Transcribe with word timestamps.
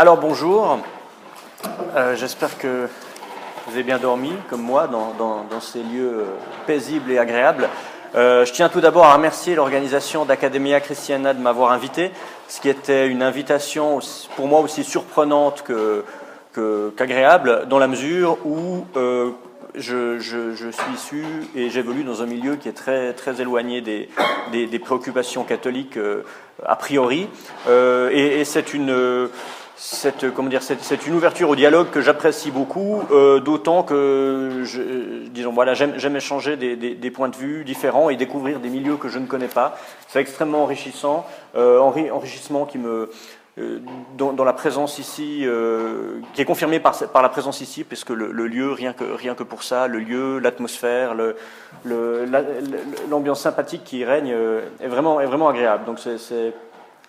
Alors 0.00 0.16
bonjour, 0.16 0.78
Euh, 1.96 2.14
j'espère 2.14 2.56
que 2.56 2.86
vous 3.66 3.72
avez 3.72 3.82
bien 3.82 3.98
dormi, 3.98 4.30
comme 4.48 4.62
moi, 4.62 4.86
dans, 4.86 5.60
ces 5.60 5.80
lieux 5.80 6.20
euh, 6.20 6.24
paisibles 6.68 7.10
et 7.10 7.18
agréables. 7.18 7.68
Euh, 8.14 8.44
je 8.44 8.52
tiens 8.52 8.68
tout 8.68 8.80
d'abord 8.80 9.06
à 9.06 9.14
remercier 9.14 9.56
l'organisation 9.56 10.24
d'Academia 10.24 10.78
Christiana 10.78 11.34
de 11.34 11.40
m'avoir 11.40 11.72
invité, 11.72 12.12
ce 12.46 12.60
qui 12.60 12.68
était 12.68 13.08
une 13.08 13.24
invitation 13.24 13.98
pour 14.36 14.46
moi 14.46 14.60
aussi 14.60 14.84
surprenante 14.84 15.64
que- 15.64 16.04
qu'agréable, 16.96 17.66
dans 17.68 17.80
la 17.80 17.88
mesure 17.88 18.38
où 18.44 18.86
je, 19.74 20.20
suis 20.20 20.94
issu 20.94 21.24
et 21.56 21.70
j'évolue 21.70 22.04
dans 22.04 22.22
un 22.22 22.26
milieu 22.26 22.54
qui 22.54 22.68
est 22.68 22.72
très, 22.84 23.14
très 23.14 23.40
éloigné 23.40 23.80
des, 23.80 24.78
préoccupations 24.78 25.42
catholiques 25.42 25.98
a 26.64 26.76
priori. 26.76 27.28
Et 27.68 28.44
c'est 28.44 28.74
une, 28.74 29.28
dire, 30.48 30.62
c'est 30.62 31.06
une 31.06 31.14
ouverture 31.14 31.48
au 31.50 31.56
dialogue 31.56 31.90
que 31.90 32.00
j'apprécie 32.00 32.50
beaucoup, 32.50 33.02
euh, 33.12 33.38
d'autant 33.40 33.84
que, 33.84 34.62
je, 34.64 35.28
disons, 35.28 35.52
voilà, 35.52 35.74
j'aime 35.74 36.16
échanger 36.16 36.56
des, 36.56 37.10
points 37.10 37.28
de 37.28 37.36
vue 37.36 37.64
différents 37.64 38.10
et 38.10 38.16
découvrir 38.16 38.60
des 38.60 38.70
milieux 38.70 38.96
que 38.96 39.08
je 39.08 39.18
ne 39.18 39.26
connais 39.26 39.48
pas. 39.48 39.78
C'est 40.08 40.20
extrêmement 40.20 40.62
enrichissant, 40.64 41.26
euh, 41.56 41.78
enri- 41.78 42.10
enrichissement 42.10 42.66
qui 42.66 42.78
me, 42.78 43.10
euh, 43.58 43.78
dans, 44.16 44.44
la 44.44 44.52
présence 44.52 44.98
ici, 44.98 45.42
euh, 45.44 46.20
qui 46.34 46.42
est 46.42 46.44
confirmée 46.44 46.80
par, 46.80 46.94
la 47.22 47.28
présence 47.28 47.60
ici, 47.60 47.84
puisque 47.84 48.10
le, 48.10 48.32
le 48.32 48.46
lieu, 48.46 48.72
rien 48.72 48.92
que, 48.92 49.42
pour 49.42 49.62
ça, 49.62 49.86
le 49.86 49.98
lieu, 50.00 50.38
l'atmosphère, 50.38 51.14
l'ambiance 53.08 53.40
sympathique 53.40 53.84
qui 53.84 53.98
y 53.98 54.04
règne 54.04 54.32
euh, 54.32 54.62
est 54.80 54.88
vraiment, 54.88 55.20
est 55.20 55.26
vraiment 55.26 55.48
agréable. 55.48 55.84
Donc 55.84 55.98
c'est- 55.98 56.18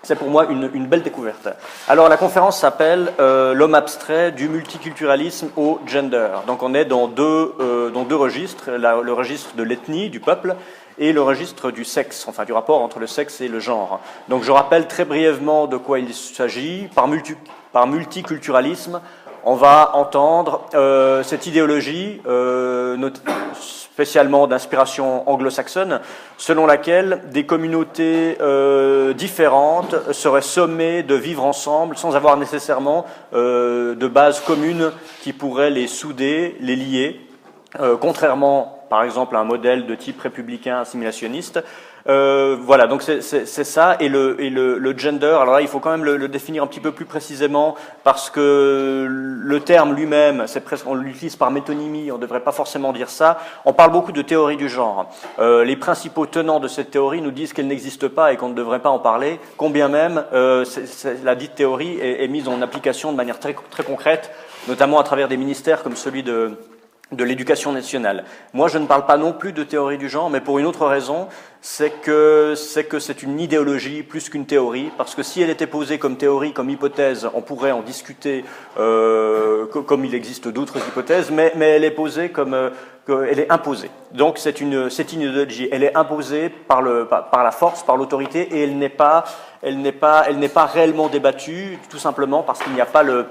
c'est 0.04 0.16
pour 0.16 0.30
moi 0.30 0.48
une, 0.50 0.88
belle 0.88 1.04
découverte. 1.04 1.50
Alors 1.88 2.08
la 2.10 2.18
conférence 2.18 2.60
s'appelle 2.60 3.12
euh, 3.20 3.54
L'homme 3.54 3.76
abstrait 3.76 4.32
du 4.32 4.48
multiculturalisme 4.48 5.50
au 5.58 5.80
gender. 5.86 6.30
Donc 6.48 6.64
on 6.64 6.74
est 6.74 6.86
dans 6.86 7.08
deux, 7.08 7.54
euh, 7.60 7.90
dans 7.90 8.04
deux 8.04 8.16
registres, 8.16 8.72
le 8.72 9.14
registre 9.14 9.56
de 9.56 9.64
l'ethnie, 9.64 10.10
du 10.10 10.20
peuple, 10.20 10.56
et 11.00 11.14
le 11.14 11.22
registre 11.22 11.72
du 11.72 11.86
sexe, 11.86 12.28
enfin 12.28 12.44
du 12.44 12.54
rapport 12.54 12.82
entre 12.82 13.00
le 13.00 13.08
sexe 13.08 13.42
et 13.42 13.48
le 13.48 13.60
genre. 13.60 14.00
Donc 14.28 14.44
je 14.44 14.52
rappelle 14.52 14.88
très 14.88 15.06
brièvement 15.06 15.68
de 15.68 15.78
quoi 15.78 16.00
il 16.00 16.14
s'agit. 16.14 16.90
Par, 16.94 17.08
par 17.72 17.88
multiculturalisme, 17.88 19.02
on 19.50 19.56
va 19.56 19.96
entendre 19.96 20.62
euh, 20.76 21.24
cette 21.24 21.48
idéologie, 21.48 22.22
euh, 22.28 23.10
spécialement 23.60 24.46
d'inspiration 24.46 25.28
anglo-saxonne, 25.28 26.02
selon 26.38 26.68
laquelle 26.68 27.24
des 27.32 27.48
communautés 27.48 28.38
euh, 28.42 29.14
différentes 29.14 30.14
seraient 30.14 30.44
sommées 30.44 31.02
de 31.02 31.16
vivre 31.16 31.44
ensemble 31.44 31.98
sans 31.98 32.16
avoir 32.16 32.38
nécessairement 32.38 33.08
de 33.34 34.08
base 34.08 34.40
commune 34.42 34.92
qui 35.24 35.34
pourrait 35.34 35.72
les 35.72 35.88
souder, 35.88 36.56
les 36.62 36.76
lier, 36.76 37.20
contrairement 38.00 38.79
par 38.90 39.04
exemple 39.04 39.36
un 39.36 39.44
modèle 39.44 39.86
de 39.86 39.96
type 39.96 40.20
républicain 40.22 40.80
assimilationniste. 40.80 41.64
Euh, 42.08 42.56
voilà, 42.62 42.88
donc 42.88 43.04
c'est 43.04 43.46
ça. 43.46 43.98
Et, 44.00 44.08
le, 44.10 44.42
et 44.42 44.50
le, 44.50 44.78
le 44.80 44.98
gender, 44.98 45.38
alors 45.40 45.54
là, 45.54 45.62
il 45.62 45.68
faut 45.68 45.80
quand 45.80 45.92
même 45.92 46.06
le, 46.06 46.18
le 46.18 46.28
définir 46.28 46.64
un 46.64 46.68
petit 46.68 46.80
peu 46.80 46.92
plus 46.92 47.06
précisément 47.06 47.76
parce 48.04 48.30
que 48.30 49.06
le 49.08 49.60
terme 49.60 49.94
lui-même, 49.94 50.46
c'est 50.48 50.62
presque, 50.62 50.88
on 50.88 50.96
l'utilise 50.96 51.36
par 51.36 51.52
métonymie, 51.52 52.10
on 52.12 52.16
ne 52.16 52.22
devrait 52.22 52.40
pas 52.40 52.54
forcément 52.54 52.94
dire 52.94 53.10
ça. 53.10 53.40
On 53.66 53.74
parle 53.74 53.92
beaucoup 53.92 54.14
de 54.14 54.22
théorie 54.22 54.58
du 54.58 54.70
genre. 54.70 55.12
Euh, 55.40 55.64
les 55.64 55.76
principaux 55.76 56.26
tenants 56.26 56.60
de 56.62 56.68
cette 56.70 56.90
théorie 56.90 57.22
nous 57.22 57.32
disent 57.32 57.54
qu'elle 57.54 57.68
n'existe 57.68 58.08
pas 58.08 58.32
et 58.34 58.38
qu'on 58.38 58.50
ne 58.50 58.56
devrait 58.56 58.80
pas 58.80 58.90
en 58.90 59.00
parler, 59.00 59.40
combien 59.58 59.90
même 59.90 60.24
euh, 60.34 60.64
c'est- 60.64 60.88
c'est- 60.88 61.24
la 61.24 61.36
dite 61.36 61.54
théorie 61.56 62.00
est, 62.00 62.24
est 62.24 62.28
mise 62.28 62.48
en 62.48 62.62
application 62.62 63.12
de 63.12 63.18
manière 63.18 63.40
très, 63.40 63.56
très 63.70 63.84
concrète, 63.84 64.32
notamment 64.68 65.00
à 65.00 65.04
travers 65.04 65.28
des 65.28 65.38
ministères 65.38 65.84
comme 65.84 65.96
celui 65.98 66.24
de 66.24 66.52
de 67.12 67.24
l'éducation 67.24 67.72
nationale. 67.72 68.24
Moi, 68.54 68.68
je 68.68 68.78
ne 68.78 68.86
parle 68.86 69.06
pas 69.06 69.18
non 69.18 69.34
plus 69.34 69.52
de 69.52 69.64
théorie 69.64 69.98
du 69.98 70.10
genre, 70.10 70.30
mais 70.30 70.42
pour 70.42 70.60
une 70.60 70.66
autre 70.68 70.86
raison, 70.86 71.28
c'est 71.62 71.90
que 71.90 72.54
c'est 72.56 72.84
que 72.84 73.00
c'est 73.00 73.24
une 73.24 73.40
idéologie 73.40 74.04
plus 74.04 74.30
qu'une 74.30 74.46
théorie, 74.46 74.92
parce 74.98 75.16
que 75.16 75.24
si 75.24 75.42
elle 75.42 75.50
était 75.50 75.68
posée 75.68 75.98
comme 75.98 76.18
théorie, 76.18 76.54
comme 76.54 76.70
hypothèse, 76.70 77.28
on 77.34 77.42
pourrait 77.42 77.72
en 77.72 77.82
discuter 77.82 78.46
euh, 78.80 79.66
co- 79.68 79.82
comme 79.82 80.06
il 80.06 80.14
existe 80.14 80.48
d'autres 80.48 80.78
hypothèses, 80.78 81.32
mais, 81.32 81.52
mais 81.56 81.70
elle 81.72 81.84
est 81.84 81.92
posée 81.92 82.30
comme 82.30 82.54
euh, 82.54 82.70
elle 83.08 83.40
est 83.40 83.52
imposée. 83.52 83.90
Donc 84.12 84.38
c'est 84.38 84.62
une 84.62 84.92
c'est 84.92 85.12
une 85.12 85.22
idéologie. 85.22 85.68
Elle 85.72 85.84
est 85.84 85.98
imposée 85.98 86.50
par 86.50 86.84
le 86.84 87.08
par 87.08 87.44
la 87.44 87.50
force, 87.52 87.82
par 87.82 87.98
l'autorité, 87.98 88.56
et 88.56 88.64
elle 88.64 88.78
n'est 88.78 88.88
pas 88.88 89.24
elle 89.64 89.82
n'est 89.82 89.92
pas 89.92 90.26
elle 90.28 90.38
n'est 90.38 90.48
pas 90.48 90.68
réellement 90.68 91.08
débattue, 91.08 91.80
tout 91.90 91.98
simplement 91.98 92.44
parce 92.44 92.60
qu'il 92.60 92.72
n'y 92.74 92.82
a 92.82 92.86
pas 92.86 93.02
le 93.02 93.26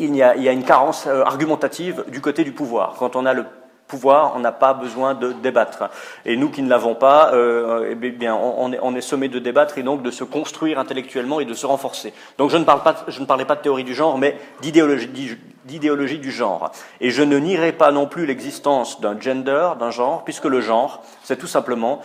il 0.00 0.16
y, 0.16 0.22
a, 0.22 0.34
une 0.52 0.64
carence 0.64 1.06
euh, 1.06 1.22
argumentative 1.24 2.04
du 2.08 2.20
côté 2.20 2.42
du 2.42 2.52
pouvoir. 2.52 2.94
Quand 2.98 3.16
on 3.16 3.26
a 3.26 3.34
le 3.34 3.44
pouvoir, 3.86 4.32
on 4.34 4.38
n'a 4.38 4.52
pas 4.52 4.72
besoin 4.72 5.14
de 5.14 5.32
débattre. 5.32 5.90
Et 6.24 6.36
nous 6.36 6.48
qui 6.48 6.62
ne 6.62 6.70
l'avons 6.70 6.94
pas, 6.94 7.34
euh, 7.34 7.90
eh 7.90 7.94
bien, 7.94 8.34
on, 8.34 8.94
est, 8.94 9.00
sommé 9.00 9.28
de 9.28 9.38
débattre 9.38 9.78
et 9.78 9.82
donc 9.82 10.02
de 10.02 10.10
se 10.10 10.24
construire 10.24 10.78
intellectuellement 10.78 11.40
et 11.40 11.44
de 11.44 11.54
se 11.54 11.66
renforcer. 11.66 12.14
Donc 12.38 12.50
je 12.50 12.56
ne, 12.56 12.64
parle 12.64 12.82
pas, 12.82 13.04
je 13.08 13.20
ne 13.20 13.26
parlais 13.26 13.44
pas 13.44 13.56
de 13.56 13.60
théorie 13.60 13.84
du 13.84 13.94
genre, 13.94 14.16
mais 14.16 14.38
d'idéologie 14.62 15.08
d'i- 15.08 15.38
d'idéologie 15.64 16.18
du 16.18 16.30
genre. 16.30 16.70
Et 17.00 17.10
je 17.10 17.22
ne 17.22 17.36
nierai 17.38 17.72
pas 17.72 17.90
non 17.90 18.06
plus 18.06 18.24
l'existence 18.26 19.00
d'un 19.00 19.20
gender, 19.20 19.70
d'un 19.78 19.90
genre, 19.90 20.24
puisque 20.24 20.46
le 20.46 20.60
genre, 20.60 21.02
c'est 21.22 21.36
tout 21.36 21.48
simplement 21.48 22.00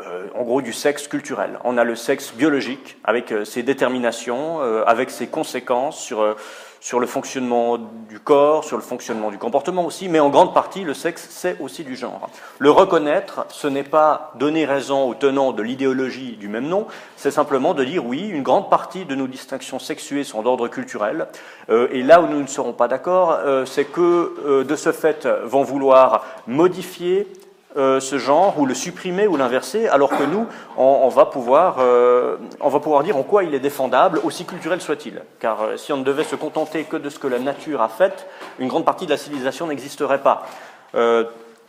euh, 0.00 0.26
en 0.34 0.42
gros 0.42 0.62
du 0.62 0.72
sexe 0.72 1.08
culturel. 1.08 1.58
On 1.64 1.76
a 1.78 1.84
le 1.84 1.96
sexe 1.96 2.34
biologique 2.34 2.98
avec 3.04 3.34
ses 3.44 3.62
déterminations, 3.62 4.60
avec 4.86 5.10
ses 5.10 5.26
conséquences 5.26 5.98
sur, 5.98 6.36
sur 6.82 6.98
le 6.98 7.06
fonctionnement 7.06 7.78
du 7.78 8.18
corps, 8.18 8.64
sur 8.64 8.76
le 8.76 8.82
fonctionnement 8.82 9.30
du 9.30 9.38
comportement 9.38 9.86
aussi, 9.86 10.08
mais 10.08 10.18
en 10.18 10.30
grande 10.30 10.52
partie 10.52 10.82
le 10.82 10.94
sexe 10.94 11.28
c'est 11.30 11.56
aussi 11.60 11.84
du 11.84 11.94
genre. 11.94 12.28
Le 12.58 12.72
reconnaître, 12.72 13.46
ce 13.50 13.68
n'est 13.68 13.84
pas 13.84 14.32
donner 14.34 14.64
raison 14.64 15.08
aux 15.08 15.14
tenants 15.14 15.52
de 15.52 15.62
l'idéologie 15.62 16.36
du 16.36 16.48
même 16.48 16.66
nom, 16.66 16.88
c'est 17.16 17.30
simplement 17.30 17.72
de 17.72 17.84
dire 17.84 18.04
oui, 18.04 18.26
une 18.26 18.42
grande 18.42 18.68
partie 18.68 19.04
de 19.04 19.14
nos 19.14 19.28
distinctions 19.28 19.78
sexuées 19.78 20.24
sont 20.24 20.42
d'ordre 20.42 20.66
culturel, 20.66 21.28
euh, 21.70 21.86
et 21.92 22.02
là 22.02 22.20
où 22.20 22.26
nous 22.26 22.42
ne 22.42 22.48
serons 22.48 22.72
pas 22.72 22.88
d'accord, 22.88 23.30
euh, 23.30 23.64
c'est 23.64 23.84
que 23.84 24.34
euh, 24.44 24.64
de 24.64 24.74
ce 24.74 24.90
fait 24.90 25.28
vont 25.44 25.62
vouloir 25.62 26.24
modifier 26.48 27.28
euh, 27.76 28.00
ce 28.00 28.18
genre 28.18 28.58
ou 28.58 28.66
le 28.66 28.74
supprimer 28.74 29.26
ou 29.26 29.38
l'inverser, 29.38 29.88
alors 29.88 30.10
que 30.10 30.24
nous, 30.24 30.46
on, 30.76 31.08
va 31.08 31.24
pouvoir, 31.24 31.76
euh, 31.78 32.36
on 32.60 32.68
va 32.68 32.80
pouvoir 32.80 33.02
dire 33.02 33.16
en 33.16 33.22
quoi 33.22 33.44
il 33.44 33.54
est 33.54 33.60
défendable, 33.60 34.20
aussi 34.24 34.44
culturel 34.44 34.82
soit-il. 34.82 35.22
Car 35.40 35.62
euh, 35.62 35.76
si 35.78 35.90
on 35.90 35.96
ne 35.96 36.04
devait 36.04 36.24
se 36.24 36.36
contenter 36.36 36.84
que 36.84 36.98
de 36.98 37.08
ce 37.08 37.18
que 37.18 37.26
la 37.26 37.38
nature 37.38 37.80
a 37.80 37.88
fait, 37.88 38.26
une 38.58 38.68
grande 38.68 38.84
partie 38.84 39.06
de 39.06 39.10
la 39.10 39.16
civilisation 39.16 39.66
n'existerait 39.68 40.20
pas. 40.22 40.46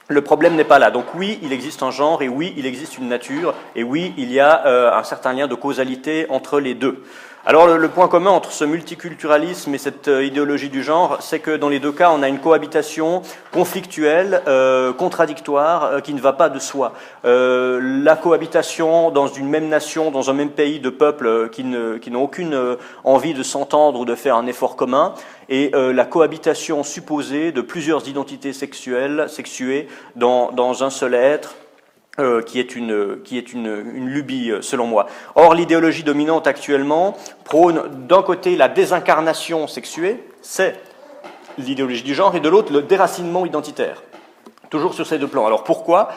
Le 0.10 0.22
problème 0.22 0.56
n'est 0.56 0.66
pas 0.66 0.80
là. 0.80 0.92
Donc 0.92 1.06
oui, 1.16 1.40
il 1.42 1.54
existe 1.54 1.82
un 1.82 1.92
genre 1.92 2.22
et 2.22 2.28
oui, 2.28 2.54
il 2.58 2.66
existe 2.66 2.98
une 2.98 3.08
nature 3.08 3.54
et 3.74 3.84
oui, 3.84 4.14
il 4.18 4.30
y 4.34 4.42
a 4.42 4.98
un 4.98 5.04
certain 5.04 5.32
lien 5.32 5.48
de 5.48 5.56
causalité 5.56 6.26
entre 6.30 6.60
les 6.60 6.74
deux. 6.74 7.02
Alors 7.46 7.68
le, 7.68 7.90
point 7.90 8.08
commun 8.08 8.30
entre 8.30 8.54
ce 8.54 8.64
multiculturalisme 8.64 9.76
et 9.76 9.78
cette 9.78 10.08
euh, 10.08 10.24
idéologie 10.24 10.70
du 10.70 10.82
genre, 10.82 11.18
c'est 11.20 11.40
que 11.40 11.58
dans 11.58 11.68
les 11.68 11.82
deux 11.82 11.92
cas, 11.92 12.10
on 12.16 12.24
a 12.24 12.30
une 12.30 12.40
cohabitation 12.40 13.22
conflictuelle, 13.52 14.42
euh, 14.48 14.94
contradictoire, 14.94 15.84
euh, 15.84 16.00
qui 16.00 16.14
ne 16.14 16.22
va 16.22 16.32
pas 16.32 16.48
de 16.48 16.58
soi. 16.58 16.94
La 17.26 18.16
cohabitation 18.16 19.12
dans 19.12 19.28
une 19.28 19.50
même 19.50 19.68
nation, 19.68 20.10
dans 20.10 20.30
un 20.30 20.34
même 20.34 20.52
pays 20.52 20.80
de 20.80 20.90
peuples 20.90 21.50
qui 21.50 21.66
n'ont 21.66 22.24
aucune 22.24 22.78
envie 23.04 23.34
de 23.34 23.44
s'entendre 23.44 24.00
ou 24.00 24.06
de 24.06 24.16
faire 24.16 24.38
un 24.38 24.48
effort 24.48 24.78
commun, 24.78 25.14
et 25.50 25.72
la 25.74 26.06
cohabitation 26.06 26.84
supposée 26.84 27.52
de 27.52 27.62
plusieurs 27.62 28.08
identités 28.08 28.54
sexuelles, 28.54 29.26
sexuées, 29.28 29.88
dans 30.16 30.84
un 30.84 30.90
seul 30.90 31.14
être, 31.14 31.56
euh, 32.20 32.42
qui 32.42 32.60
est, 32.60 32.76
une, 32.76 33.22
qui 33.24 33.38
est 33.38 33.54
une, 33.54 33.92
une 33.96 34.08
lubie, 34.08 34.52
euh, 34.52 34.62
selon 34.62 34.86
moi. 34.86 35.08
Or, 35.36 35.56
l'idéologie 35.56 36.04
dominante 36.04 36.46
actuellement 36.46 37.18
prône 37.44 37.84
d'un 38.08 38.22
côté 38.22 38.56
la 38.56 38.70
désincarnation 38.70 39.68
sexuée, 39.68 40.24
c'est 40.42 40.80
l'idéologie 41.58 42.04
du 42.04 42.14
genre, 42.14 42.36
et 42.36 42.40
de 42.40 42.50
l'autre 42.50 42.72
le 42.72 42.82
déracinement 42.84 43.46
identitaire. 43.46 44.04
Toujours 44.70 44.94
sur 44.94 45.08
ces 45.08 45.18
deux 45.18 45.28
plans. 45.28 45.46
Alors 45.46 45.64
pourquoi 45.64 46.10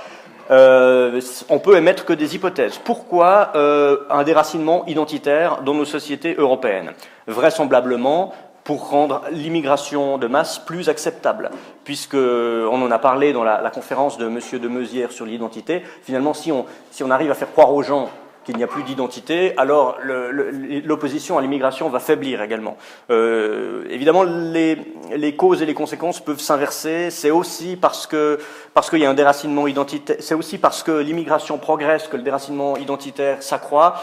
Euh, 0.48 1.20
On 1.48 1.58
peut 1.58 1.76
émettre 1.76 2.04
que 2.04 2.12
des 2.12 2.37
hypothèses. 2.37 2.78
Pourquoi 2.78 3.50
euh, 3.56 3.96
un 4.10 4.22
déracinement 4.22 4.87
identitaire 4.87 5.62
dans 5.62 5.75
nos 5.75 5.84
sociétés 5.84 6.37
européennes? 6.38 6.92
Vraisemblablement 7.26 8.32
pour 8.66 8.90
rendre 8.90 9.22
l'immigration 9.30 10.18
de 10.18 10.26
masse 10.26 10.58
plus 10.58 10.88
acceptable, 10.88 11.50
puisque 11.84 12.14
on 12.14 12.82
en 12.82 12.90
a 12.90 12.98
parlé 12.98 13.32
dans 13.32 13.44
la, 13.44 13.62
la 13.62 13.70
conférence 13.70 14.18
de 14.18 14.26
Monsieur 14.26 14.58
de 14.58 14.68
Meusière 14.68 15.12
sur 15.12 15.24
l'identité. 15.24 15.82
Finalement, 16.02 16.34
si 16.34 16.50
on, 16.50 16.66
si 16.90 17.04
on 17.04 17.10
arrive 17.10 17.30
à 17.30 17.34
faire 17.34 17.52
croire 17.52 17.72
aux 17.72 17.84
gens 17.84 18.10
qu'il 18.44 18.56
n'y 18.56 18.64
a 18.64 18.68
plus 18.68 18.84
d'identité, 18.84 19.54
alors 19.56 19.98
l'opposition 20.02 21.36
à 21.38 21.42
l'immigration 21.42 21.88
va 21.88 21.98
faiblir 21.98 22.42
également. 22.42 22.76
Euh, 23.10 23.84
évidemment, 23.90 24.22
les, 24.22 24.78
les 25.16 25.34
causes 25.34 25.62
et 25.62 25.66
les 25.66 25.74
conséquences 25.74 26.20
peuvent 26.20 26.40
s'inverser. 26.40 27.10
C'est 27.10 27.32
aussi 27.32 27.76
parce 27.76 28.06
que 28.06 28.38
parce 28.72 28.88
qu'il 28.88 29.00
y 29.00 29.04
a 29.04 29.10
un 29.10 29.14
déracinement 29.14 29.66
identitaire. 29.66 30.16
C'est 30.20 30.34
aussi 30.34 30.58
parce 30.58 30.84
que 30.84 30.92
l'immigration 30.92 31.58
progresse 31.58 32.06
que 32.06 32.16
le 32.16 32.22
déracinement 32.22 32.76
identitaire 32.76 33.42
s'accroît. 33.42 33.96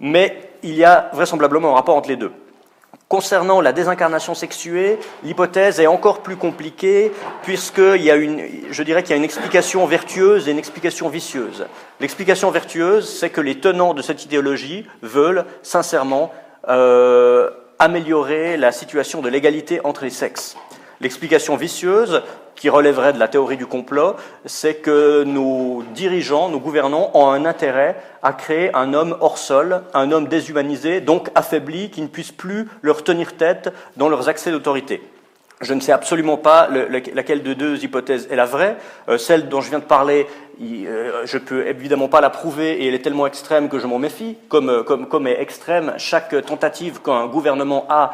Mais 0.00 0.50
il 0.62 0.74
y 0.74 0.84
a 0.84 1.10
vraisemblablement 1.12 1.72
un 1.72 1.74
rapport 1.74 1.96
entre 1.96 2.08
les 2.08 2.16
deux. 2.16 2.30
Concernant 3.08 3.62
la 3.62 3.72
désincarnation 3.72 4.34
sexuée, 4.34 4.98
l'hypothèse 5.22 5.80
est 5.80 5.86
encore 5.86 6.20
plus 6.20 6.36
compliquée 6.36 7.10
puisqu'il 7.42 8.02
y 8.02 8.10
a 8.10 8.16
une, 8.16 8.46
je 8.70 8.82
dirais 8.82 9.02
qu'il 9.02 9.12
y 9.12 9.14
a 9.14 9.16
une 9.16 9.24
explication 9.24 9.86
vertueuse 9.86 10.46
et 10.46 10.50
une 10.50 10.58
explication 10.58 11.08
vicieuse. 11.08 11.64
L'explication 12.00 12.50
vertueuse, 12.50 13.08
c'est 13.08 13.30
que 13.30 13.40
les 13.40 13.60
tenants 13.60 13.94
de 13.94 14.02
cette 14.02 14.26
idéologie 14.26 14.86
veulent 15.00 15.46
sincèrement 15.62 16.30
euh, 16.68 17.48
améliorer 17.78 18.58
la 18.58 18.72
situation 18.72 19.22
de 19.22 19.30
l'égalité 19.30 19.80
entre 19.84 20.04
les 20.04 20.10
sexes. 20.10 20.58
L'explication 21.00 21.56
vicieuse, 21.56 22.22
qui 22.58 22.68
relèverait 22.68 23.12
de 23.12 23.18
la 23.18 23.28
théorie 23.28 23.56
du 23.56 23.66
complot, 23.66 24.16
c'est 24.44 24.74
que 24.74 25.22
nos 25.22 25.84
dirigeants, 25.94 26.48
nos 26.48 26.58
gouvernants 26.58 27.10
ont 27.14 27.30
un 27.30 27.44
intérêt 27.44 27.96
à 28.22 28.32
créer 28.32 28.74
un 28.74 28.94
homme 28.94 29.16
hors 29.20 29.38
sol, 29.38 29.82
un 29.94 30.10
homme 30.10 30.26
déshumanisé, 30.26 31.00
donc 31.00 31.30
affaibli, 31.34 31.90
qui 31.90 32.02
ne 32.02 32.08
puisse 32.08 32.32
plus 32.32 32.68
leur 32.82 33.04
tenir 33.04 33.36
tête 33.36 33.72
dans 33.96 34.08
leurs 34.08 34.28
accès 34.28 34.50
d'autorité. 34.50 35.00
Je 35.60 35.74
ne 35.74 35.80
sais 35.80 35.90
absolument 35.90 36.36
pas 36.36 36.68
laquelle 36.68 37.42
de 37.42 37.52
deux 37.52 37.82
hypothèses 37.82 38.28
est 38.30 38.36
la 38.36 38.44
vraie. 38.44 38.76
Euh, 39.08 39.18
celle 39.18 39.48
dont 39.48 39.60
je 39.60 39.70
viens 39.70 39.80
de 39.80 39.84
parler, 39.84 40.28
euh, 40.62 41.22
je 41.24 41.36
peux 41.36 41.66
évidemment 41.66 42.06
pas 42.06 42.20
la 42.20 42.30
prouver 42.30 42.80
et 42.80 42.86
elle 42.86 42.94
est 42.94 43.02
tellement 43.02 43.26
extrême 43.26 43.68
que 43.68 43.80
je 43.80 43.88
m'en 43.88 43.98
méfie. 43.98 44.36
Comme, 44.48 44.70
euh, 44.70 44.82
comme 44.84 45.26
est 45.26 45.40
extrême 45.40 45.94
chaque 45.96 46.44
tentative 46.46 47.00
qu'un 47.02 47.26
gouvernement 47.26 47.86
a 47.88 48.12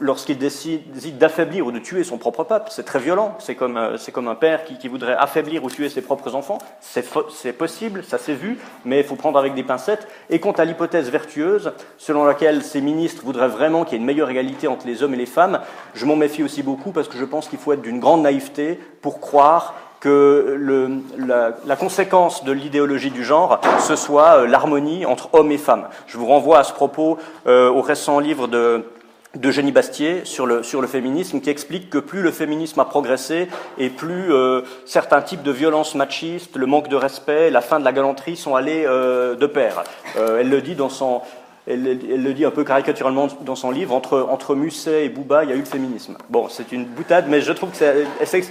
lorsqu'il 0.00 0.38
décide 0.38 1.18
d'affaiblir 1.18 1.66
ou 1.66 1.72
de 1.72 1.78
tuer 1.78 2.04
son 2.04 2.18
propre 2.18 2.44
peuple, 2.44 2.68
c'est 2.70 2.84
très 2.84 2.98
violent. 2.98 3.36
C'est 3.38 3.54
comme, 3.54 3.76
euh, 3.76 3.96
comme, 4.12 4.28
un 4.28 4.34
père 4.34 4.64
qui, 4.64 4.88
voudrait 4.88 5.16
affaiblir 5.16 5.64
ou 5.64 5.70
tuer 5.70 5.88
ses 5.88 6.02
propres 6.02 6.34
enfants. 6.34 6.58
C'est 6.80 7.52
possible, 7.52 8.04
ça 8.04 8.18
s'est 8.18 8.34
vu, 8.34 8.58
mais 8.84 9.00
il 9.00 9.04
faut 9.04 9.16
prendre 9.16 9.38
avec 9.38 9.54
des 9.54 9.62
pincettes. 9.62 10.06
Et 10.30 10.38
quant 10.38 10.52
à 10.52 10.64
l'hypothèse 10.64 11.10
vertueuse, 11.10 11.72
selon 11.96 12.24
laquelle 12.24 12.62
ces 12.62 12.80
ministres 12.80 13.22
voudraient 13.24 13.48
vraiment 13.48 13.84
qu'il 13.84 13.94
y 13.94 13.96
ait 13.96 14.00
une 14.00 14.06
meilleure 14.06 14.30
égalité 14.30 14.68
entre 14.68 14.86
les 14.86 15.02
hommes 15.02 15.14
et 15.14 15.18
les 15.18 15.26
femmes, 15.26 15.60
je 15.94 16.04
m'en 16.04 16.16
méfie 16.16 16.42
aussi 16.42 16.62
beaucoup 16.62 16.92
parce 16.92 17.08
que 17.08 17.18
je 17.18 17.24
pense 17.24 17.48
qu'il 17.48 17.58
faut 17.58 17.72
être 17.72 17.82
d'une 17.82 18.00
grande 18.00 18.22
naïveté 18.22 18.78
pour 19.02 19.20
croire 19.20 19.74
que 20.00 20.54
le, 20.56 21.02
la, 21.16 21.76
conséquence 21.76 22.44
de 22.44 22.52
l'idéologie 22.52 23.10
du 23.10 23.24
genre, 23.24 23.60
ce 23.80 23.96
soit 23.96 24.38
euh, 24.38 24.46
l'harmonie 24.46 25.04
entre 25.06 25.28
hommes 25.32 25.50
et 25.50 25.58
femmes. 25.58 25.88
Je 26.06 26.18
vous 26.18 26.26
renvoie 26.26 26.60
à 26.60 26.64
ce 26.64 26.72
propos 26.72 27.18
euh, 27.48 27.68
au 27.68 27.80
récent 27.80 28.20
livre 28.20 28.46
de 28.46 28.84
d'Eugénie 29.34 29.72
Bastier 29.72 30.24
sur 30.24 30.46
le, 30.46 30.62
sur 30.62 30.80
le 30.80 30.86
féminisme 30.86 31.40
qui 31.40 31.50
explique 31.50 31.90
que 31.90 31.98
plus 31.98 32.22
le 32.22 32.30
féminisme 32.32 32.80
a 32.80 32.84
progressé 32.84 33.48
et 33.76 33.90
plus 33.90 34.32
euh, 34.32 34.62
certains 34.86 35.20
types 35.20 35.42
de 35.42 35.52
violences 35.52 35.94
machistes, 35.94 36.56
le 36.56 36.66
manque 36.66 36.88
de 36.88 36.96
respect, 36.96 37.50
la 37.50 37.60
fin 37.60 37.78
de 37.78 37.84
la 37.84 37.92
galanterie 37.92 38.36
sont 38.36 38.54
allés 38.54 38.84
euh, 38.86 39.34
de 39.34 39.46
pair. 39.46 39.84
Euh, 40.16 40.40
elle 40.40 40.48
le 40.48 40.62
dit 40.62 40.74
dans 40.74 40.88
son, 40.88 41.20
elle, 41.66 41.82
le 41.82 42.32
dit 42.32 42.46
un 42.46 42.50
peu 42.50 42.64
caricaturalement 42.64 43.28
dans 43.42 43.54
son 43.54 43.70
livre, 43.70 43.94
entre, 43.94 44.26
entre 44.30 44.54
Musset 44.54 45.04
et 45.04 45.08
Bouba, 45.10 45.44
il 45.44 45.50
y 45.50 45.52
a 45.52 45.56
eu 45.56 45.60
le 45.60 45.64
féminisme. 45.66 46.16
Bon, 46.30 46.48
c'est 46.48 46.72
une 46.72 46.86
boutade, 46.86 47.26
mais 47.28 47.42
je 47.42 47.52
trouve 47.52 47.70
que 47.70 47.76
c'est 47.76 48.42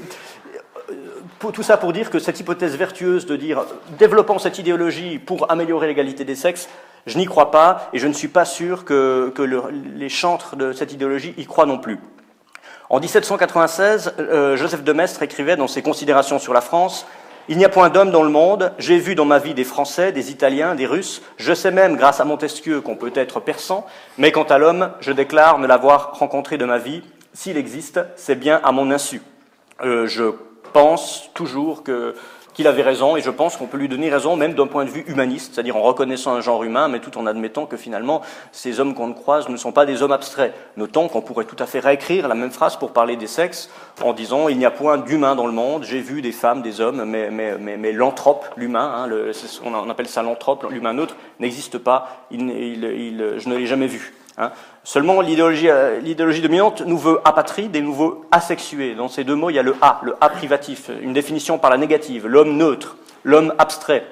tout 1.39 1.63
ça 1.63 1.77
pour 1.77 1.93
dire 1.93 2.09
que 2.09 2.19
cette 2.19 2.39
hypothèse 2.39 2.75
vertueuse 2.75 3.25
de 3.25 3.35
dire 3.35 3.65
développons 3.97 4.39
cette 4.39 4.57
idéologie 4.57 5.19
pour 5.19 5.51
améliorer 5.51 5.87
l'égalité 5.87 6.25
des 6.25 6.35
sexes, 6.35 6.67
je 7.05 7.17
n'y 7.17 7.25
crois 7.25 7.51
pas 7.51 7.89
et 7.93 7.99
je 7.99 8.07
ne 8.07 8.13
suis 8.13 8.27
pas 8.27 8.45
sûr 8.45 8.85
que, 8.85 9.33
les 9.95 10.09
chantres 10.09 10.55
de 10.55 10.73
cette 10.73 10.93
idéologie 10.93 11.33
y 11.37 11.45
croient 11.45 11.65
non 11.65 11.77
plus. 11.77 11.99
En 12.89 12.99
1796, 12.99 14.13
euh, 14.19 14.55
Joseph 14.55 14.83
de 14.83 14.93
Maistre 14.93 15.21
écrivait 15.23 15.57
dans 15.57 15.67
ses 15.67 15.81
considérations 15.81 16.39
sur 16.39 16.53
la 16.53 16.61
France 16.61 17.05
Il 17.49 17.57
n'y 17.57 17.65
a 17.65 17.69
point 17.69 17.89
d'homme 17.89 18.11
dans 18.11 18.23
le 18.23 18.29
monde, 18.29 18.71
j'ai 18.77 18.97
vu 18.97 19.13
dans 19.13 19.25
ma 19.25 19.39
vie 19.39 19.53
des 19.53 19.63
Français, 19.65 20.11
des 20.11 20.31
Italiens, 20.31 20.73
des 20.73 20.85
Russes, 20.85 21.21
je 21.37 21.53
sais 21.53 21.71
même, 21.71 21.97
grâce 21.97 22.19
à 22.19 22.25
Montesquieu, 22.25 22.81
qu'on 22.81 22.95
peut 22.95 23.11
être 23.13 23.39
persan, 23.41 23.85
mais 24.17 24.31
quant 24.31 24.43
à 24.43 24.57
l'homme, 24.57 24.91
je 25.01 25.11
déclare 25.11 25.59
ne 25.59 25.67
l'avoir 25.67 26.13
rencontré 26.13 26.57
de 26.57 26.65
ma 26.65 26.77
vie. 26.77 27.03
S'il 27.33 27.57
existe, 27.57 27.99
c'est 28.15 28.35
bien 28.35 28.59
à 28.63 28.71
mon 28.71 28.89
insu. 28.89 29.21
Euh, 29.83 30.07
je 30.07 30.31
pense 30.77 31.31
toujours 31.33 31.81
qu'il 32.53 32.67
avait 32.67 32.83
raison, 32.83 33.17
et 33.17 33.21
je 33.21 33.31
pense 33.31 33.57
qu'on 33.57 33.65
peut 33.65 33.77
lui 33.77 33.89
donner 33.89 34.11
raison 34.11 34.35
même 34.35 34.53
d'un 34.53 34.67
point 34.67 34.85
de 34.85 34.91
vue 34.91 35.03
humaniste, 35.07 35.55
c'est-à-dire 35.55 35.75
en 35.75 35.81
reconnaissant 35.81 36.35
un 36.35 36.41
genre 36.41 36.63
humain, 36.63 36.87
mais 36.87 36.99
tout 36.99 37.17
en 37.17 37.25
admettant 37.25 37.65
que 37.65 37.77
finalement 37.77 38.21
ces 38.51 38.79
hommes 38.79 38.93
qu'on 38.93 39.11
croise 39.13 39.49
ne 39.49 39.57
sont 39.57 39.71
pas 39.71 39.87
des 39.87 40.03
hommes 40.03 40.11
abstraits. 40.11 40.53
Notons 40.75 41.07
qu'on 41.07 41.21
pourrait 41.21 41.45
tout 41.45 41.55
à 41.57 41.65
fait 41.65 41.79
réécrire 41.79 42.27
la 42.27 42.35
même 42.35 42.51
phrase 42.51 42.75
pour 42.75 42.93
parler 42.93 43.15
des 43.15 43.25
sexes 43.25 43.71
en 44.03 44.13
disant 44.13 44.49
il 44.49 44.59
n'y 44.59 44.65
a 44.65 44.71
point 44.71 44.99
d'humain 44.99 45.33
dans 45.33 45.47
le 45.47 45.51
monde, 45.51 45.83
j'ai 45.83 45.99
vu 45.99 46.21
des 46.21 46.31
femmes, 46.31 46.61
des 46.61 46.79
hommes, 46.79 47.05
mais, 47.05 47.31
mais, 47.31 47.57
mais, 47.57 47.91
l'anthrope, 47.91 48.45
l'humain, 48.55 49.07
hein, 49.09 49.31
on 49.65 49.89
appelle 49.89 50.07
ça 50.07 50.21
l'anthrope, 50.21 50.67
l'humain 50.69 50.93
neutre, 50.93 51.15
n'existe 51.39 51.79
pas, 51.79 52.27
je 52.29 52.37
ne 52.37 53.55
l'ai 53.55 53.65
jamais 53.65 53.87
vu. 53.87 54.13
Hein. 54.37 54.51
Seulement, 54.83 55.21
euh, 55.21 55.99
l'idéologie 55.99 56.41
dominante 56.41 56.81
nous 56.81 56.97
veut 56.97 57.19
apatride 57.25 57.75
et 57.75 57.81
nous 57.81 57.93
veut 57.93 58.17
asexués. 58.31 58.93
Dans 58.93 59.07
ces 59.07 59.23
deux 59.23 59.35
mots, 59.35 59.49
il 59.49 59.55
y 59.55 59.59
a 59.59 59.63
le 59.63 59.75
A, 59.81 59.99
le 60.03 60.15
A 60.21 60.29
privatif, 60.29 60.91
une 61.01 61.13
définition 61.13 61.57
par 61.57 61.71
la 61.71 61.77
négative, 61.77 62.27
l'homme 62.27 62.55
neutre, 62.55 62.97
l'homme 63.23 63.53
abstrait. 63.57 64.05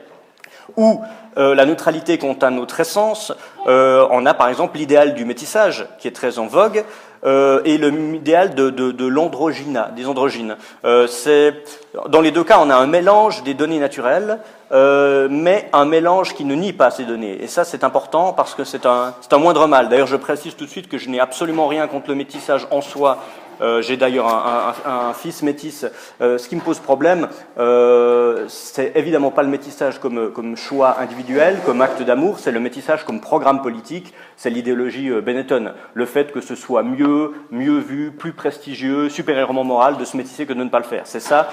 Ou 0.77 0.99
euh, 1.37 1.53
la 1.53 1.65
neutralité 1.65 2.17
quant 2.17 2.33
à 2.41 2.49
notre 2.49 2.79
essence, 2.79 3.31
euh, 3.67 4.07
on 4.09 4.25
a 4.25 4.33
par 4.33 4.49
exemple 4.49 4.77
l'idéal 4.77 5.13
du 5.13 5.25
métissage, 5.25 5.87
qui 5.99 6.07
est 6.07 6.11
très 6.11 6.39
en 6.39 6.47
vogue, 6.47 6.83
euh, 7.25 7.61
et 7.65 7.77
l'idéal 7.77 8.55
de, 8.55 8.69
de, 8.69 8.91
des 8.91 10.07
androgynes. 10.07 10.57
Euh, 10.85 11.07
dans 12.09 12.21
les 12.21 12.31
deux 12.31 12.43
cas, 12.43 12.59
on 12.61 12.69
a 12.69 12.75
un 12.75 12.87
mélange 12.87 13.43
des 13.43 13.53
données 13.53 13.79
naturelles, 13.79 14.39
euh, 14.71 15.27
mais 15.29 15.69
un 15.73 15.85
mélange 15.85 16.35
qui 16.35 16.45
ne 16.45 16.55
nie 16.55 16.73
pas 16.73 16.91
ces 16.91 17.03
données. 17.03 17.41
Et 17.41 17.47
ça, 17.47 17.63
c'est 17.63 17.83
important 17.83 18.33
parce 18.33 18.53
que 18.53 18.63
c'est 18.63 18.85
un, 18.85 19.13
un 19.31 19.37
moindre 19.37 19.67
mal. 19.67 19.89
D'ailleurs, 19.89 20.07
je 20.07 20.17
précise 20.17 20.55
tout 20.55 20.65
de 20.65 20.69
suite 20.69 20.87
que 20.87 20.97
je 20.97 21.09
n'ai 21.09 21.19
absolument 21.19 21.67
rien 21.67 21.87
contre 21.87 22.09
le 22.09 22.15
métissage 22.15 22.67
en 22.71 22.81
soi 22.81 23.17
euh, 23.61 23.81
j'ai 23.81 23.97
d'ailleurs 23.97 24.27
un, 24.27 25.13
fils 25.13 25.41
métis. 25.41 25.85
Euh, 26.21 26.37
ce 26.37 26.47
qui 26.47 26.55
me 26.55 26.61
pose 26.61 26.79
problème, 26.79 27.27
euh, 27.57 28.45
c'est 28.47 28.93
évidemment 28.95 29.31
pas 29.31 29.43
le 29.43 29.49
métissage 29.49 29.99
comme, 29.99 30.55
choix 30.55 30.99
individuel, 30.99 31.57
comme 31.65 31.81
acte 31.81 32.01
d'amour, 32.01 32.39
c'est 32.39 32.51
le 32.51 32.59
métissage 32.59 33.03
comme 33.05 33.21
programme 33.21 33.61
politique, 33.61 34.13
c'est 34.37 34.49
l'idéologie 34.49 35.09
Benetton. 35.21 35.73
Le 35.93 36.05
fait 36.05 36.31
que 36.31 36.41
ce 36.41 36.55
soit 36.55 36.83
mieux, 36.83 37.33
mieux 37.51 37.77
vu, 37.77 38.11
plus 38.11 38.33
prestigieux, 38.33 39.09
supérieurement 39.09 39.63
moral 39.63 39.97
de 39.97 40.05
se 40.05 40.17
métisser 40.17 40.45
que 40.45 40.53
de 40.53 40.63
ne 40.63 40.69
pas 40.69 40.79
le 40.79 40.85
faire. 40.85 41.03
C'est 41.05 41.19
ça, 41.19 41.49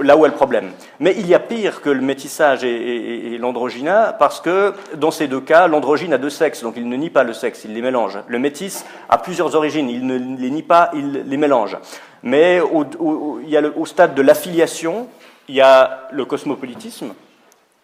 là 0.00 0.16
où 0.16 0.24
est 0.24 0.28
le 0.28 0.34
problème. 0.34 0.70
Mais 0.98 1.14
il 1.18 1.26
y 1.26 1.34
a 1.34 1.38
pire 1.40 1.80
que 1.80 1.90
le 1.90 2.00
métissage 2.00 2.64
et, 2.64 3.34
et, 3.34 3.38
l'androgyna, 3.38 4.14
parce 4.18 4.40
que 4.40 4.72
dans 4.96 5.10
ces 5.10 5.28
deux 5.28 5.40
cas, 5.40 5.66
l'androgyne 5.66 6.12
a 6.12 6.18
deux 6.18 6.30
sexes, 6.30 6.62
donc 6.62 6.74
il 6.76 6.88
ne 6.88 6.96
nie 6.96 7.10
pas 7.10 7.24
le 7.24 7.32
sexe, 7.32 7.64
il 7.64 7.74
les 7.74 7.82
mélange. 7.82 8.18
Le 8.26 8.38
métis 8.38 8.84
a 9.08 9.18
plusieurs 9.18 9.54
origines, 9.54 9.88
il 9.88 10.06
ne 10.06 10.16
les 10.16 10.50
nie 10.50 10.62
pas, 10.62 10.90
il 10.94 11.24
les 11.26 11.36
mélange. 11.40 11.76
Mais 12.22 12.60
au, 12.60 13.40
il 13.42 13.50
y 13.50 13.56
a 13.56 13.62
au 13.76 13.86
stade 13.86 14.14
de 14.14 14.22
l'affiliation, 14.22 15.08
il 15.48 15.56
y 15.56 15.60
a 15.60 16.08
le 16.12 16.24
cosmopolitisme, 16.24 17.14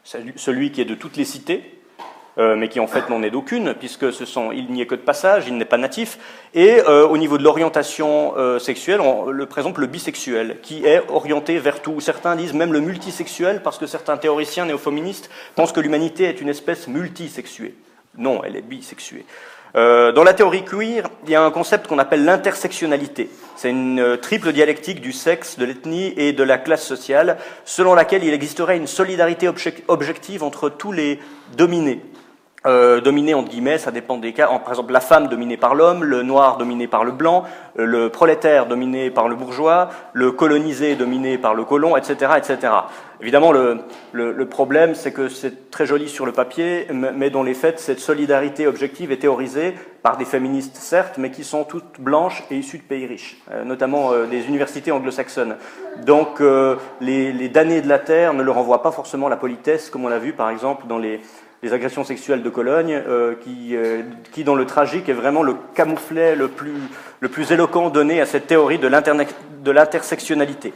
celui 0.04 0.70
qui 0.70 0.80
est 0.80 0.84
de 0.84 0.94
toutes 0.94 1.16
les 1.16 1.24
cités, 1.24 1.72
euh, 2.38 2.54
mais 2.54 2.68
qui 2.68 2.80
en 2.80 2.86
fait 2.86 3.08
n'en 3.08 3.22
est 3.22 3.30
d'aucune, 3.30 3.72
puisque 3.72 4.12
ce 4.12 4.26
sont, 4.26 4.52
il 4.52 4.70
n'y 4.70 4.82
est 4.82 4.86
que 4.86 4.94
de 4.94 5.00
passage, 5.00 5.44
il 5.48 5.56
n'est 5.56 5.64
pas 5.64 5.78
natif. 5.78 6.18
Et 6.52 6.80
euh, 6.86 7.06
au 7.08 7.16
niveau 7.16 7.38
de 7.38 7.42
l'orientation 7.42 8.34
euh, 8.36 8.58
sexuelle, 8.58 9.00
on, 9.00 9.30
le, 9.30 9.46
par 9.46 9.56
exemple 9.58 9.80
le 9.80 9.86
bisexuel, 9.86 10.58
qui 10.62 10.84
est 10.84 11.02
orienté 11.08 11.58
vers 11.58 11.80
tout. 11.80 11.98
Certains 12.00 12.36
disent 12.36 12.52
même 12.52 12.74
le 12.74 12.80
multisexuel, 12.80 13.62
parce 13.62 13.78
que 13.78 13.86
certains 13.86 14.18
théoriciens 14.18 14.66
néo-féministes 14.66 15.30
pensent 15.54 15.72
que 15.72 15.80
l'humanité 15.80 16.24
est 16.24 16.42
une 16.42 16.50
espèce 16.50 16.88
multisexuée. 16.88 17.74
Non, 18.18 18.42
elle 18.44 18.56
est 18.56 18.62
bisexuée. 18.62 19.24
Euh, 19.76 20.10
dans 20.10 20.24
la 20.24 20.32
théorie 20.32 20.64
queer, 20.64 21.06
il 21.24 21.30
y 21.30 21.34
a 21.34 21.42
un 21.42 21.50
concept 21.50 21.86
qu'on 21.86 21.98
appelle 21.98 22.24
l'intersectionnalité. 22.24 23.28
C'est 23.56 23.68
une 23.68 24.00
euh, 24.00 24.16
triple 24.16 24.52
dialectique 24.52 25.02
du 25.02 25.12
sexe, 25.12 25.58
de 25.58 25.66
l'ethnie 25.66 26.14
et 26.16 26.32
de 26.32 26.42
la 26.42 26.56
classe 26.56 26.86
sociale, 26.86 27.36
selon 27.66 27.94
laquelle 27.94 28.24
il 28.24 28.32
existerait 28.32 28.78
une 28.78 28.86
solidarité 28.86 29.50
objective 29.88 30.42
entre 30.42 30.70
tous 30.70 30.92
les 30.92 31.20
dominés. 31.58 32.00
Euh, 32.66 33.00
dominé 33.00 33.32
entre 33.34 33.50
guillemets, 33.50 33.78
ça 33.78 33.92
dépend 33.92 34.18
des 34.18 34.32
cas. 34.32 34.46
par 34.46 34.70
exemple, 34.70 34.92
la 34.92 35.00
femme 35.00 35.28
dominée 35.28 35.56
par 35.56 35.76
l'homme, 35.76 36.02
le 36.02 36.22
noir 36.22 36.56
dominé 36.56 36.88
par 36.88 37.04
le 37.04 37.12
blanc, 37.12 37.44
euh, 37.78 37.84
le 37.84 38.08
prolétaire 38.08 38.66
dominé 38.66 39.10
par 39.10 39.28
le 39.28 39.36
bourgeois, 39.36 39.88
le 40.12 40.32
colonisé 40.32 40.96
dominé 40.96 41.38
par 41.38 41.54
le 41.54 41.64
colon, 41.64 41.96
etc., 41.96 42.32
etc. 42.36 42.72
Évidemment, 43.20 43.52
le, 43.52 43.84
le, 44.12 44.46
problème, 44.46 44.94
c'est 44.94 45.12
que 45.12 45.28
c'est 45.28 45.70
très 45.70 45.86
joli 45.86 46.06
sur 46.06 46.26
le 46.26 46.32
papier, 46.32 46.86
mais 46.90 47.30
dans 47.30 47.42
les 47.42 47.54
faits, 47.54 47.78
cette 47.78 47.98
solidarité 47.98 48.66
objective 48.66 49.10
est 49.10 49.16
théorisée 49.16 49.74
par 50.02 50.18
des 50.18 50.26
féministes, 50.26 50.76
certes, 50.76 51.14
mais 51.16 51.30
qui 51.30 51.42
sont 51.42 51.64
toutes 51.64 51.98
blanches 51.98 52.44
et 52.50 52.56
issues 52.56 52.76
de 52.76 52.82
pays 52.82 53.06
riches, 53.06 53.38
euh, 53.52 53.64
notamment 53.64 54.12
des 54.30 54.46
universités 54.48 54.92
anglo-saxonnes. 54.92 55.56
Donc, 56.04 56.42
les, 57.00 57.32
les 57.32 57.48
damnés 57.48 57.80
de 57.80 57.88
la 57.88 57.98
terre 57.98 58.34
ne 58.34 58.42
leur 58.42 58.58
envoient 58.58 58.82
pas 58.82 58.92
forcément 58.92 59.30
la 59.30 59.38
politesse, 59.38 59.88
comme 59.88 60.04
on 60.04 60.08
l'a 60.08 60.18
vu, 60.18 60.34
par 60.34 60.50
exemple, 60.50 60.86
dans 60.86 60.98
les 60.98 61.20
les 61.62 61.72
agressions 61.72 62.04
sexuelles 62.04 62.42
de 62.42 62.50
Cologne, 62.50 63.02
euh, 63.08 63.34
qui, 63.42 63.76
euh, 63.76 64.02
qui, 64.32 64.44
dans 64.44 64.54
le 64.54 64.66
tragique, 64.66 65.08
est 65.08 65.14
vraiment 65.14 65.42
le 65.42 65.56
camouflet 65.74 66.36
le 66.36 66.48
plus, 66.48 66.74
le 67.20 67.28
plus 67.28 67.50
éloquent 67.52 67.90
donné 67.90 68.20
à 68.20 68.26
cette 68.26 68.46
théorie 68.46 68.78
de 68.78 69.70
l'intersectionnalité. 69.70 70.72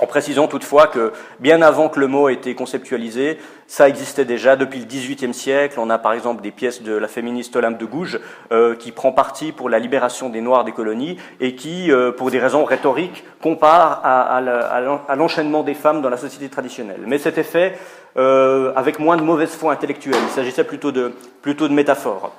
en 0.00 0.06
précisant 0.06 0.46
toutefois 0.46 0.86
que 0.86 1.12
bien 1.40 1.60
avant 1.60 1.88
que 1.88 1.98
le 1.98 2.06
mot 2.06 2.28
ait 2.28 2.34
été 2.34 2.54
conceptualisé, 2.54 3.36
ça 3.66 3.88
existait 3.88 4.24
déjà 4.24 4.54
depuis 4.54 4.78
le 4.78 4.86
XVIIIe 4.86 5.34
siècle. 5.34 5.80
On 5.80 5.90
a 5.90 5.98
par 5.98 6.12
exemple 6.12 6.40
des 6.40 6.52
pièces 6.52 6.82
de 6.82 6.92
la 6.92 7.08
féministe 7.08 7.56
Olympe 7.56 7.78
de 7.78 7.84
Gouges 7.84 8.20
euh, 8.52 8.76
qui 8.76 8.92
prend 8.92 9.10
parti 9.10 9.50
pour 9.50 9.68
la 9.68 9.80
libération 9.80 10.28
des 10.28 10.40
Noirs 10.40 10.64
des 10.64 10.70
colonies 10.70 11.16
et 11.40 11.56
qui, 11.56 11.90
pour 12.16 12.30
des 12.30 12.38
raisons 12.38 12.64
rhétoriques, 12.64 13.24
compare 13.42 14.00
à, 14.04 15.16
l'enchaînement 15.16 15.64
des 15.64 15.74
femmes 15.74 16.00
dans 16.00 16.10
la 16.10 16.16
société 16.16 16.48
traditionnelle. 16.48 17.02
Mais 17.04 17.18
c'était 17.18 17.42
fait 17.42 17.76
euh, 18.16 18.72
avec 18.74 18.98
moins 18.98 19.16
de 19.16 19.22
mauvaise 19.22 19.50
foi 19.50 19.72
intellectuelle. 19.72 20.20
Il 20.22 20.30
s'agissait 20.30 20.64
plutôt 20.64 20.92
de, 20.92 21.12
plutôt 21.42 21.68
de 21.68 21.74
métaphores 21.74 22.32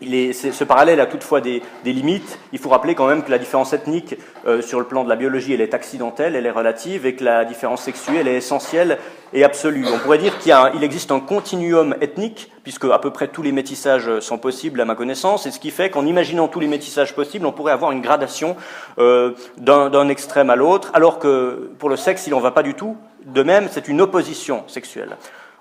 ce 0.00 0.64
parallèle 0.64 1.00
a 1.00 1.06
toutefois 1.06 1.40
des, 1.40 1.62
limites. 1.84 2.38
Il 2.52 2.58
faut 2.58 2.68
rappeler 2.68 2.94
quand 2.94 3.08
même 3.08 3.22
que 3.22 3.30
la 3.30 3.38
différence 3.38 3.72
ethnique 3.72 4.16
euh, 4.46 4.62
sur 4.62 4.78
le 4.78 4.86
plan 4.86 5.04
de 5.04 5.08
la 5.08 5.16
biologie, 5.16 5.54
elle 5.54 5.60
est 5.60 5.74
accidentelle, 5.74 6.36
elle 6.36 6.46
est 6.46 6.50
relative, 6.50 7.06
et 7.06 7.14
que 7.14 7.24
la 7.24 7.44
différence 7.44 7.82
sexuelle 7.82 8.28
est 8.28 8.36
essentielle 8.36 8.98
et 9.32 9.44
absolue. 9.44 9.86
On 9.92 9.98
pourrait 9.98 10.18
dire 10.18 10.38
qu'il 10.38 10.82
existe 10.82 11.10
un 11.10 11.20
continuum 11.20 11.96
ethnique, 12.00 12.50
puisque 12.62 12.84
à 12.84 12.98
peu 12.98 13.10
près 13.10 13.28
tous 13.28 13.42
les 13.42 13.52
métissages 13.52 14.20
sont 14.20 14.38
possibles 14.38 14.80
à 14.80 14.84
ma 14.84 14.94
connaissance, 14.94 15.46
et 15.46 15.50
ce 15.50 15.58
qui 15.58 15.70
fait 15.70 15.90
qu'en 15.90 16.06
imaginant 16.06 16.48
tous 16.48 16.60
les 16.60 16.68
métissages 16.68 17.14
possibles, 17.14 17.46
on 17.46 17.52
pourrait 17.52 17.72
avoir 17.72 17.90
une 17.92 18.00
gradation 18.00 18.56
euh, 18.98 19.32
d'un 19.56 20.08
extrême 20.08 20.50
à 20.50 20.56
l'autre, 20.56 20.90
alors 20.94 21.18
que 21.18 21.70
pour 21.78 21.88
le 21.88 21.96
sexe, 21.96 22.26
il 22.26 22.30
n'en 22.30 22.40
va 22.40 22.52
pas 22.52 22.62
du 22.62 22.74
tout. 22.74 22.96
De 23.26 23.42
même, 23.42 23.68
c'est 23.70 23.88
une 23.88 24.00
opposition 24.00 24.62
sexuelle. 24.68 25.16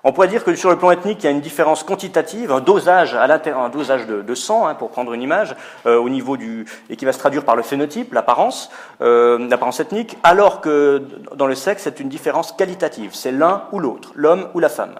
On 0.07 0.13
pourrait 0.13 0.29
dire 0.29 0.45
que 0.45 0.55
sur 0.55 0.69
le 0.69 0.77
plan 0.77 0.91
ethnique, 0.91 1.17
il 1.21 1.25
y 1.25 1.27
a 1.27 1.31
une 1.31 1.41
différence 1.41 1.83
quantitative, 1.83 2.53
un 2.53 2.61
dosage 2.61 3.13
à 3.13 3.25
un 3.25 3.67
dosage 3.67 4.07
de, 4.07 4.35
sang, 4.35 4.65
hein, 4.65 4.73
pour 4.73 4.89
prendre 4.89 5.11
une 5.11 5.21
image, 5.21 5.53
euh, 5.85 5.97
au 5.97 6.07
niveau 6.07 6.37
du 6.37 6.65
et 6.89 6.95
qui 6.95 7.03
va 7.03 7.11
se 7.11 7.19
traduire 7.19 7.43
par 7.43 7.57
le 7.57 7.61
phénotype, 7.61 8.13
l'apparence, 8.13 8.71
euh, 9.01 9.37
l'apparence 9.49 9.81
ethnique, 9.81 10.17
alors 10.23 10.61
que 10.61 11.03
dans 11.35 11.45
le 11.45 11.55
sexe, 11.55 11.83
c'est 11.83 11.99
une 11.99 12.07
différence 12.07 12.53
qualitative. 12.53 13.09
C'est 13.11 13.33
l'un 13.33 13.63
ou 13.73 13.79
l'autre, 13.79 14.13
l'homme 14.15 14.47
ou 14.53 14.61
la 14.61 14.69
femme. 14.69 14.95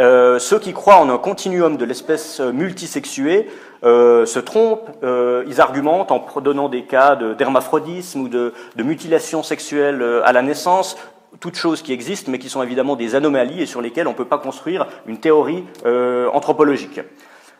Euh, 0.00 0.40
ceux 0.40 0.58
qui 0.58 0.72
croient 0.72 0.98
en 0.98 1.08
un 1.08 1.18
continuum 1.18 1.76
de 1.76 1.84
l'espèce 1.84 2.40
multisexuée 2.40 3.48
se 3.84 4.38
trompent, 4.38 4.90
ils 5.02 5.60
argumentent 5.60 6.12
en 6.12 6.24
donnant 6.40 6.68
des 6.68 6.84
cas 6.84 7.16
d'hermaphrodisme 7.16 8.22
ou 8.22 8.28
de, 8.28 8.52
mutilation 8.78 9.42
sexuelle 9.42 10.04
à 10.24 10.32
la 10.32 10.42
naissance, 10.42 10.96
toutes 11.40 11.56
choses 11.56 11.82
qui 11.82 11.92
existent, 11.92 12.30
mais 12.30 12.38
qui 12.38 12.48
sont 12.48 12.62
évidemment 12.62 12.96
des 12.96 13.14
anomalies 13.14 13.62
et 13.62 13.66
sur 13.66 13.80
lesquelles 13.80 14.06
on 14.06 14.12
ne 14.12 14.16
peut 14.16 14.24
pas 14.24 14.38
construire 14.38 14.86
une 15.06 15.18
théorie 15.18 15.64
euh, 15.86 16.28
anthropologique. 16.32 17.00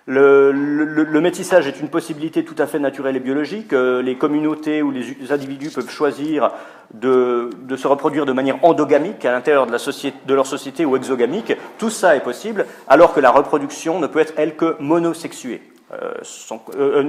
Le, 0.05 1.21
métissage 1.21 1.69
est 1.69 1.81
une 1.81 1.89
possibilité 1.89 2.45
tout 2.45 2.57
à 2.59 2.67
fait 2.67 2.81
naturelle 2.81 3.17
et 3.17 3.21
biologique. 3.21 3.73
Euh, 3.73 4.03
les 4.03 4.17
communautés 4.17 4.83
ou 4.83 4.91
les 4.91 5.31
individus 5.31 5.71
peuvent 5.71 5.89
choisir 5.89 6.51
de, 6.93 7.51
se 7.77 7.87
reproduire 7.87 8.27
de 8.27 8.33
manière 8.33 8.63
endogamique 8.65 9.25
à 9.25 9.31
l'intérieur 9.31 9.67
de, 9.67 9.73
de, 9.73 10.35
leur 10.35 10.47
société 10.47 10.85
ou 10.85 10.97
exogamique. 10.97 11.53
Tout 11.79 11.91
ça 11.91 12.17
est 12.17 12.21
possible, 12.21 12.67
alors 12.89 13.15
que 13.15 13.21
la 13.21 13.31
reproduction 13.31 14.01
ne 14.01 14.09
peut 14.09 14.19
être, 14.19 14.35
elle, 14.37 14.57
que 14.57 14.77
monosexuée. 14.81 15.63
Euh, 15.93 16.15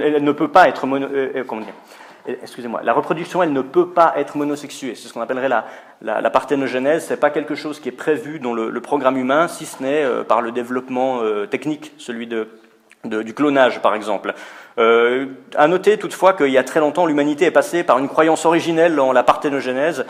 elle 0.00 0.22
ne 0.22 0.32
peut 0.32 0.48
pas 0.48 0.68
être 0.68 0.86
mono, 0.86 1.08
comment 1.48 1.62
dire, 1.62 1.74
excusez-moi, 2.26 2.82
la 2.82 2.92
reproduction, 2.92 3.42
elle 3.42 3.52
ne 3.52 3.62
peut 3.62 3.88
pas 3.88 4.14
être 4.16 4.36
monosexuée. 4.36 4.94
C'est 4.94 5.08
ce 5.08 5.12
qu'on 5.12 5.20
appellerait 5.20 5.48
la, 5.48 5.66
la, 6.02 6.20
la 6.20 6.30
parthénogenèse. 6.30 7.04
C'est 7.06 7.18
pas 7.18 7.30
quelque 7.30 7.54
chose 7.54 7.80
qui 7.80 7.88
est 7.88 7.92
prévu 7.92 8.38
dans 8.38 8.54
le, 8.54 8.80
programme 8.80 9.16
humain, 9.16 9.48
si 9.48 9.66
ce 9.66 9.82
n'est 9.82 10.04
euh, 10.04 10.24
par 10.24 10.40
le 10.40 10.52
développement 10.52 11.20
euh, 11.20 11.46
technique, 11.46 11.92
celui 11.98 12.26
de, 12.26 12.48
du 13.04 13.34
clonage, 13.34 13.80
par 13.82 13.94
exemple. 13.94 14.34
Euh, 14.78 15.26
à 15.56 15.68
noter 15.68 15.98
toutefois 15.98 16.32
qu'il 16.32 16.48
y 16.48 16.58
a 16.58 16.64
très 16.64 16.80
longtemps, 16.80 17.06
l'humanité 17.06 17.44
est 17.44 17.50
passée 17.50 17.84
par 17.84 17.98
une 17.98 18.08
croyance 18.08 18.44
originelle 18.44 18.98
en 18.98 19.12
la 19.12 19.22
parthénogenèse, 19.22 20.04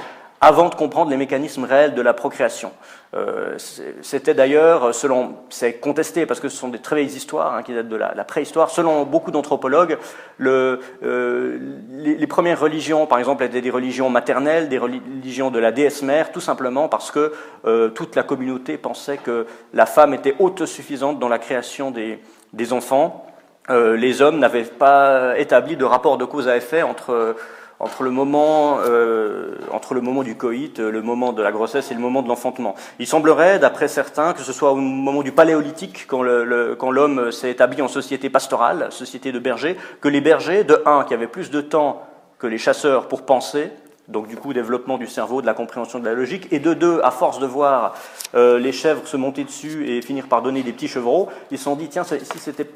avant 0.45 0.69
de 0.69 0.75
comprendre 0.75 1.11
les 1.11 1.17
mécanismes 1.17 1.65
réels 1.65 1.95
de 1.95 2.03
la 2.03 2.13
procréation. 2.13 2.73
Euh, 3.15 3.55
C'était 4.03 4.35
d'ailleurs, 4.35 4.95
selon, 4.95 5.37
c'est 5.49 5.75
contesté 5.75 6.27
parce 6.27 6.39
que 6.39 6.51
ce 6.51 6.57
sont 6.57 6.69
des 6.69 6.81
très 6.81 6.97
vieilles 6.97 7.17
histoires 7.17 7.55
hein, 7.55 7.63
qui 7.63 7.73
datent 7.73 7.89
de 7.89 7.97
la, 7.97 8.25
préhistoire. 8.25 8.69
Selon 8.69 9.05
beaucoup 9.05 9.31
d'anthropologues, 9.31 9.97
euh, 10.43 11.59
les, 11.93 12.27
premières 12.27 12.61
religions, 12.61 13.07
par 13.07 13.19
exemple, 13.19 13.43
étaient 13.45 13.63
des 13.63 13.71
religions 13.71 14.11
maternelles, 14.11 14.69
des 14.69 14.77
religions 14.77 15.51
de 15.51 15.59
la 15.59 15.73
déesse 15.73 16.03
mère, 16.03 16.31
tout 16.31 16.43
simplement 16.43 16.89
parce 16.89 17.11
que 17.11 17.33
euh, 17.65 17.89
toute 17.89 18.15
la 18.15 18.23
communauté 18.23 18.77
pensait 18.77 19.17
que 19.17 19.47
la 19.73 19.87
femme 19.87 20.13
était 20.13 20.35
autosuffisante 20.39 21.19
dans 21.19 21.29
la 21.29 21.39
création 21.39 21.91
des, 21.91 22.73
enfants. 22.73 23.25
Euh, 23.71 23.97
les 23.97 24.21
hommes 24.21 24.39
n'avaient 24.39 24.65
pas 24.65 25.39
établi 25.39 25.77
de 25.77 25.87
rapport 25.87 26.19
de 26.19 26.27
cause 26.27 26.49
à 26.49 26.57
effet 26.59 26.83
entre 26.83 27.35
entre 27.81 28.03
le 28.03 28.11
moment, 28.11 28.79
euh, 28.81 29.57
entre 29.73 29.95
le 29.95 30.01
moment 30.01 30.23
du 30.23 30.37
coït, 30.37 30.79
le 30.79 31.03
moment 31.03 31.33
de 31.33 31.43
la 31.43 31.53
grossesse 31.53 31.91
et 31.91 31.95
le 31.95 32.01
moment 32.01 32.23
de 32.23 32.29
l'enfantement. 32.29 32.75
Il 32.99 33.07
semblerait, 33.07 33.59
d'après 33.59 33.89
certains, 33.89 34.33
que 34.33 34.43
ce 34.43 34.53
soit 34.53 34.73
au 34.73 34.77
moment 34.77 35.23
du 35.23 35.33
paléolithique, 35.33 36.07
quand 36.07 36.23
l'homme 36.23 37.33
s'est 37.33 37.51
établi 37.51 37.83
en 37.83 37.89
société 37.89 38.31
pastorale, 38.31 38.89
société 38.91 39.33
de 39.33 39.39
bergers, 39.39 39.77
que 40.01 40.09
les 40.09 40.21
bergers, 40.21 40.65
de 40.65 40.83
un, 40.87 41.05
qui 41.05 41.15
avaient 41.15 41.27
plus 41.27 41.51
de 41.51 41.61
temps 41.61 42.03
que 42.39 42.47
les 42.47 42.59
chasseurs 42.59 43.09
pour 43.09 43.23
penser, 43.23 43.71
donc 44.09 44.29
du 44.29 44.37
coup 44.37 44.53
développement 44.53 44.99
du 44.99 45.07
cerveau, 45.07 45.41
de 45.41 45.47
la 45.47 45.55
compréhension 45.55 45.99
de 45.99 46.05
la 46.05 46.15
logique, 46.15 46.49
et 46.53 46.59
de 46.59 46.75
deux, 46.75 47.01
à 47.03 47.11
force 47.11 47.39
de 47.39 47.47
voir 47.47 47.95
euh, 48.35 48.59
les 48.59 48.73
chèvres 48.73 49.07
se 49.07 49.17
monter 49.17 49.45
dessus 49.45 49.89
et 49.89 50.03
finir 50.03 50.27
par 50.27 50.43
donner 50.43 50.63
des 50.63 50.73
petits 50.73 50.89
chevreaux, 50.89 51.29
ils 51.51 51.59
se 51.59 51.65
sont 51.65 51.77
dit, 51.77 51.89
tiens, 51.89 52.05
si 52.05 52.39
c'était 52.39 52.69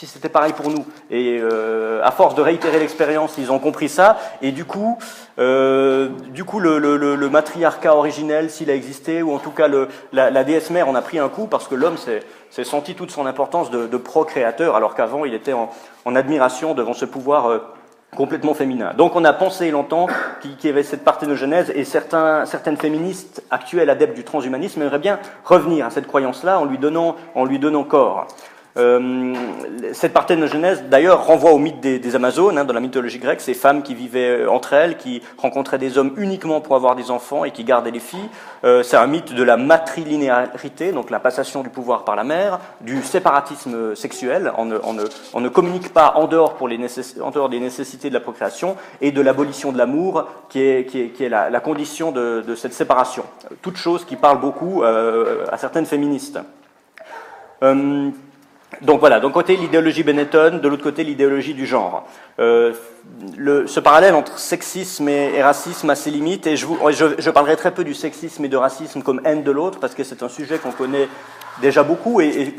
si 0.00 0.06
c'était 0.06 0.30
pareil 0.30 0.54
pour 0.54 0.70
nous. 0.70 0.86
Et 1.10 1.38
euh, 1.42 2.00
à 2.02 2.10
force 2.10 2.34
de 2.34 2.40
réitérer 2.40 2.78
l'expérience, 2.78 3.34
ils 3.36 3.52
ont 3.52 3.58
compris 3.58 3.90
ça. 3.90 4.18
Et 4.40 4.50
du 4.50 4.64
coup, 4.64 4.96
euh, 5.38 6.08
du 6.30 6.44
coup, 6.44 6.58
le, 6.58 7.28
matriarcat 7.28 7.94
originel, 7.94 8.48
s'il 8.48 8.70
a 8.70 8.74
existé, 8.74 9.22
ou 9.22 9.34
en 9.34 9.38
tout 9.38 9.50
cas 9.50 9.68
la, 9.68 10.30
la, 10.30 10.44
déesse 10.44 10.70
mère, 10.70 10.88
on 10.88 10.94
a 10.94 11.02
pris 11.02 11.18
un 11.18 11.28
coup 11.28 11.46
parce 11.46 11.68
que 11.68 11.74
l'homme 11.74 11.98
s'est 11.98 12.64
senti 12.64 12.94
toute 12.94 13.10
son 13.10 13.26
importance 13.26 13.70
de, 13.70 13.86
de 13.86 13.96
procréateur, 13.98 14.74
alors 14.74 14.94
qu'avant 14.94 15.26
il 15.26 15.34
était 15.34 15.52
en, 15.52 15.68
en, 16.06 16.16
admiration 16.16 16.72
devant 16.72 16.94
ce 16.94 17.04
pouvoir. 17.04 17.50
Euh, 17.50 17.58
complètement 18.16 18.54
féminin. 18.54 18.92
Donc 18.96 19.14
on 19.14 19.24
a 19.24 19.32
pensé 19.32 19.70
longtemps 19.70 20.08
qu'il 20.40 20.56
y 20.64 20.68
avait 20.68 20.82
cette 20.82 21.04
parthénogenèse 21.04 21.70
et 21.76 21.84
certains, 21.84 22.44
certaines 22.44 22.76
féministes 22.76 23.44
actuelles 23.52 23.88
adeptes 23.88 24.16
du 24.16 24.24
transhumanisme 24.24 24.82
aimeraient 24.82 24.98
bien 24.98 25.20
revenir 25.44 25.86
à 25.86 25.90
cette 25.90 26.08
croyance-là 26.08 26.58
en 26.58 26.62
en 26.62 27.44
lui 27.44 27.58
donnant 27.60 27.84
corps. 27.84 28.26
Euh, 28.76 29.34
cette 29.92 30.12
parthénogenèse, 30.12 30.84
d'ailleurs, 30.88 31.26
renvoie 31.26 31.52
au 31.52 31.58
mythe 31.58 31.80
des, 31.80 32.14
Amazones, 32.14 32.58
hein, 32.58 32.64
dans 32.64 32.74
la 32.74 32.80
mythologie 32.80 33.18
grecque, 33.18 33.40
ces 33.40 33.54
femmes 33.54 33.82
qui 33.82 33.94
vivaient 33.94 34.42
euh, 34.42 34.50
entre 34.50 34.72
elles, 34.72 34.96
qui 34.96 35.22
rencontraient 35.38 35.78
des 35.78 35.98
hommes 35.98 36.12
uniquement 36.16 36.60
pour 36.60 36.76
avoir 36.76 36.94
des 36.94 37.10
enfants 37.10 37.44
et 37.44 37.50
qui 37.50 37.64
gardaient 37.64 37.90
les 37.90 38.00
filles. 38.00 38.28
Euh, 38.64 38.82
c'est 38.82 38.96
un 38.96 39.06
mythe 39.06 39.34
de 39.34 39.42
la 39.42 39.56
matrilinéarité, 39.56 40.92
donc 40.92 41.10
la 41.10 41.18
passation 41.18 41.62
du 41.62 41.68
pouvoir 41.68 42.04
par 42.04 42.14
la 42.14 42.24
mère, 42.24 42.60
du 42.80 43.02
séparatisme 43.02 43.96
sexuel, 43.96 44.52
on 44.56 44.66
ne, 44.66 44.78
on 44.84 44.92
ne, 44.92 45.04
on 45.34 45.40
ne 45.40 45.48
communique 45.48 45.92
pas 45.92 46.14
en 46.16 46.26
dehors, 46.26 46.54
pour 46.54 46.68
les 46.68 46.78
en 47.20 47.30
dehors 47.30 47.48
des 47.48 47.60
nécessités 47.60 48.08
de 48.08 48.14
la 48.14 48.20
procréation, 48.20 48.76
et 49.00 49.12
de 49.12 49.20
l'abolition 49.20 49.72
de 49.72 49.78
l'amour, 49.78 50.26
qui 50.48 50.60
est, 50.60 50.86
qui 50.86 51.00
est, 51.00 51.08
qui 51.08 51.24
est 51.24 51.28
la, 51.28 51.50
la, 51.50 51.60
condition 51.60 52.12
de, 52.12 52.44
de, 52.46 52.54
cette 52.54 52.74
séparation. 52.74 53.24
Toute 53.62 53.76
chose 53.76 54.04
qui 54.04 54.16
parle 54.16 54.40
beaucoup 54.40 54.82
euh, 54.82 55.44
à 55.50 55.58
certaines 55.58 55.86
féministes. 55.86 56.38
Donc 58.82 59.00
voilà, 59.00 59.20
d'un 59.20 59.30
côté 59.30 59.56
l'idéologie 59.56 60.02
Benetton, 60.02 60.58
de 60.62 60.68
l'autre 60.68 60.82
côté 60.82 61.04
l'idéologie 61.04 61.54
du 61.54 61.66
genre. 61.66 62.06
Euh, 62.38 62.72
ce 63.66 63.80
parallèle 63.80 64.14
entre 64.14 64.38
sexisme 64.38 65.08
et, 65.08 65.42
racisme 65.42 65.90
a 65.90 65.94
ses 65.94 66.10
limites, 66.10 66.46
et 66.46 66.56
je, 66.56 67.30
parlerai 67.30 67.56
très 67.56 67.72
peu 67.72 67.84
du 67.84 67.94
sexisme 67.94 68.44
et 68.44 68.48
de 68.48 68.56
racisme 68.56 69.02
comme 69.02 69.20
haine 69.24 69.42
de 69.42 69.50
l'autre, 69.50 69.80
parce 69.80 69.94
que 69.94 70.04
c'est 70.04 70.22
un 70.22 70.28
sujet 70.28 70.58
qu'on 70.58 70.72
connaît 70.72 71.08
déjà 71.60 71.82
beaucoup 71.82 72.22
et, 72.22 72.54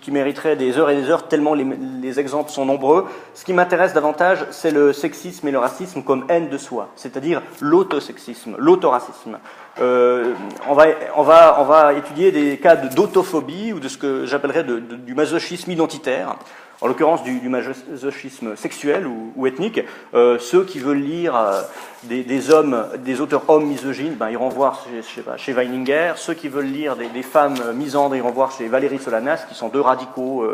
qui, 0.00 0.10
mériterait 0.12 0.54
des 0.54 0.78
heures 0.78 0.90
et 0.90 0.96
des 0.96 1.10
heures 1.10 1.26
tellement 1.26 1.54
les, 1.54 1.66
les 2.00 2.20
exemples 2.20 2.50
sont 2.50 2.64
nombreux. 2.64 3.06
Ce 3.34 3.44
qui 3.44 3.52
m'intéresse 3.52 3.94
davantage, 3.94 4.46
c'est 4.50 4.70
le 4.70 4.92
sexisme 4.92 5.48
et 5.48 5.50
le 5.50 5.58
racisme 5.58 6.02
comme 6.02 6.24
haine 6.28 6.48
de 6.48 6.58
soi, 6.58 6.90
c'est-à-dire 6.94 7.42
l'autosexisme, 7.60 8.54
l'autoracisme. 8.58 9.38
Euh, 9.80 10.34
on, 10.68 10.74
va, 10.74 10.86
on, 11.16 11.22
va, 11.22 11.60
on 11.60 11.64
va 11.64 11.92
étudier 11.94 12.32
des 12.32 12.58
cas 12.58 12.76
d'autophobie 12.76 13.72
ou 13.72 13.80
de 13.80 13.88
ce 13.88 13.96
que 13.96 14.26
j'appellerais 14.26 14.64
du 14.64 15.14
masochisme 15.14 15.70
identitaire, 15.70 16.36
en 16.80 16.88
l'occurrence 16.88 17.22
du, 17.22 17.48
masochisme 17.48 18.56
sexuel 18.56 19.06
ou, 19.06 19.46
ethnique. 19.46 19.80
Euh, 20.14 20.38
ceux 20.38 20.64
qui 20.64 20.78
veulent 20.80 21.02
lire 21.02 21.36
euh, 21.36 21.62
des, 22.04 22.50
hommes, 22.50 22.86
des 23.04 23.20
auteurs 23.20 23.48
hommes 23.48 23.66
misogynes, 23.66 24.14
ben, 24.14 24.30
iront 24.30 24.48
voir 24.48 24.84
chez, 25.04 25.22
chez 25.36 25.52
Weininger. 25.52 26.14
Ceux 26.16 26.34
qui 26.34 26.48
veulent 26.48 26.66
lire 26.66 26.96
des, 26.96 27.22
femmes 27.22 27.72
misandres, 27.74 28.16
iront 28.16 28.30
voir 28.30 28.52
chez 28.52 28.66
Valérie 28.68 28.98
Solanas, 28.98 29.44
qui 29.48 29.54
sont 29.54 29.68
deux 29.68 29.80
radicaux. 29.80 30.44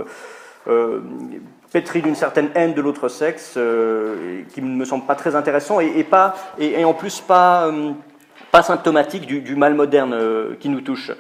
Pétris 1.73 2.03
d'une 2.03 2.15
certaine 2.15 2.51
haine 2.55 2.73
de 2.73 2.81
l'autre 2.81 3.09
sexe, 3.09 3.59
qui 4.55 4.63
ne 4.63 4.77
me 4.77 4.85
semble 4.85 5.07
pas 5.07 5.17
très 5.17 5.35
intéressant 5.35 5.81
et, 5.81 6.05
pas, 6.05 6.37
et, 6.59 6.85
en 6.85 6.95
plus 6.95 7.21
pas 7.21 7.71
pas 8.55 8.63
symptomatique 8.63 9.27
du, 9.27 9.57
mal 9.57 9.75
moderne 9.75 10.15
euh, 10.15 10.55
qui 10.61 10.69
nous 10.69 10.81
touche. 10.81 11.11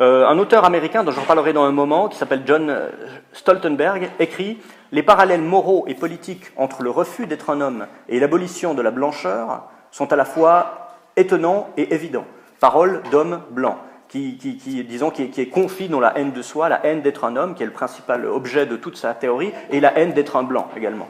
Euh, 0.00 0.26
un 0.26 0.36
auteur 0.40 0.64
américain 0.64 1.04
dont 1.04 1.12
j'en 1.12 1.22
parlerai 1.22 1.52
dans 1.52 1.62
un 1.62 1.70
moment, 1.70 2.08
qui 2.08 2.18
s'appelle 2.18 2.42
John 2.44 2.68
euh, 2.68 2.88
Stoltenberg, 3.32 4.10
écrit 4.18 4.58
Les 4.90 5.04
parallèles 5.04 5.40
moraux 5.40 5.84
et 5.86 5.94
politiques 5.94 6.50
entre 6.56 6.82
le 6.82 6.90
refus 6.90 7.28
d'être 7.28 7.48
un 7.50 7.60
homme 7.60 7.86
et 8.08 8.18
l'abolition 8.18 8.74
de 8.74 8.82
la 8.82 8.90
blancheur 8.90 9.68
sont 9.92 10.12
à 10.12 10.16
la 10.16 10.24
fois 10.24 10.96
étonnant 11.14 11.68
et 11.76 11.94
évident. 11.94 12.24
Parole 12.58 13.02
d'homme 13.12 13.42
blanc. 13.52 13.78
Qui, 14.08 14.32
disons, 14.32 15.10
qui, 15.10 15.22
est 15.22 15.46
confit 15.48 15.88
dans 15.88 16.00
la 16.00 16.18
haine 16.18 16.32
de 16.32 16.42
soi, 16.42 16.68
la 16.68 16.84
haine 16.84 17.02
d'être 17.02 17.22
un 17.22 17.36
homme, 17.36 17.54
qui 17.54 17.62
est 17.62 17.66
le 17.66 17.72
principal 17.72 18.26
objet 18.26 18.66
de 18.66 18.74
toute 18.74 18.96
sa 18.96 19.14
théorie, 19.14 19.52
et 19.70 19.78
la 19.78 19.96
haine 19.96 20.12
d'être 20.12 20.34
un 20.34 20.42
blanc 20.42 20.66
également. 20.76 21.06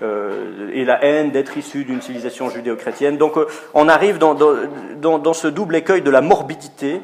Euh, 0.00 0.70
et 0.72 0.84
la 0.84 1.04
haine 1.04 1.32
d'être 1.32 1.56
issu 1.56 1.84
d'une 1.84 2.00
civilisation 2.00 2.50
judéo-chrétienne. 2.50 3.16
Donc 3.16 3.36
euh, 3.36 3.46
on 3.74 3.88
arrive 3.88 4.18
dans, 4.18 4.34
dans, 4.34 5.34
ce 5.34 5.48
double 5.48 5.74
écueil 5.74 6.02
de 6.02 6.10
la 6.10 6.20
morbidité 6.20 7.02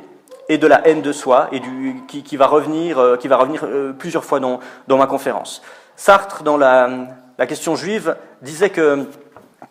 et 0.48 0.58
de 0.58 0.66
la 0.68 0.86
haine 0.86 1.02
de 1.02 1.10
soi, 1.10 1.48
et 1.50 1.58
du, 1.58 1.96
qui, 2.06 2.36
va 2.36 2.46
revenir, 2.46 2.98
euh, 2.98 3.16
qui 3.16 3.26
va 3.26 3.36
revenir 3.36 3.66
plusieurs 3.98 4.24
fois 4.24 4.38
dans, 4.38 4.60
dans 4.86 4.96
ma 4.96 5.06
conférence. 5.06 5.60
Sartre, 5.96 6.44
dans 6.44 6.56
la, 6.56 6.88
la 7.36 7.46
question 7.46 7.74
juive, 7.74 8.16
disait 8.42 8.70
que 8.70 9.06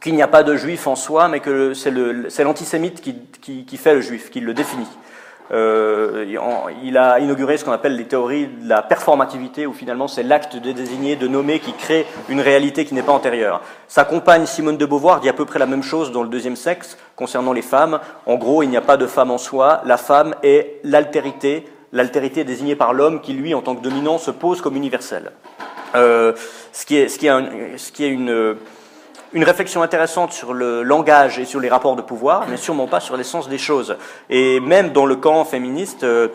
qu'il 0.02 0.16
n'y 0.16 0.22
a 0.22 0.28
pas 0.28 0.44
de 0.44 0.58
juif 0.58 0.86
en 0.88 0.98
soi, 0.98 1.30
mais 1.30 1.40
que 1.40 1.74
c'est 1.74 2.44
l'antisémite 2.44 3.00
qui, 3.00 3.64
qui, 3.66 3.78
fait 3.78 3.94
le 3.94 4.02
juif, 4.02 4.32
qui 4.32 4.42
le 4.42 4.54
définit. 4.54 4.88
Euh, 5.52 6.26
il 6.84 6.98
a 6.98 7.20
inauguré 7.20 7.58
ce 7.58 7.66
qu'on 7.66 7.72
appelle 7.72 7.96
les 7.96 8.06
théories 8.06 8.48
de 8.48 8.70
la 8.70 8.82
performativité, 8.82 9.68
où 9.68 9.74
finalement 9.74 10.08
c'est 10.08 10.24
l'acte 10.24 10.56
de 10.56 10.72
désigner, 10.72 11.16
de 11.16 11.28
nommer, 11.28 11.60
qui 11.60 11.74
crée 11.74 12.06
une 12.30 12.42
réalité 12.42 12.86
qui 12.86 12.94
n'est 12.94 13.04
pas 13.04 13.12
antérieure. 13.12 13.62
Sa 13.88 14.06
compagne 14.06 14.46
Simone 14.46 14.78
de 14.78 14.86
Beauvoir 14.86 15.20
dit 15.20 15.30
à 15.30 15.34
peu 15.34 15.46
près 15.46 15.60
la 15.60 15.66
même 15.66 15.84
chose 15.84 16.12
dans 16.12 16.24
le 16.24 16.30
deuxième 16.30 16.56
sexe 16.56 16.98
concernant 17.16 17.54
les 17.54 17.62
femmes. 17.62 18.00
En 18.26 18.36
gros, 18.36 18.64
il 18.64 18.70
n'y 18.70 18.78
a 18.78 18.82
pas 18.82 18.98
de 18.98 19.08
femme 19.08 19.32
en 19.32 19.38
soi, 19.38 19.82
la 19.86 19.98
femme 19.98 20.36
est 20.44 20.80
l'altérité, 20.84 21.66
l'altérité 21.92 22.44
désignée 22.44 22.76
par 22.76 22.94
l'homme 22.94 23.22
qui, 23.22 23.34
lui, 23.34 23.54
en 23.54 23.62
tant 23.62 23.76
que 23.76 23.84
dominant, 23.84 24.18
se 24.18 24.32
pose 24.32 24.62
comme 24.62 24.76
universel. 24.76 25.32
Euh, 25.96 26.34
ce, 26.72 26.86
qui 26.86 26.98
est, 26.98 27.08
ce, 27.08 27.20
qui 27.20 27.28
est 27.28 27.78
ce 27.78 27.92
qui 27.92 28.04
est 28.04 28.10
une 28.10 28.56
une 29.34 29.44
réflexion 29.44 29.82
intéressante 29.82 30.32
sur 30.32 30.54
le 30.54 30.84
langage 30.84 31.40
et 31.40 31.46
sur 31.46 31.60
les 31.60 31.70
rapports 31.70 31.96
de 31.96 32.02
pouvoir, 32.02 32.46
mais 32.50 32.58
sûrement 32.58 32.88
pas 32.88 33.00
sur 33.00 33.18
l'essence 33.18 33.50
des 33.50 33.58
choses. 33.58 33.98
Et 34.30 34.60
même 34.60 34.92
dans 34.92 35.06
le 35.06 35.16
camp 35.16 35.44
féministe, 35.44 36.04
euh, 36.04 36.28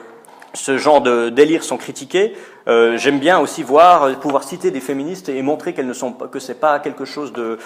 ce 0.52 0.78
genre 0.78 1.00
de 1.00 1.28
délires 1.28 1.62
sont 1.62 1.76
critiqués. 1.76 2.34
Euh, 2.66 2.96
j'aime 2.96 3.20
bien 3.20 3.38
aussi 3.38 3.62
voir, 3.62 4.04
euh, 4.04 4.12
pouvoir 4.14 4.42
citer 4.42 4.70
des 4.70 4.80
féministes 4.80 5.28
et 5.28 5.40
montrer 5.42 5.74
qu'elles 5.74 5.86
ne 5.86 5.92
sont 5.92 6.12
pas, 6.12 6.26
que 6.26 6.40
c'est 6.40 6.58
pas 6.58 6.80
quelque 6.80 7.04
chose 7.04 7.32
de, 7.32 7.58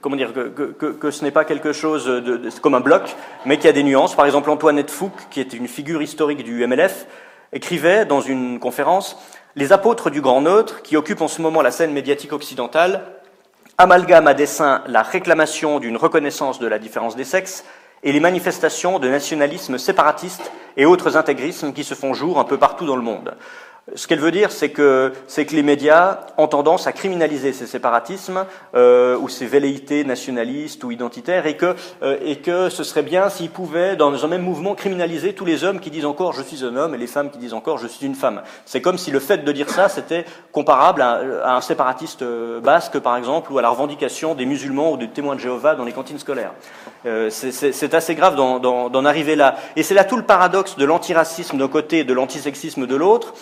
comment 0.00 0.16
dire, 0.16 0.32
que, 0.32 1.10
ce 1.10 1.24
n'est 1.24 1.30
pas 1.30 1.44
quelque 1.44 1.72
chose 1.72 2.04
de, 2.04 2.40
comme 2.60 2.74
un 2.74 2.80
bloc, 2.80 3.16
mais 3.46 3.56
qu'il 3.56 3.66
y 3.66 3.70
a 3.70 3.72
des 3.72 3.82
nuances. 3.82 4.14
Par 4.14 4.26
exemple, 4.26 4.50
Antoinette 4.50 4.90
Fouque, 4.90 5.28
qui 5.30 5.40
est 5.40 5.54
une 5.54 5.68
figure 5.68 6.02
historique 6.02 6.44
du 6.44 6.66
MLF, 6.66 7.06
écrivait 7.52 8.04
dans 8.04 8.20
une 8.20 8.58
conférence 8.60 9.18
Les 9.56 9.72
apôtres 9.72 10.10
du 10.10 10.20
grand 10.20 10.42
neutre, 10.42 10.82
qui 10.82 10.96
occupent 10.96 11.22
en 11.22 11.28
ce 11.28 11.40
moment 11.40 11.62
la 11.62 11.70
scène 11.70 11.92
médiatique 11.92 12.32
occidentale, 12.32 13.19
amalgame 13.80 14.26
à 14.26 14.34
dessein 14.34 14.82
la 14.88 15.00
réclamation 15.00 15.80
d'une 15.80 15.96
reconnaissance 15.96 16.58
de 16.58 16.66
la 16.66 16.78
différence 16.78 17.16
des 17.16 17.24
sexes 17.24 17.64
et 18.02 18.12
les 18.12 18.20
manifestations 18.20 18.98
de 18.98 19.08
nationalisme 19.08 19.78
séparatiste 19.78 20.52
et 20.76 20.84
autres 20.84 21.16
intégrismes 21.16 21.72
qui 21.72 21.82
se 21.82 21.94
font 21.94 22.12
jour 22.12 22.38
un 22.38 22.44
peu 22.44 22.58
partout 22.58 22.84
dans 22.84 22.96
le 22.96 23.00
monde. 23.02 23.34
Ce 23.94 24.06
qu'elle 24.06 24.20
veut 24.20 24.30
dire, 24.30 24.52
c'est 24.52 24.70
que, 24.70 25.12
que 25.36 25.54
les 25.54 25.62
médias 25.62 26.20
ont 26.38 26.46
tendance 26.46 26.86
à 26.86 26.92
criminaliser 26.92 27.52
ces 27.52 27.66
séparatismes 27.66 28.44
euh, 28.74 29.16
ou 29.18 29.28
ces 29.28 29.46
velléités 29.46 30.04
nationalistes 30.04 30.84
ou 30.84 30.90
identitaires 30.90 31.46
et 31.46 31.56
que, 31.56 31.74
euh, 32.02 32.16
et 32.22 32.36
que 32.36 32.68
ce 32.68 32.84
serait 32.84 33.02
bien 33.02 33.28
s'ils 33.28 33.50
pouvaient, 33.50 33.96
dans 33.96 34.24
un 34.24 34.28
même 34.28 34.42
mouvement, 34.42 34.74
criminaliser 34.74 35.32
tous 35.32 35.44
les 35.44 35.64
hommes 35.64 35.80
qui 35.80 35.90
disent 35.90 36.04
encore 36.04 36.32
je 36.32 36.42
suis 36.42 36.64
un 36.64 36.76
homme 36.76 36.94
et 36.94 36.98
les 36.98 37.06
femmes 37.06 37.30
qui 37.30 37.38
disent 37.38 37.54
encore 37.54 37.78
je 37.78 37.86
suis 37.86 38.06
une 38.06 38.14
femme. 38.14 38.42
C'est 38.64 38.80
comme 38.80 38.98
si 38.98 39.10
le 39.10 39.18
fait 39.18 39.38
de 39.38 39.52
dire 39.52 39.70
ça, 39.70 39.88
c'était 39.88 40.24
comparable 40.52 41.02
à, 41.02 41.20
à, 41.44 41.56
un 41.56 41.60
séparatiste 41.60 42.22
euh, 42.22 42.60
basque, 42.60 42.98
par 42.98 43.16
exemple, 43.16 43.52
ou 43.52 43.58
à 43.58 43.62
la 43.62 43.70
revendication 43.70 44.34
des 44.34 44.46
musulmans 44.46 44.92
ou 44.92 44.96
des 44.96 45.08
témoins 45.08 45.34
de 45.34 45.40
Jéhovah 45.40 45.74
dans 45.74 45.84
les 45.84 45.92
cantines 45.92 46.18
scolaires. 46.18 46.52
Euh, 47.06 47.30
c'est 47.30 47.94
assez 47.94 48.14
grave 48.14 48.36
d'en 48.36 49.04
arriver 49.04 49.36
là. 49.36 49.56
Et 49.76 49.82
c'est 49.82 49.94
là 49.94 50.04
tout 50.04 50.16
le 50.16 50.24
paradoxe 50.24 50.76
de 50.76 50.84
l'antiracisme 50.84 51.56
d'un 51.56 51.68
côté 51.68 52.00
et 52.00 52.04
de 52.04 52.12
l'antisexisme 52.12 52.86
de 52.86 52.96
l'autre. 52.96 53.34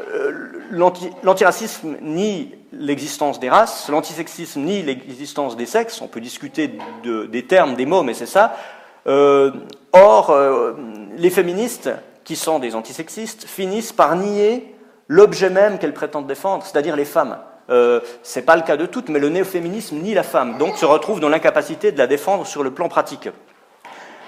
Euh, 0.00 1.10
l'antiracisme 1.22 1.96
nie 2.02 2.54
l'existence 2.72 3.40
des 3.40 3.48
races, 3.48 3.88
l'antisexisme 3.88 4.60
nie 4.60 4.82
l'existence 4.82 5.56
des 5.56 5.64
sexes, 5.64 6.02
on 6.02 6.08
peut 6.08 6.20
discuter 6.20 6.78
des 7.02 7.46
termes, 7.46 7.74
des 7.74 7.86
mots, 7.86 8.02
mais 8.02 8.12
c'est 8.12 8.26
ça. 8.26 8.54
Euh, 9.06 9.52
or, 9.92 10.36
les 11.16 11.30
féministes, 11.30 11.90
qui 12.24 12.36
sont 12.36 12.58
des 12.58 12.74
antisexistes, 12.74 13.46
finissent 13.46 13.92
par 13.92 14.16
nier 14.16 14.74
l'objet 15.08 15.48
même 15.48 15.78
qu'elles 15.78 15.94
prétendent 15.94 16.26
défendre, 16.26 16.64
c'est-à-dire 16.64 16.96
les 16.96 17.04
femmes. 17.04 17.38
Euh, 17.70 18.00
c'est 18.22 18.42
pas 18.42 18.56
le 18.56 18.62
cas 18.62 18.76
de 18.76 18.86
toutes, 18.86 19.08
mais 19.08 19.18
le 19.18 19.28
néo-féminisme 19.28 19.96
nie 19.96 20.14
la 20.14 20.22
femme, 20.22 20.58
donc 20.58 20.76
se 20.76 20.84
retrouve 20.84 21.20
dans 21.20 21.28
l'incapacité 21.28 21.92
de 21.92 21.98
la 21.98 22.06
défendre 22.06 22.46
sur 22.46 22.62
le 22.62 22.70
plan 22.70 22.88
pratique. 22.88 23.28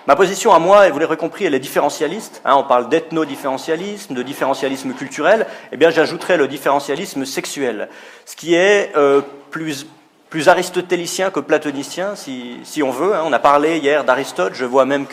Ma 0.08 0.16
position 0.16 0.54
à 0.54 0.58
moi, 0.58 0.88
et 0.88 0.90
vous 0.90 0.98
l'aurez 0.98 1.18
compris, 1.18 1.44
elle 1.44 1.54
est 1.54 1.60
différentialiste. 1.60 2.40
Hein, 2.46 2.54
on 2.56 2.64
parle 2.64 2.88
d'ethno-différentialisme, 2.88 4.14
de 4.14 4.22
différentialisme 4.22 4.94
culturel. 4.94 5.46
Eh 5.70 5.76
bien, 5.76 5.90
j'ajouterai 5.90 6.38
le 6.38 6.48
différentialisme 6.48 7.26
sexuel, 7.26 7.90
ce 8.24 8.34
qui 8.34 8.54
est 8.54 8.90
euh, 8.96 9.20
plus 9.50 9.86
plus 10.30 10.48
aristotélicien 10.48 11.30
que 11.30 11.40
platonicien, 11.40 12.14
si, 12.14 12.58
si 12.64 12.82
on 12.82 12.90
veut. 12.90 13.14
Hein. 13.14 13.22
On 13.24 13.32
a 13.32 13.38
parlé 13.38 13.78
hier 13.78 14.04
d'Aristote, 14.04 14.52
je 14.54 14.64
vois 14.64 14.84
même 14.84 15.06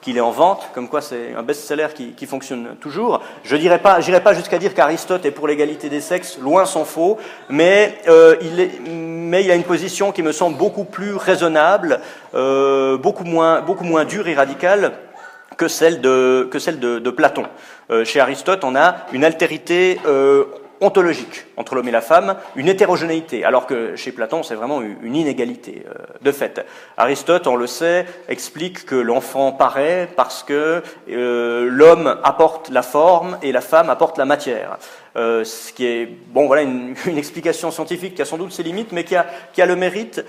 qu'il 0.00 0.16
est 0.16 0.20
en 0.20 0.30
vente, 0.30 0.68
comme 0.74 0.88
quoi 0.88 1.00
c'est 1.00 1.34
un 1.36 1.42
best-seller 1.42 1.88
qui, 1.94 2.12
qui, 2.12 2.26
fonctionne 2.26 2.76
toujours. 2.80 3.22
Je 3.42 3.56
n'irai 3.56 3.78
pas, 3.78 4.00
pas 4.00 4.34
jusqu'à 4.34 4.58
dire 4.58 4.74
qu'Aristote 4.74 5.26
est 5.26 5.30
pour 5.32 5.48
l'égalité 5.48 5.88
des 5.88 6.00
sexes, 6.00 6.38
loin 6.38 6.64
s'en 6.64 6.84
faut, 6.84 7.18
mais, 7.48 7.98
euh, 8.08 8.36
il 8.40 8.60
est, 8.60 8.80
mais 8.88 9.44
il 9.44 9.50
a 9.50 9.54
une 9.54 9.64
position 9.64 10.12
qui 10.12 10.22
me 10.22 10.32
semble 10.32 10.56
beaucoup 10.56 10.84
plus 10.84 11.16
raisonnable, 11.16 12.00
euh, 12.34 12.96
beaucoup, 12.96 13.24
moins, 13.24 13.62
beaucoup 13.62 13.84
moins 13.84 14.04
dure 14.04 14.28
et 14.28 14.34
radicale 14.34 14.92
que 15.56 15.68
celle 15.68 16.00
de, 16.00 16.48
que 16.50 16.58
celle 16.58 16.78
de, 16.78 16.98
de 16.98 17.10
Platon. 17.10 17.44
Euh, 17.90 18.04
chez 18.04 18.20
Aristote, 18.20 18.64
on 18.64 18.74
a 18.76 19.06
une 19.12 19.24
altérité 19.24 20.00
euh, 20.06 20.44
ontologique 20.82 21.46
entre 21.56 21.74
l'homme 21.74 21.88
et 21.88 21.92
la 21.92 22.00
femme, 22.00 22.36
une 22.56 22.68
hétérogénéité, 22.68 23.44
alors 23.44 23.66
que 23.66 23.96
chez 23.96 24.12
Platon, 24.12 24.42
c'est 24.42 24.54
vraiment 24.54 24.82
une 24.82 25.16
inégalité 25.16 25.84
euh, 25.88 25.94
de 26.20 26.32
fait. 26.32 26.64
Aristote, 26.96 27.46
on 27.46 27.56
le 27.56 27.66
sait, 27.66 28.04
explique 28.28 28.84
que 28.84 28.96
l'enfant 28.96 29.52
paraît 29.52 30.08
parce 30.16 30.42
que 30.42 30.82
euh, 31.08 31.68
l'homme 31.70 32.18
apporte 32.24 32.68
la 32.68 32.82
forme 32.82 33.38
et 33.42 33.52
la 33.52 33.60
femme 33.60 33.90
apporte 33.90 34.18
la 34.18 34.24
matière. 34.24 34.78
Euh, 35.14 35.44
ce 35.44 35.72
qui 35.72 35.86
est, 35.86 36.06
bon, 36.06 36.46
voilà, 36.46 36.62
une, 36.62 36.94
explication 37.16 37.70
scientifique 37.70 38.14
qui 38.14 38.22
a 38.22 38.24
sans 38.24 38.38
doute 38.38 38.52
ses 38.52 38.62
limites, 38.62 38.92
mais 38.92 39.04
qui 39.04 39.14
a, 39.14 39.26
qui 39.52 39.62
a 39.62 39.66
le 39.66 39.76
mérite 39.76 40.24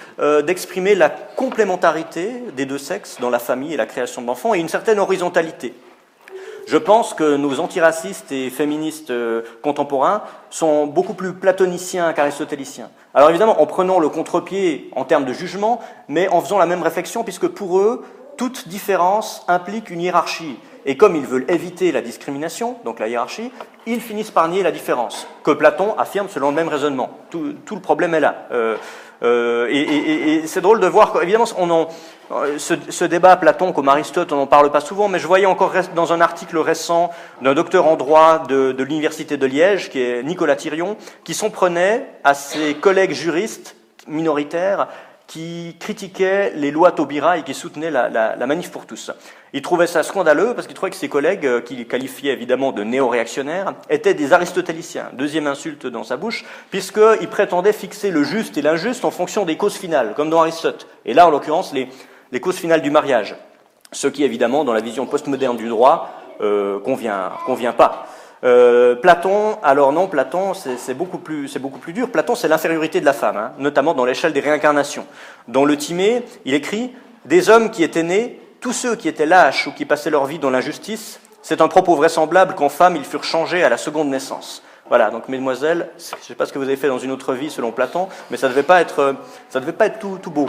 d'exprimer 0.45 0.95
la 0.95 1.09
complémentarité 1.09 2.29
des 2.55 2.65
deux 2.65 2.77
sexes 2.77 3.17
dans 3.19 3.29
la 3.29 3.39
famille 3.39 3.73
et 3.73 3.77
la 3.77 3.85
création 3.85 4.21
d'enfants 4.21 4.53
et 4.53 4.59
une 4.59 4.69
certaine 4.69 4.99
horizontalité. 4.99 5.73
Je 6.65 6.77
pense 6.77 7.13
que 7.13 7.35
nos 7.35 7.59
antiracistes 7.59 8.31
et 8.31 8.49
féministes 8.49 9.11
euh, 9.11 9.41
contemporains 9.61 10.23
sont 10.49 10.87
beaucoup 10.87 11.13
plus 11.13 11.33
platoniciens 11.33 12.13
qu'aristotéliciens. 12.13 12.89
Alors 13.13 13.29
évidemment, 13.29 13.61
en 13.61 13.65
prenant 13.65 13.99
le 13.99 14.09
contre-pied 14.09 14.89
en 14.95 15.03
termes 15.03 15.25
de 15.25 15.33
jugement, 15.33 15.81
mais 16.07 16.27
en 16.29 16.41
faisant 16.41 16.57
la 16.57 16.65
même 16.65 16.81
réflexion, 16.81 17.23
puisque 17.23 17.47
pour 17.47 17.79
eux, 17.79 18.03
toute 18.37 18.67
différence 18.67 19.45
implique 19.47 19.89
une 19.89 20.01
hiérarchie. 20.01 20.57
Et 20.85 20.97
comme 20.97 21.15
ils 21.15 21.25
veulent 21.25 21.45
éviter 21.47 21.91
la 21.91 22.01
discrimination, 22.01 22.77
donc 22.83 22.99
la 22.99 23.07
hiérarchie, 23.07 23.51
ils 23.85 24.01
finissent 24.01 24.31
par 24.31 24.47
nier 24.47 24.63
la 24.63 24.71
différence, 24.71 25.27
que 25.43 25.51
Platon 25.51 25.95
affirme 25.97 26.27
selon 26.29 26.49
le 26.49 26.55
même 26.55 26.67
raisonnement. 26.67 27.09
Tout, 27.29 27.55
le 27.71 27.81
problème 27.81 28.13
est 28.13 28.19
là. 28.19 28.47
Euh, 28.51 28.75
euh, 29.23 29.67
et, 29.69 30.45
c'est 30.47 30.61
drôle 30.61 30.79
de 30.79 30.87
voir, 30.87 31.21
évidemment, 31.21 31.45
on 31.57 31.69
en, 31.69 31.87
ce, 32.57 33.05
débat 33.05 33.35
Platon 33.35 33.71
comme 33.71 33.89
Aristote, 33.89 34.31
on 34.31 34.37
n'en 34.37 34.47
parle 34.47 34.71
pas 34.71 34.81
souvent, 34.81 35.07
mais 35.07 35.19
je 35.19 35.27
voyais 35.27 35.45
encore 35.45 35.73
dans 35.95 36.13
un 36.13 36.21
article 36.21 36.57
récent 36.57 37.11
d'un 37.41 37.53
docteur 37.53 37.87
en 37.87 37.95
droit 37.95 38.39
de, 38.47 38.75
l'université 38.83 39.37
de 39.37 39.45
Liège, 39.45 39.89
qui 39.89 40.01
est 40.01 40.23
Nicolas 40.23 40.55
Thirion, 40.55 40.97
qui 41.23 41.33
s'en 41.33 41.49
prenait 41.49 42.07
à 42.23 42.33
ses 42.33 42.75
collègues 42.75 43.13
juristes 43.13 43.75
minoritaires 44.07 44.87
qui 45.27 45.77
critiquaient 45.79 46.51
les 46.55 46.69
lois 46.69 46.91
Taubira 46.91 47.37
et 47.37 47.43
qui 47.43 47.53
soutenaient 47.53 47.89
la, 47.89 48.09
la, 48.09 48.45
manif 48.45 48.69
pour 48.69 48.85
tous. 48.85 49.09
Il 49.53 49.61
trouvait 49.61 49.87
ça 49.87 50.03
scandaleux 50.03 50.53
parce 50.53 50.67
qu'il 50.67 50.75
trouvait 50.75 50.91
que 50.91 50.97
ses 50.97 51.09
collègues, 51.09 51.45
euh, 51.45 51.61
qu'il 51.61 51.87
qualifiait 51.87 52.33
évidemment 52.33 52.71
de 52.71 52.83
néo-réactionnaires, 52.83 53.73
étaient 53.89 54.13
des 54.13 54.33
aristotéliciens. 54.33 55.09
Deuxième 55.13 55.47
insulte 55.47 55.87
dans 55.87 56.03
sa 56.03 56.17
bouche, 56.17 56.43
puisqu'ils 56.71 57.29
prétendaient 57.29 57.73
fixer 57.73 58.11
le 58.11 58.23
juste 58.23 58.57
et 58.57 58.61
l'injuste 58.61 59.05
en 59.05 59.11
fonction 59.11 59.45
des 59.45 59.57
causes 59.57 59.77
finales, 59.77 60.13
comme 60.15 60.29
dans 60.29 60.41
Aristote. 60.41 60.87
Et 61.05 61.13
là, 61.13 61.25
en 61.25 61.31
l'occurrence, 61.31 61.73
les, 61.73 61.87
les 62.33 62.41
causes 62.41 62.57
finales 62.57 62.81
du 62.81 62.89
mariage. 62.89 63.35
Ce 63.91 64.07
qui, 64.07 64.23
évidemment, 64.23 64.65
dans 64.65 64.73
la 64.73 64.81
vision 64.81 65.05
postmoderne 65.05 65.55
du 65.55 65.69
droit, 65.69 66.09
euh, 66.41 66.79
convient, 66.79 67.31
convient 67.45 67.73
pas. 67.73 68.07
Euh, 68.43 68.95
Platon, 68.95 69.59
alors 69.61 69.93
non, 69.93 70.07
Platon, 70.07 70.53
c'est 70.55 70.95
beaucoup, 70.95 71.19
plus, 71.19 71.55
beaucoup 71.57 71.77
plus 71.77 71.93
dur. 71.93 72.09
Platon, 72.09 72.33
c'est 72.33 72.47
l'infériorité 72.47 72.99
de 72.99 73.05
la 73.05 73.13
femme, 73.13 73.37
hein, 73.37 73.51
notamment 73.59 73.93
dans 73.93 74.03
l'échelle 74.03 74.33
des 74.33 74.39
réincarnations. 74.39 75.05
Dans 75.47 75.63
le 75.63 75.77
Timée, 75.77 76.23
il 76.43 76.55
écrit 76.55 76.91
Des 77.25 77.49
hommes 77.49 77.69
qui 77.69 77.83
étaient 77.83 78.03
nés, 78.03 78.41
tous 78.59 78.73
ceux 78.73 78.95
qui 78.95 79.07
étaient 79.07 79.27
lâches 79.27 79.67
ou 79.67 79.71
qui 79.71 79.85
passaient 79.85 80.09
leur 80.09 80.25
vie 80.25 80.39
dans 80.39 80.49
l'injustice, 80.49 81.19
c'est 81.43 81.61
un 81.61 81.67
propos 81.67 81.95
vraisemblable 81.95 82.55
qu'en 82.55 82.69
femme, 82.69 82.95
ils 82.95 83.05
furent 83.05 83.23
changés 83.23 83.63
à 83.63 83.69
la 83.69 83.77
seconde 83.77 84.09
naissance. 84.09 84.63
Voilà, 84.89 85.11
donc 85.11 85.29
mesdemoiselles, 85.29 85.89
je 85.97 86.15
ne 86.15 86.21
sais 86.21 86.35
pas 86.35 86.47
ce 86.47 86.51
que 86.51 86.57
vous 86.57 86.65
avez 86.65 86.77
fait 86.77 86.87
dans 86.87 86.99
une 86.99 87.11
autre 87.11 87.33
vie 87.33 87.51
selon 87.51 87.71
Platon, 87.71 88.09
mais 88.31 88.37
ça 88.37 88.47
ne 88.47 88.53
devait 88.53 88.63
pas 88.63 88.81
être, 88.81 89.15
ça 89.49 89.59
devait 89.59 89.71
pas 89.71 89.85
être 89.85 89.99
tout 89.99 90.31
beau. 90.31 90.47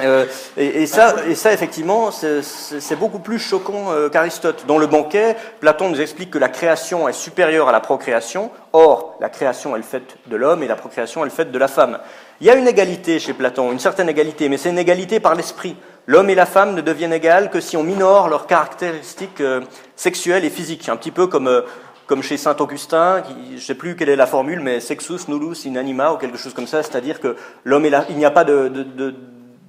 Euh, 0.00 0.26
et, 0.56 0.86
ça, 0.86 1.16
et 1.26 1.34
ça, 1.34 1.52
effectivement, 1.52 2.10
c'est 2.10 2.96
beaucoup 2.98 3.18
plus 3.18 3.38
choquant 3.38 3.92
euh, 3.92 4.08
qu'Aristote. 4.08 4.64
Dans 4.66 4.78
le 4.78 4.86
banquet, 4.86 5.36
Platon 5.60 5.88
nous 5.88 6.00
explique 6.00 6.30
que 6.30 6.38
la 6.38 6.48
création 6.48 7.08
est 7.08 7.12
supérieure 7.12 7.68
à 7.68 7.72
la 7.72 7.80
procréation. 7.80 8.50
Or, 8.72 9.16
la 9.20 9.28
création 9.28 9.74
est 9.74 9.78
le 9.78 9.84
fait 9.84 10.02
de 10.26 10.36
l'homme 10.36 10.62
et 10.62 10.68
la 10.68 10.76
procréation 10.76 11.22
est 11.22 11.28
le 11.28 11.30
fait 11.30 11.50
de 11.50 11.58
la 11.58 11.68
femme. 11.68 11.98
Il 12.40 12.46
y 12.46 12.50
a 12.50 12.54
une 12.54 12.68
égalité 12.68 13.18
chez 13.18 13.32
Platon, 13.32 13.72
une 13.72 13.78
certaine 13.78 14.08
égalité, 14.08 14.48
mais 14.48 14.58
c'est 14.58 14.68
une 14.68 14.78
égalité 14.78 15.20
par 15.20 15.34
l'esprit. 15.34 15.76
L'homme 16.06 16.30
et 16.30 16.34
la 16.34 16.46
femme 16.46 16.74
ne 16.74 16.82
deviennent 16.82 17.12
égales 17.12 17.50
que 17.50 17.60
si 17.60 17.76
on 17.76 17.82
minore 17.82 18.28
leurs 18.28 18.46
caractéristiques 18.46 19.40
euh, 19.40 19.62
sexuelles 19.96 20.44
et 20.44 20.50
physiques. 20.50 20.88
Un 20.88 20.96
petit 20.96 21.10
peu 21.10 21.26
comme, 21.26 21.48
euh, 21.48 21.62
comme 22.06 22.22
chez 22.22 22.36
saint 22.36 22.54
Augustin, 22.60 23.22
je 23.50 23.54
ne 23.54 23.60
sais 23.60 23.74
plus 23.74 23.96
quelle 23.96 24.10
est 24.10 24.16
la 24.16 24.26
formule, 24.26 24.60
mais 24.60 24.78
sexus 24.78 25.28
nullus 25.28 25.66
in 25.66 25.74
anima 25.76 26.12
ou 26.12 26.16
quelque 26.16 26.36
chose 26.36 26.54
comme 26.54 26.66
ça, 26.66 26.82
c'est-à-dire 26.82 27.18
que 27.20 27.36
l'homme 27.64 27.86
et 27.86 27.92
il 28.10 28.16
n'y 28.16 28.24
a 28.24 28.30
pas 28.30 28.44
de, 28.44 28.68
de, 28.68 28.82
de 28.82 29.14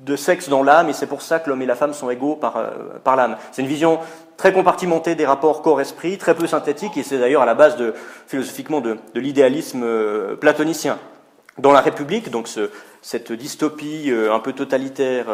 de 0.07 0.15
sexe 0.15 0.49
dans 0.49 0.63
l'âme, 0.63 0.89
et 0.89 0.93
c'est 0.93 1.05
pour 1.05 1.21
ça 1.21 1.39
que 1.39 1.49
l'homme 1.49 1.61
et 1.61 1.65
la 1.65 1.75
femme 1.75 1.93
sont 1.93 2.09
égaux 2.09 2.35
par, 2.35 2.57
euh, 2.57 2.69
par 3.03 3.15
l'âme. 3.15 3.37
C'est 3.51 3.61
une 3.61 3.67
vision 3.67 3.99
très 4.37 4.53
compartimentée 4.53 5.15
des 5.15 5.25
rapports 5.25 5.61
corps-esprit, 5.61 6.17
très 6.17 6.33
peu 6.33 6.47
synthétique, 6.47 6.97
et 6.97 7.03
c'est 7.03 7.19
d'ailleurs 7.19 7.41
à 7.41 7.45
la 7.45 7.53
base 7.53 7.75
de, 7.75 7.93
philosophiquement 8.27 8.81
de, 8.81 8.97
l'idéalisme 9.13 9.83
euh, 9.83 10.35
platonicien. 10.35 10.97
Dans 11.57 11.71
la 11.71 11.81
République, 11.81 12.29
donc 12.29 12.47
ce, 12.47 12.69
cette 13.01 13.31
dystopie 13.31 14.11
euh, 14.11 14.33
un 14.33 14.39
peu 14.39 14.53
totalitaire 14.53 15.25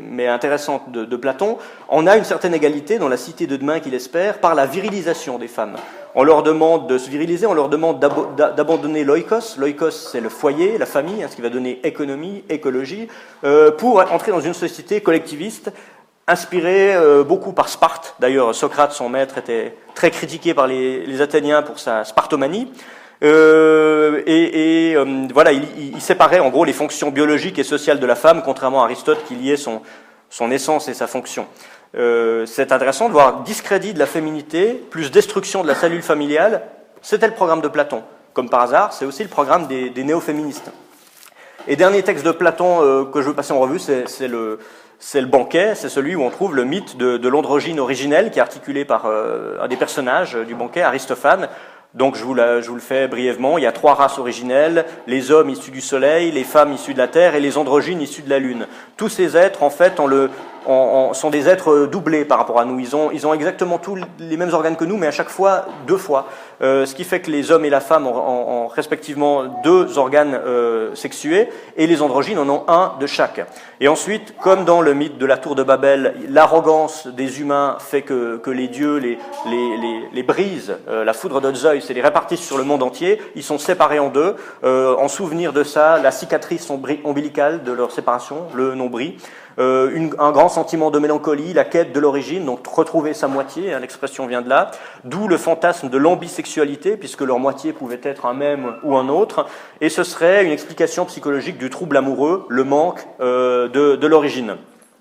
mais 0.00 0.28
intéressante 0.28 0.90
de, 0.90 1.04
de, 1.04 1.16
Platon, 1.16 1.58
on 1.88 2.06
a 2.06 2.16
une 2.16 2.24
certaine 2.24 2.54
égalité 2.54 2.98
dans 2.98 3.08
la 3.08 3.16
cité 3.16 3.46
de 3.46 3.56
demain 3.56 3.80
qu'il 3.80 3.94
espère 3.94 4.38
par 4.38 4.54
la 4.54 4.64
virilisation 4.64 5.38
des 5.38 5.48
femmes. 5.48 5.76
On 6.14 6.24
leur 6.24 6.42
demande 6.42 6.88
de 6.88 6.98
se 6.98 7.08
viriliser, 7.08 7.46
on 7.46 7.54
leur 7.54 7.70
demande 7.70 7.98
d'abandonner 8.36 9.02
l'oikos. 9.02 9.56
L'oikos, 9.56 9.90
c'est 9.90 10.20
le 10.20 10.28
foyer, 10.28 10.76
la 10.76 10.84
famille, 10.84 11.22
hein, 11.22 11.28
ce 11.30 11.36
qui 11.36 11.42
va 11.42 11.48
donner 11.48 11.80
économie, 11.84 12.44
écologie, 12.50 13.08
euh, 13.44 13.70
pour 13.70 13.98
entrer 14.12 14.30
dans 14.30 14.40
une 14.40 14.52
société 14.52 15.00
collectiviste 15.00 15.72
inspirée 16.28 16.94
euh, 16.94 17.24
beaucoup 17.24 17.52
par 17.52 17.70
Sparte. 17.70 18.14
D'ailleurs, 18.20 18.54
Socrate, 18.54 18.92
son 18.92 19.08
maître, 19.08 19.38
était 19.38 19.74
très 19.94 20.10
critiqué 20.10 20.52
par 20.52 20.66
les, 20.66 21.20
Athéniens 21.22 21.62
pour 21.62 21.78
sa 21.78 22.04
spartomanie. 22.04 22.70
Euh, 23.22 24.22
et, 24.26 24.94
voilà, 25.32 25.52
il, 25.52 26.00
séparait 26.00 26.40
en 26.40 26.50
gros 26.50 26.64
les 26.64 26.72
fonctions 26.74 27.10
biologiques 27.10 27.58
et 27.58 27.64
sociales 27.64 28.00
de 28.00 28.06
la 28.06 28.16
femme, 28.16 28.42
contrairement 28.44 28.82
à 28.82 28.84
Aristote 28.84 29.24
qui 29.26 29.34
liait 29.34 29.56
son, 29.56 29.80
son 30.28 30.50
essence 30.50 30.88
et 30.88 30.94
sa 30.94 31.06
fonction. 31.06 31.46
Euh, 31.94 32.46
c'est 32.46 32.72
intéressant 32.72 33.08
de 33.08 33.12
voir 33.12 33.42
discrédit 33.42 33.92
de 33.92 33.98
la 33.98 34.06
féminité 34.06 34.72
plus 34.90 35.10
destruction 35.10 35.62
de 35.62 35.68
la 35.68 35.74
cellule 35.74 36.02
familiale. 36.02 36.62
C'était 37.02 37.26
le 37.26 37.34
programme 37.34 37.60
de 37.60 37.68
Platon. 37.68 38.02
Comme 38.32 38.48
par 38.48 38.62
hasard, 38.62 38.92
c'est 38.92 39.04
aussi 39.04 39.22
le 39.22 39.28
programme 39.28 39.66
des, 39.66 39.92
néo-féministes. 40.04 40.72
Et 41.68 41.76
dernier 41.76 42.02
texte 42.02 42.24
de 42.24 42.32
Platon 42.32 42.82
euh, 42.82 43.04
que 43.04 43.20
je 43.20 43.28
veux 43.28 43.34
passer 43.34 43.52
en 43.52 43.60
revue, 43.60 43.78
c'est 43.78 44.28
le, 44.28 44.58
banquet, 45.26 45.74
c'est 45.74 45.90
celui 45.90 46.14
où 46.14 46.22
on 46.22 46.30
trouve 46.30 46.56
le 46.56 46.64
mythe 46.64 46.96
de, 46.96 47.18
de 47.18 47.28
l'androgyne 47.28 47.78
originelle 47.78 48.30
qui 48.30 48.38
est 48.38 48.42
articulé 48.42 48.84
par 48.86 49.04
euh, 49.04 49.58
un 49.60 49.68
des 49.68 49.76
personnages 49.76 50.34
du 50.34 50.54
banquet, 50.54 50.80
Aristophane. 50.80 51.48
Donc 51.94 52.16
je 52.16 52.24
vous, 52.24 52.34
je 52.34 52.66
vous, 52.66 52.74
le 52.74 52.80
fais 52.80 53.06
brièvement. 53.06 53.58
Il 53.58 53.64
y 53.64 53.66
a 53.66 53.72
trois 53.72 53.92
races 53.92 54.18
originelles 54.18 54.86
les 55.06 55.30
hommes 55.30 55.50
issus 55.50 55.70
du 55.70 55.82
soleil, 55.82 56.30
les 56.30 56.44
femmes 56.44 56.72
issues 56.72 56.94
de 56.94 56.98
la 56.98 57.08
terre 57.08 57.34
et 57.34 57.40
les 57.40 57.58
androgynes 57.58 58.00
issus 58.00 58.22
de 58.22 58.30
la 58.30 58.38
lune. 58.38 58.66
Tous 58.96 59.10
ces 59.10 59.36
êtres, 59.36 59.62
en 59.62 59.68
fait, 59.68 60.00
ont 60.00 60.06
le, 60.06 60.30
sont 61.12 61.30
des 61.30 61.48
êtres 61.48 61.70
euh, 61.70 61.86
doublés 61.86 62.24
par 62.24 62.38
rapport 62.38 62.58
à 62.58 62.64
nous. 62.64 62.78
Ils 62.80 62.94
ont, 62.96 63.10
ils 63.10 63.26
ont 63.26 63.34
exactement 63.34 63.78
tous 63.78 63.98
les 64.18 64.36
mêmes 64.36 64.52
organes 64.52 64.76
que 64.76 64.84
nous, 64.84 64.96
mais 64.96 65.06
à 65.06 65.10
chaque 65.10 65.28
fois 65.28 65.66
deux 65.86 65.96
fois. 65.96 66.26
Euh, 66.62 66.86
ce 66.86 66.94
qui 66.94 67.04
fait 67.04 67.20
que 67.20 67.30
les 67.30 67.50
hommes 67.50 67.64
et 67.64 67.70
la 67.70 67.80
femme 67.80 68.06
ont, 68.06 68.68
respectivement 68.68 69.60
deux 69.64 69.98
organes 69.98 70.34
euh, 70.34 70.94
sexués, 70.94 71.48
et 71.76 71.86
les 71.86 72.02
androgynes 72.02 72.38
en 72.38 72.48
ont 72.48 72.64
un 72.68 72.92
de 73.00 73.06
chaque. 73.06 73.40
Et 73.80 73.88
ensuite, 73.88 74.34
comme 74.38 74.64
dans 74.64 74.80
le 74.80 74.94
mythe 74.94 75.18
de 75.18 75.26
la 75.26 75.36
tour 75.36 75.54
de 75.54 75.62
Babel, 75.62 76.14
l'arrogance 76.28 77.08
des 77.08 77.40
humains 77.40 77.76
fait 77.80 78.02
que, 78.02 78.36
que 78.36 78.50
les 78.50 78.68
dieux 78.68 78.96
les, 78.96 79.18
les, 79.46 79.76
les, 79.76 80.08
les 80.12 80.22
brisent, 80.22 80.76
la 80.88 81.12
foudre 81.12 81.40
de 81.40 81.52
Zeus, 81.52 81.90
et 81.90 81.94
les 81.94 82.00
répartissent 82.00 82.46
sur 82.46 82.58
le 82.58 82.64
monde 82.64 82.82
entier. 82.82 83.20
Ils 83.34 83.42
sont 83.42 83.58
séparés 83.58 83.98
en 83.98 84.08
deux. 84.08 84.36
en 84.62 85.08
souvenir 85.08 85.52
de 85.52 85.64
ça, 85.64 85.98
la 85.98 86.12
cicatrice 86.12 86.70
ombilicale 86.70 87.64
de 87.64 87.72
leur 87.72 87.90
séparation, 87.90 88.46
le 88.54 88.74
nombril. 88.74 89.14
Euh, 89.58 90.10
un 90.18 90.32
grand 90.32 90.48
sentiment 90.48 90.90
de 90.90 90.98
mélancolie, 90.98 91.52
la 91.52 91.64
quête 91.64 91.92
de 91.92 92.00
l'origine, 92.00 92.44
donc 92.44 92.66
retrouver 92.66 93.14
sa 93.14 93.28
moitié, 93.28 93.74
hein, 93.74 93.80
l'expression 93.80 94.26
vient 94.26 94.42
de 94.42 94.48
là, 94.48 94.70
d'où 95.04 95.28
le 95.28 95.36
fantasme 95.36 95.88
de 95.88 95.98
l'ambisexualité, 95.98 96.96
puisque 96.96 97.20
leur 97.20 97.38
moitié 97.38 97.72
pouvait 97.72 98.00
être 98.02 98.26
un 98.26 98.34
même 98.34 98.74
ou 98.82 98.96
un 98.96 99.08
autre, 99.08 99.46
et 99.80 99.88
ce 99.88 100.04
serait 100.04 100.44
une 100.44 100.52
explication 100.52 101.04
psychologique 101.04 101.58
du 101.58 101.70
trouble 101.70 101.96
amoureux, 101.96 102.46
le 102.48 102.64
manque 102.64 103.06
euh, 103.20 103.68
de, 103.68 103.96
de 103.96 104.06
l'origine. 104.06 104.56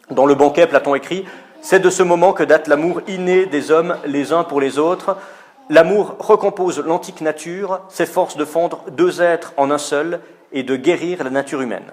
Dans 0.09 0.25
le 0.25 0.35
banquet, 0.35 0.67
Platon 0.67 0.95
écrit 0.95 1.25
C'est 1.61 1.79
de 1.79 1.89
ce 1.89 2.03
moment 2.03 2.33
que 2.33 2.43
date 2.43 2.67
l'amour 2.67 3.01
inné 3.07 3.45
des 3.45 3.71
hommes 3.71 3.95
les 4.05 4.33
uns 4.33 4.43
pour 4.43 4.59
les 4.59 4.77
autres. 4.77 5.15
L'amour 5.69 6.17
recompose 6.19 6.83
l'antique 6.85 7.21
nature, 7.21 7.79
s'efforce 7.87 8.35
de 8.35 8.43
fondre 8.43 8.83
deux 8.91 9.21
êtres 9.21 9.53
en 9.55 9.71
un 9.71 9.77
seul 9.77 10.19
et 10.51 10.63
de 10.63 10.75
guérir 10.75 11.23
la 11.23 11.29
nature 11.29 11.61
humaine. 11.61 11.85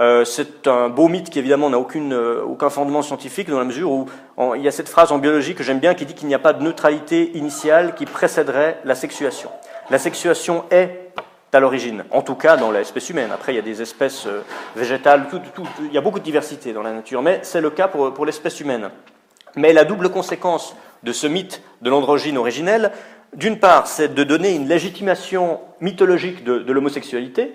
Euh, 0.00 0.24
c'est 0.24 0.66
un 0.66 0.88
beau 0.88 1.08
mythe 1.08 1.28
qui 1.28 1.38
évidemment 1.38 1.68
n'a 1.68 1.76
euh, 1.76 2.42
aucun 2.42 2.70
fondement 2.70 3.02
scientifique 3.02 3.50
dans 3.50 3.58
la 3.58 3.66
mesure 3.66 3.90
où 3.90 4.06
il 4.56 4.62
y 4.62 4.68
a 4.68 4.70
cette 4.70 4.88
phrase 4.88 5.12
en 5.12 5.18
biologie 5.18 5.54
que 5.54 5.62
j'aime 5.62 5.78
bien 5.78 5.92
qui 5.94 6.06
dit 6.06 6.14
qu'il 6.14 6.26
n'y 6.26 6.34
a 6.34 6.38
pas 6.38 6.54
de 6.54 6.62
neutralité 6.62 7.36
initiale 7.36 7.94
qui 7.94 8.06
précéderait 8.06 8.78
la 8.84 8.94
sexuation. 8.94 9.50
La 9.90 9.98
sexuation 9.98 10.64
est 10.70 11.12
à 11.52 11.60
l'origine, 11.60 12.04
en 12.12 12.22
tout 12.22 12.34
cas 12.34 12.56
dans 12.56 12.70
l'espèce 12.70 13.10
humaine. 13.10 13.30
Après, 13.32 13.52
il 13.52 13.56
y 13.56 13.58
a 13.58 13.62
des 13.62 13.82
espèces 13.82 14.26
euh, 14.26 14.40
végétales, 14.74 15.26
il 15.80 15.92
y 15.92 15.98
a 15.98 16.00
beaucoup 16.00 16.20
de 16.20 16.24
diversité 16.24 16.72
dans 16.72 16.82
la 16.82 16.92
nature, 16.92 17.20
mais 17.20 17.40
c'est 17.42 17.60
le 17.60 17.70
cas 17.70 17.88
pour, 17.88 18.24
l'espèce 18.24 18.58
humaine. 18.60 18.90
Mais 19.56 19.74
la 19.74 19.84
double 19.84 20.08
conséquence 20.08 20.74
de 21.02 21.12
ce 21.12 21.26
mythe 21.26 21.60
de 21.82 21.90
l'androgyne 21.90 22.38
originelle, 22.38 22.92
d'une 23.34 23.58
part, 23.58 23.86
c'est 23.86 24.14
de 24.14 24.24
donner 24.24 24.54
une 24.54 24.66
légitimation 24.66 25.60
mythologique 25.80 26.44
de 26.44 26.72
l'homosexualité, 26.72 27.52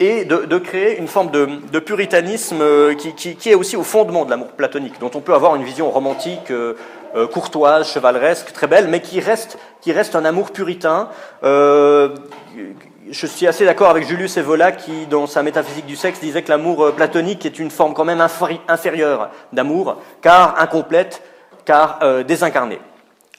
et 0.00 0.24
de, 0.24 0.58
créer 0.58 0.98
une 0.98 1.08
forme 1.08 1.30
de, 1.30 1.78
puritanisme 1.80 2.60
euh, 2.60 2.94
qui, 2.94 3.36
est 3.50 3.54
aussi 3.54 3.76
au 3.76 3.82
fondement 3.82 4.24
de 4.24 4.30
l'amour 4.30 4.48
platonique, 4.48 5.00
dont 5.00 5.10
on 5.14 5.20
peut 5.20 5.34
avoir 5.34 5.56
une 5.56 5.64
vision 5.64 5.90
romantique, 5.90 6.50
euh, 6.50 6.74
euh, 7.16 7.26
courtoise, 7.26 7.92
chevaleresque, 7.92 8.52
très 8.52 8.68
belle, 8.68 8.86
mais 8.88 9.00
qui 9.00 9.18
reste, 9.18 9.58
qui 9.80 9.90
reste 9.92 10.14
un 10.14 10.24
amour 10.24 10.52
puritain. 10.52 11.08
je 11.42 13.26
suis 13.26 13.46
assez 13.46 13.64
d'accord 13.64 13.90
avec 13.90 14.06
Julius 14.06 14.36
Evola 14.36 14.70
qui, 14.70 15.06
dans 15.06 15.26
sa 15.26 15.42
métaphysique 15.42 15.86
du 15.86 15.96
sexe, 15.96 16.20
disait 16.20 16.42
que 16.42 16.50
l'amour 16.50 16.92
platonique 16.94 17.44
est 17.44 17.58
une 17.58 17.70
forme 17.70 17.94
quand 17.94 18.04
même 18.04 18.24
inférieure 18.68 19.30
d'amour, 19.52 19.96
car 20.22 20.60
incomplète, 20.60 21.22
car 21.64 21.98
désincarnée. 22.24 22.80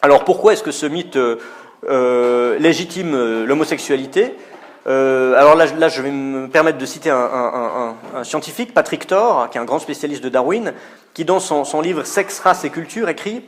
Alors 0.01 0.25
pourquoi 0.25 0.53
est-ce 0.53 0.63
que 0.63 0.71
ce 0.71 0.87
mythe 0.87 1.17
légitime 2.59 3.45
l'homosexualité? 3.45 4.35
Euh, 4.87 5.35
alors 5.35 5.55
là, 5.55 5.89
je 5.89 6.01
vais 6.01 6.11
me 6.11 6.47
permettre 6.47 6.77
de 6.77 6.85
citer 6.85 7.09
un, 7.09 7.95
scientifique, 8.23 8.73
Patrick 8.73 9.07
Thor, 9.07 9.49
qui 9.49 9.57
est 9.57 9.61
un 9.61 9.65
grand 9.65 9.79
spécialiste 9.79 10.23
de 10.23 10.29
Darwin, 10.29 10.73
qui 11.13 11.25
dans 11.25 11.39
son, 11.39 11.63
son 11.65 11.81
livre 11.81 12.03
Sexe, 12.03 12.39
race 12.39 12.63
et 12.63 12.69
culture 12.69 13.09
écrit 13.09 13.43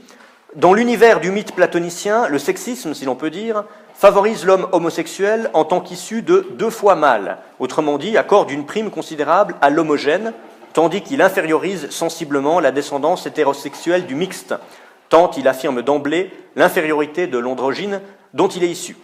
Dans 0.55 0.73
l'univers 0.73 1.19
du 1.19 1.31
mythe 1.31 1.53
platonicien, 1.55 2.27
le 2.27 2.37
sexisme, 2.37 2.93
si 2.93 3.05
l'on 3.05 3.15
peut 3.15 3.29
dire, 3.29 3.63
favorise 3.93 4.45
l'homme 4.45 4.67
homosexuel 4.71 5.49
en 5.53 5.63
tant 5.63 5.79
qu'issu 5.79 6.21
de 6.21 6.47
deux 6.53 6.69
fois 6.69 6.95
mâle, 6.95 7.37
autrement 7.59 7.97
dit, 7.97 8.17
accorde 8.17 8.51
une 8.51 8.65
prime 8.65 8.89
considérable 8.89 9.55
à 9.61 9.69
l'homogène, 9.69 10.33
tandis 10.73 11.01
qu'il 11.01 11.21
infériorise 11.21 11.89
sensiblement 11.89 12.59
la 12.59 12.71
descendance 12.71 13.25
hétérosexuelle 13.25 14.05
du 14.05 14.15
mixte, 14.15 14.55
tant 15.09 15.31
il 15.37 15.47
affirme 15.47 15.81
d'emblée 15.81 16.31
l'infériorité 16.55 17.27
de 17.27 17.37
l'androgyne 17.37 18.01
dont 18.33 18.47
il 18.47 18.63
est 18.63 18.69
issu. 18.69 18.97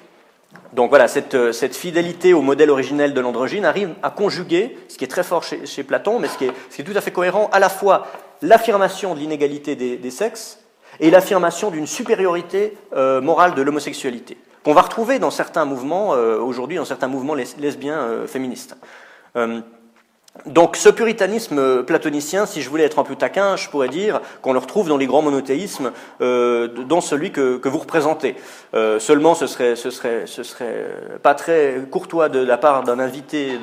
Donc 0.77 0.91
voilà, 0.91 1.07
euh, 1.33 1.51
cette, 1.53 1.75
fidélité 1.75 2.35
au 2.35 2.43
modèle 2.43 2.69
originel 2.69 3.15
de 3.15 3.19
l'androgyne 3.19 3.65
arrive 3.65 3.95
à 4.03 4.11
conjuguer, 4.11 4.77
ce 4.89 4.97
qui 4.99 5.03
est 5.03 5.07
très 5.07 5.23
fort 5.23 5.43
chez, 5.43 5.83
Platon, 5.83 6.19
mais 6.19 6.27
ce 6.27 6.37
qui, 6.37 6.45
est, 6.45 6.83
tout 6.83 6.95
à 6.95 7.01
fait 7.01 7.09
cohérent, 7.09 7.49
à 7.51 7.57
la 7.57 7.67
fois 7.67 8.05
l'affirmation 8.43 9.15
de 9.15 9.19
l'inégalité 9.19 9.75
des, 9.75 10.11
sexes 10.11 10.59
et 10.99 11.09
l'affirmation 11.09 11.71
d'une 11.71 11.87
supériorité 11.87 12.77
euh, 12.95 13.21
morale 13.21 13.55
de 13.55 13.63
l'homosexualité, 13.63 14.37
qu'on 14.63 14.75
va 14.75 14.81
retrouver 14.81 15.17
dans 15.17 15.31
certains 15.31 15.65
mouvements, 15.65 16.13
euh, 16.13 16.37
aujourd'hui, 16.37 16.77
dans 16.77 16.85
certains 16.85 17.07
mouvements 17.07 17.33
lesbiens 17.33 18.27
féministes. 18.27 18.77
Donc 20.45 20.75
ce 20.75 20.89
puritanisme 20.89 21.83
platonicien, 21.83 22.45
si 22.45 22.61
je 22.61 22.69
voulais 22.69 22.83
être 22.83 22.99
un 22.99 23.03
peu 23.03 23.15
taquin, 23.15 23.55
je 23.55 23.69
pourrais 23.69 23.89
dire 23.89 24.21
qu'on 24.41 24.53
le 24.53 24.59
retrouve 24.59 24.87
dans 24.87 24.97
les 24.97 25.07
grands 25.07 25.21
monothéismes, 25.21 25.91
euh, 26.21 26.67
dans 26.67 27.01
celui 27.01 27.31
que, 27.31 27.59
vous 27.67 27.77
représentez. 27.77 28.35
Euh, 28.73 28.99
seulement, 28.99 29.35
ce 29.35 29.47
serait, 29.47 29.75
ce 29.75 29.89
serait, 29.89 30.23
ce 30.25 30.43
serait 30.43 30.85
pas 31.23 31.35
très 31.35 31.81
courtois 31.89 32.29
de 32.29 32.39
la 32.39 32.57
part 32.57 32.83
d'un 32.83 32.99
invité 32.99 33.59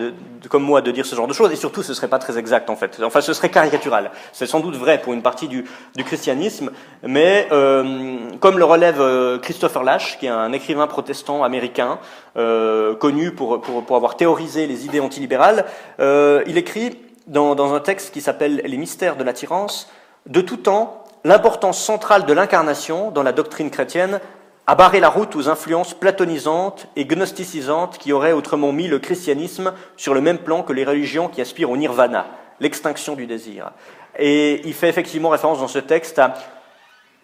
comme 0.48 0.62
moi 0.62 0.80
de 0.82 0.90
dire 0.90 1.06
ce 1.06 1.14
genre 1.16 1.26
de 1.26 1.32
choses, 1.32 1.52
et 1.52 1.56
surtout, 1.56 1.82
ce 1.82 1.94
serait 1.94 2.08
pas 2.08 2.18
très 2.18 2.38
exact 2.38 2.70
en 2.70 2.76
fait. 2.76 3.00
Enfin, 3.02 3.20
ce 3.20 3.32
serait 3.32 3.50
caricatural. 3.50 4.10
C'est 4.32 4.46
sans 4.46 4.60
doute 4.60 4.76
vrai 4.76 5.00
pour 5.00 5.12
une 5.12 5.22
partie 5.22 5.48
du, 5.48 5.64
du 5.96 6.04
christianisme, 6.04 6.70
mais 7.02 7.48
euh, 7.52 8.18
comme 8.40 8.58
le 8.58 8.64
relève 8.64 9.00
euh, 9.00 9.38
Christopher 9.38 9.82
Lash, 9.84 10.18
qui 10.18 10.26
est 10.26 10.30
un 10.30 10.52
écrivain 10.52 10.86
protestant 10.86 11.44
américain 11.44 11.98
connu 12.34 13.30
pour, 13.32 13.60
pour, 13.60 13.84
pour, 13.84 13.96
avoir 13.96 14.16
théorisé 14.16 14.66
les 14.66 14.84
idées 14.86 15.00
antilibérales, 15.00 15.64
il 15.98 16.56
est 16.56 16.60
écrit 16.60 16.98
dans, 17.26 17.54
dans 17.54 17.74
un 17.74 17.80
texte 17.80 18.12
qui 18.12 18.20
s'appelle 18.20 18.62
Les 18.64 18.76
mystères 18.76 19.16
de 19.16 19.24
l'attirance, 19.24 19.88
de 20.26 20.40
tout 20.40 20.56
temps, 20.56 21.04
l'importance 21.24 21.82
centrale 21.82 22.26
de 22.26 22.32
l'incarnation 22.32 23.10
dans 23.10 23.22
la 23.22 23.32
doctrine 23.32 23.70
chrétienne 23.70 24.20
a 24.66 24.74
barré 24.74 25.00
la 25.00 25.10
route 25.10 25.36
aux 25.36 25.48
influences 25.48 25.92
platonisantes 25.92 26.86
et 26.96 27.04
gnosticisantes 27.04 27.98
qui 27.98 28.12
auraient 28.12 28.32
autrement 28.32 28.72
mis 28.72 28.88
le 28.88 28.98
christianisme 28.98 29.74
sur 29.96 30.14
le 30.14 30.22
même 30.22 30.38
plan 30.38 30.62
que 30.62 30.72
les 30.72 30.84
religions 30.84 31.28
qui 31.28 31.42
aspirent 31.42 31.70
au 31.70 31.76
nirvana, 31.76 32.26
l'extinction 32.60 33.14
du 33.14 33.26
désir. 33.26 33.72
Et 34.18 34.66
il 34.66 34.72
fait 34.72 34.88
effectivement 34.88 35.28
référence 35.28 35.60
dans 35.60 35.68
ce 35.68 35.78
texte 35.78 36.18
à 36.18 36.34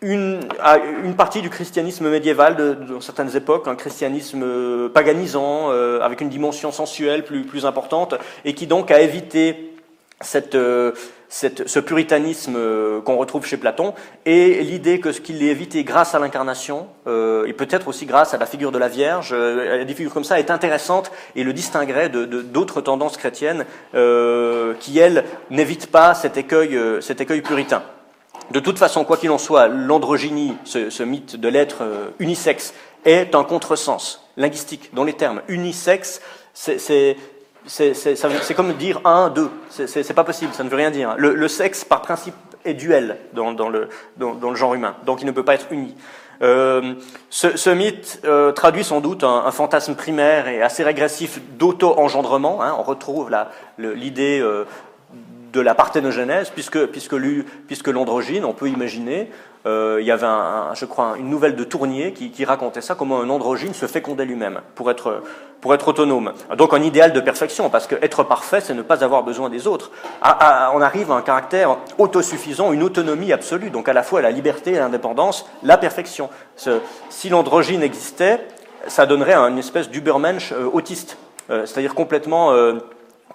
une, 0.02 0.40
partie 1.16 1.42
du 1.42 1.50
christianisme 1.50 2.08
médiéval 2.08 2.56
de, 2.56 3.00
certaines 3.00 3.36
époques, 3.36 3.68
un 3.68 3.76
christianisme 3.76 4.42
euh, 4.42 4.88
paganisant, 4.88 5.70
euh, 5.70 6.00
avec 6.00 6.20
une 6.20 6.30
dimension 6.30 6.72
sensuelle 6.72 7.24
plus, 7.24 7.44
plus 7.44 7.66
importante, 7.66 8.14
et 8.44 8.54
qui 8.54 8.66
donc 8.66 8.90
a 8.90 9.00
évité 9.00 9.74
cette, 10.22 10.54
euh, 10.54 10.92
ce 11.28 11.78
puritanisme 11.80 12.58
qu'on 13.04 13.16
retrouve 13.16 13.44
chez 13.46 13.58
Platon, 13.58 13.94
et 14.24 14.62
l'idée 14.62 15.00
que 15.00 15.12
ce 15.12 15.20
qu'il 15.20 15.42
évité 15.42 15.84
grâce 15.84 16.14
à 16.14 16.18
l'incarnation, 16.18 16.88
et 17.06 17.52
peut-être 17.52 17.88
aussi 17.88 18.04
grâce 18.04 18.34
à 18.34 18.38
la 18.38 18.46
figure 18.46 18.72
de 18.72 18.78
la 18.78 18.88
Vierge, 18.88 19.30
des 19.32 19.94
figures 19.94 20.12
comme 20.12 20.24
ça, 20.24 20.40
est 20.40 20.50
intéressante 20.50 21.12
et 21.36 21.44
le 21.44 21.52
distinguerait 21.52 22.08
de 22.08 22.24
d'autres 22.24 22.80
tendances 22.80 23.16
chrétiennes 23.16 23.64
qui, 23.92 24.98
elles, 24.98 25.24
n'évitent 25.50 25.90
pas 25.90 26.14
cet 26.14 26.36
écueil, 26.36 26.76
cet 27.00 27.20
écueil 27.20 27.42
puritain. 27.42 27.82
De 28.50 28.58
toute 28.58 28.78
façon, 28.78 29.04
quoi 29.04 29.16
qu'il 29.16 29.30
en 29.30 29.38
soit, 29.38 29.68
l'androgynie, 29.68 30.56
ce, 30.64 31.02
mythe 31.02 31.36
de 31.36 31.48
l'être 31.48 31.82
euh, 31.82 32.08
unisexe, 32.18 32.74
est 33.04 33.34
un 33.34 33.44
contresens 33.44 34.20
linguistique 34.36 34.90
dans 34.92 35.04
les 35.04 35.12
termes. 35.12 35.40
Unisexe, 35.48 36.20
c'est 36.52 37.16
comme 38.56 38.72
dire 38.74 39.00
un, 39.04 39.30
deux. 39.30 39.50
C'est 39.70 40.14
pas 40.14 40.24
possible, 40.24 40.52
ça 40.52 40.64
ne 40.64 40.68
veut 40.68 40.76
rien 40.76 40.90
dire. 40.90 41.14
Le, 41.16 41.48
sexe, 41.48 41.84
par 41.84 42.02
principe, 42.02 42.34
est 42.64 42.74
duel 42.74 43.18
dans, 43.32 43.68
le, 43.68 43.88
genre 44.54 44.74
humain, 44.74 44.96
donc 45.06 45.22
il 45.22 45.26
ne 45.26 45.32
peut 45.32 45.44
pas 45.44 45.54
être 45.54 45.66
uni. 45.70 45.94
Euh, 46.42 46.94
ce, 47.28 47.70
mythe 47.70 48.20
euh, 48.24 48.50
traduit 48.52 48.82
sans 48.82 49.00
doute 49.00 49.24
un, 49.24 49.50
fantasme 49.50 49.94
primaire 49.94 50.48
et 50.48 50.60
assez 50.62 50.82
régressif 50.82 51.38
d'auto-engendrement. 51.58 52.62
Hein. 52.62 52.74
on 52.78 52.82
retrouve 52.82 53.30
l'idée 53.78 54.42
de 55.52 55.60
la 55.60 55.74
parthénogenèse, 55.74 56.50
puisque, 56.50 56.86
puisque, 56.86 57.16
puisque 57.66 57.88
l'androgyne, 57.88 58.44
on 58.44 58.52
peut 58.52 58.68
imaginer, 58.68 59.30
euh, 59.66 59.98
il 60.00 60.06
y 60.06 60.10
avait, 60.10 60.26
je 60.74 60.84
crois, 60.86 61.14
une 61.18 61.28
nouvelle 61.28 61.56
de 61.56 61.64
Tournier 61.64 62.12
qui, 62.12 62.44
racontait 62.44 62.80
ça, 62.80 62.94
comment 62.94 63.20
un 63.20 63.28
androgyne 63.28 63.74
se 63.74 63.86
fécondait 63.86 64.24
lui-même 64.24 64.60
pour 64.74 64.90
être, 64.90 65.22
pour 65.60 65.74
être 65.74 65.88
autonome. 65.88 66.32
Donc 66.56 66.72
un 66.72 66.82
idéal 66.82 67.12
de 67.12 67.20
perfection, 67.20 67.68
parce 67.68 67.86
qu'être 67.86 68.22
parfait, 68.22 68.60
c'est 68.60 68.74
ne 68.74 68.82
pas 68.82 69.04
avoir 69.04 69.22
besoin 69.22 69.50
des 69.50 69.66
autres. 69.66 69.90
on 70.22 70.80
arrive 70.80 71.10
à 71.10 71.14
un 71.14 71.22
caractère 71.22 71.76
autosuffisant, 71.98 72.72
une 72.72 72.82
autonomie 72.82 73.32
absolue, 73.32 73.70
donc 73.70 73.88
à 73.88 73.92
la 73.92 74.02
fois 74.02 74.22
la 74.22 74.30
liberté, 74.30 74.72
l'indépendance, 74.72 75.46
la 75.62 75.76
perfection. 75.76 76.30
si 77.10 77.28
l'androgyne 77.28 77.82
existait, 77.82 78.46
ça 78.86 79.04
donnerait 79.04 79.34
une 79.34 79.58
espèce 79.58 79.90
d'ubermensch 79.90 80.52
euh, 80.52 80.68
autiste, 80.72 81.18
euh, 81.50 81.66
c'est-à-dire 81.66 81.94
complètement 81.94 82.50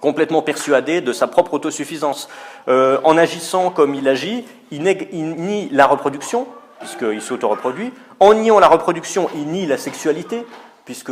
complètement 0.06 0.44
persuadé 0.44 1.02
de 1.02 1.12
sa 1.14 1.26
propre 1.26 1.56
autosuffisance. 1.56 2.30
Euh, 2.68 3.00
en 3.04 3.18
agissant 3.18 3.72
comme 3.72 3.96
il 3.96 4.08
agit, 4.08 4.46
il, 4.70 4.84
nie 4.84 5.68
la 5.72 5.88
reproduction, 5.88 6.48
puisqu'il 6.80 7.22
s'auto-reproduit. 7.22 7.92
En 8.20 8.36
niant 8.36 8.60
la 8.60 8.68
reproduction, 8.68 9.30
il 9.34 9.48
nie 9.48 9.66
la 9.66 9.78
sexualité, 9.78 10.46
puisque 10.86 11.12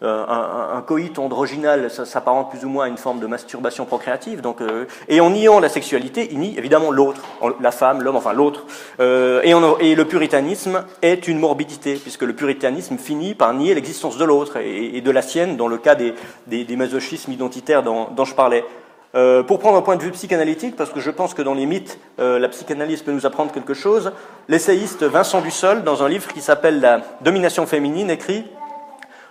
euh, 0.00 0.24
un, 0.28 0.80
coït 0.82 1.18
androginal 1.18 1.90
s'apparente 1.90 2.50
plus 2.50 2.64
ou 2.64 2.68
moins 2.68 2.84
à 2.84 2.88
une 2.88 2.98
forme 2.98 3.18
de 3.18 3.26
masturbation 3.26 3.84
procréative. 3.84 4.40
Donc, 4.40 4.60
euh, 4.60 4.84
et 5.08 5.20
en 5.20 5.30
niant 5.30 5.58
la 5.58 5.68
sexualité, 5.68 6.28
il 6.30 6.38
nie 6.38 6.56
évidemment 6.56 6.92
l'autre, 6.92 7.20
la 7.60 7.72
femme, 7.72 8.02
l'homme, 8.02 8.14
enfin 8.14 8.32
l'autre. 8.32 8.64
Euh, 9.00 9.42
et, 9.80 9.94
le 9.96 10.04
puritanisme 10.04 10.84
est 11.02 11.26
une 11.26 11.40
morbidité, 11.40 11.94
puisque 11.94 12.22
le 12.22 12.32
puritanisme 12.32 12.96
finit 12.96 13.34
par 13.34 13.52
nier 13.54 13.74
l'existence 13.74 14.16
de 14.16 14.24
l'autre 14.24 14.58
et, 14.58 15.00
de 15.00 15.10
la 15.10 15.22
sienne, 15.22 15.56
dans 15.56 15.66
le 15.66 15.78
cas 15.78 15.96
des, 15.96 16.14
des, 16.46 16.76
masochismes 16.76 17.32
identitaires 17.32 17.82
dont, 17.82 18.24
je 18.24 18.34
parlais. 18.34 18.64
pour 19.48 19.58
prendre 19.58 19.78
un 19.78 19.82
point 19.82 19.96
de 19.96 20.02
vue 20.02 20.12
psychanalytique, 20.12 20.76
parce 20.76 20.90
que 20.90 21.00
je 21.00 21.10
pense 21.10 21.34
que 21.34 21.42
dans 21.42 21.54
les 21.54 21.66
mythes, 21.66 21.98
la 22.18 22.48
psychanalyse 22.48 23.02
peut 23.02 23.10
nous 23.10 23.26
apprendre 23.26 23.50
quelque 23.50 23.74
chose, 23.74 24.12
l'essayiste 24.48 25.02
Vincent 25.02 25.40
Dussol, 25.40 25.82
dans 25.82 26.04
un 26.04 26.08
livre 26.08 26.32
qui 26.32 26.40
s'appelle 26.40 26.80
La 26.80 27.00
domination 27.22 27.66
féminine, 27.66 28.10
écrit 28.10 28.44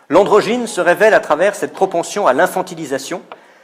L'androgyne 0.10 0.68
se 0.68 0.80
révèle 0.80 1.14
à 1.14 1.20
travers 1.20 1.56
cette 1.56 1.74
propension 1.74 2.28
à 2.28 2.34
l'infantilisation 2.34 3.22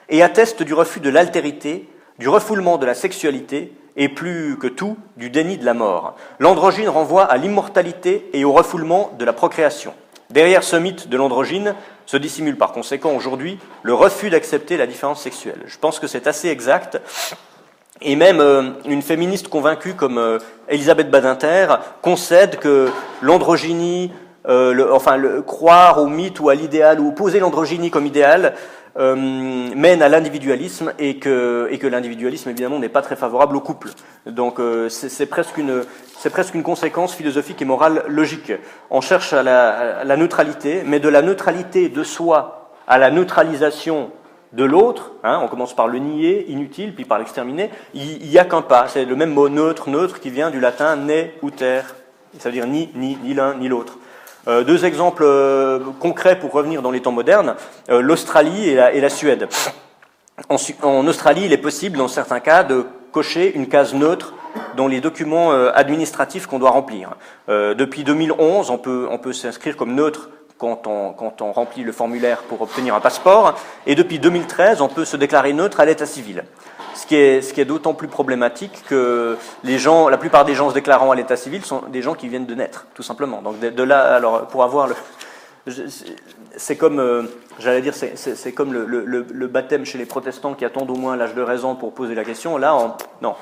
et 0.09 0.21
atteste 0.21 0.61
du 0.61 0.73
refus 0.73 0.99
de 0.99 1.09
l'altérité, 1.09 1.87
du 2.19 2.27
refoulement 2.27 2.77
de 2.77 2.85
la 2.85 2.93
sexualité 2.93 3.71
et 3.95 4.09
plus 4.09 4.57
que 4.57 4.67
tout 4.67 4.97
du 5.15 5.29
déni 5.29 5.57
de 5.57 5.65
la 5.65 5.73
mort. 5.73 6.15
L'androgyne 6.39 6.89
renvoie 6.89 7.23
à 7.23 7.37
l'immortalité 7.37 8.29
et 8.33 8.43
au 8.43 8.51
refoulement 8.51 9.11
de 9.17 9.23
la 9.23 9.31
procréation. 9.31 9.93
Derrière 10.29 10.63
ce 10.63 10.75
mythe 10.75 11.07
de 11.07 11.15
l'androgyne 11.15 11.75
se 12.05 12.17
dissimule 12.17 12.57
par 12.57 12.73
conséquent 12.73 13.15
aujourd'hui 13.15 13.59
le 13.83 13.93
refus 13.93 14.29
d'accepter 14.29 14.75
la 14.77 14.87
différence 14.87 15.21
sexuelle. 15.21 15.61
Je 15.67 15.77
pense 15.77 15.99
que 15.99 16.07
c'est 16.07 16.27
assez 16.27 16.49
exact. 16.49 16.99
Et 18.01 18.15
même 18.17 18.41
euh, 18.41 18.71
une 18.85 19.01
féministe 19.01 19.47
convaincue 19.47 19.93
comme 19.93 20.17
euh, 20.17 20.39
Elisabeth 20.67 21.09
Badinter 21.09 21.67
concède 22.01 22.57
que 22.57 22.89
l'androgynie, 23.21 24.11
euh, 24.47 24.73
le, 24.73 24.93
enfin 24.93 25.17
le, 25.17 25.41
croire 25.41 26.01
au 26.01 26.07
mythe 26.07 26.39
ou 26.39 26.49
à 26.49 26.55
l'idéal 26.55 26.99
ou 26.99 27.11
poser 27.11 27.39
l'androgynie 27.39 27.91
comme 27.91 28.05
idéal 28.05 28.53
euh, 28.99 29.15
mène 29.15 30.01
à 30.01 30.09
l'individualisme 30.09 30.93
et 30.99 31.17
que, 31.17 31.67
et 31.71 31.79
que 31.79 31.87
l'individualisme 31.87 32.49
évidemment 32.49 32.77
n'est 32.77 32.89
pas 32.89 33.01
très 33.01 33.15
favorable 33.15 33.55
au 33.55 33.61
couple. 33.61 33.89
Donc 34.25 34.59
euh, 34.59 34.89
c'est 34.89 35.25
presque 35.25 35.57
une 35.57 35.83
presque 36.31 36.55
une 36.55 36.63
conséquence 36.63 37.13
philosophique 37.13 37.61
et 37.61 37.65
morale 37.65 38.03
logique. 38.07 38.53
On 38.89 39.01
cherche 39.01 39.33
à 39.33 39.43
la, 39.43 39.99
à 39.99 40.03
la 40.03 40.17
neutralité, 40.17 40.83
mais 40.85 40.99
de 40.99 41.09
la 41.09 41.21
neutralité 41.21 41.89
de 41.89 42.03
soi 42.03 42.71
à 42.87 42.97
la 42.97 43.11
neutralisation 43.11 44.11
de 44.53 44.63
l'autre, 44.63 45.13
hein, 45.23 45.39
on 45.43 45.47
commence 45.47 45.75
par 45.75 45.87
le 45.87 45.99
nier, 45.99 46.45
inutile, 46.49 46.93
puis 46.93 47.05
par 47.05 47.17
l'exterminer, 47.17 47.71
il 47.93 48.29
n'y 48.29 48.37
a 48.37 48.45
qu'un 48.45 48.61
pas. 48.61 48.87
C'est 48.87 49.05
le 49.05 49.15
même 49.15 49.33
mot 49.33 49.49
neutre, 49.49 49.89
neutre, 49.89 50.19
qui 50.19 50.29
vient 50.29 50.51
du 50.51 50.59
latin 50.59 50.95
ne 50.95 51.23
ou 51.41 51.49
terre. 51.49 51.95
Ça 52.37 52.49
veut 52.49 52.53
dire 52.53 52.67
ni, 52.67 52.89
ni, 52.93 53.17
ni 53.23 53.33
l'un, 53.33 53.55
ni 53.55 53.67
l'autre. 53.67 53.97
Euh, 54.47 54.63
deux 54.63 54.83
exemples 54.83 55.23
euh, 55.25 55.79
concrets 55.99 56.37
pour 56.37 56.51
revenir 56.51 56.81
dans 56.81 56.91
les 56.91 57.01
temps 57.01 57.11
modernes, 57.11 57.55
euh, 57.89 58.01
l'Australie 58.01 58.69
et 58.69 58.75
la, 58.75 59.09
Suède. 59.09 59.47
En, 60.49 61.07
Australie, 61.07 61.43
il 61.45 61.53
est 61.53 61.57
possible, 61.57 61.97
dans 61.97 62.07
certains 62.07 62.41
cas, 62.41 62.63
de 62.63 62.85
cocher 63.11 63.55
une 63.55 63.67
case 63.67 63.93
neutre 63.93 64.33
dans 64.75 64.87
les 64.87 64.99
documents 64.99 65.51
administratifs 65.51 66.47
qu'on 66.47 66.59
doit 66.59 66.71
remplir. 66.71 67.11
depuis 67.47 68.03
2011, 68.03 68.69
on 68.69 68.77
peut, 68.77 69.07
on 69.09 69.17
peut 69.19 69.33
s'inscrire 69.33 69.77
comme 69.77 69.93
neutre 69.93 70.29
quand 70.57 70.87
on, 70.87 71.13
quand 71.13 71.41
on, 71.41 71.51
remplit 71.51 71.83
le 71.83 71.91
formulaire 71.91 72.39
pour 72.43 72.61
obtenir 72.61 72.95
un 72.95 72.99
passeport, 72.99 73.55
et 73.85 73.95
depuis 73.95 74.17
2013, 74.19 74.81
on 74.81 74.87
peut 74.87 75.05
se 75.05 75.17
déclarer 75.17 75.53
neutre 75.53 75.79
à 75.79 75.85
l'état 75.85 76.05
civil. 76.05 76.43
Ce 76.95 77.05
qui 77.05 77.15
est, 77.15 77.65
d'autant 77.65 77.93
plus 77.93 78.07
problématique 78.07 78.83
que 78.87 79.37
la 79.63 80.17
plupart 80.17 80.45
des 80.45 80.55
gens 80.55 80.69
se 80.69 80.73
déclarant 80.73 81.11
à 81.11 81.15
l'état 81.15 81.35
civil 81.35 81.63
sont 81.65 81.83
des 81.89 82.01
gens 82.01 82.13
qui 82.13 82.27
viennent 82.27 82.45
de 82.45 82.55
naître, 82.55 82.87
tout 82.93 83.03
simplement. 83.03 83.41
Donc 83.41 83.59
de, 83.59 83.83
là, 83.83 84.15
alors 84.15 84.47
pour 84.47 84.63
avoir 84.63 84.87
le, 84.87 84.95
c'est 86.57 86.75
comme, 86.75 86.99
euh, 86.99 87.23
j'allais 87.59 87.81
dire, 87.81 87.93
c'est 87.95 88.51
comme 88.51 88.73
le, 88.73 89.47
baptême 89.47 89.85
chez 89.85 89.97
les 89.97 90.05
protestants 90.05 90.53
qui 90.53 90.65
attendent 90.65 90.91
au 90.91 90.95
moins 90.95 91.15
l'âge 91.15 91.35
de 91.35 91.41
raison 91.41 91.75
pour 91.75 91.93
poser 91.93 92.15
la 92.15 92.25
question. 92.25 92.57
Là, 92.57 92.75
on, 92.75 92.93
non, 93.21 93.35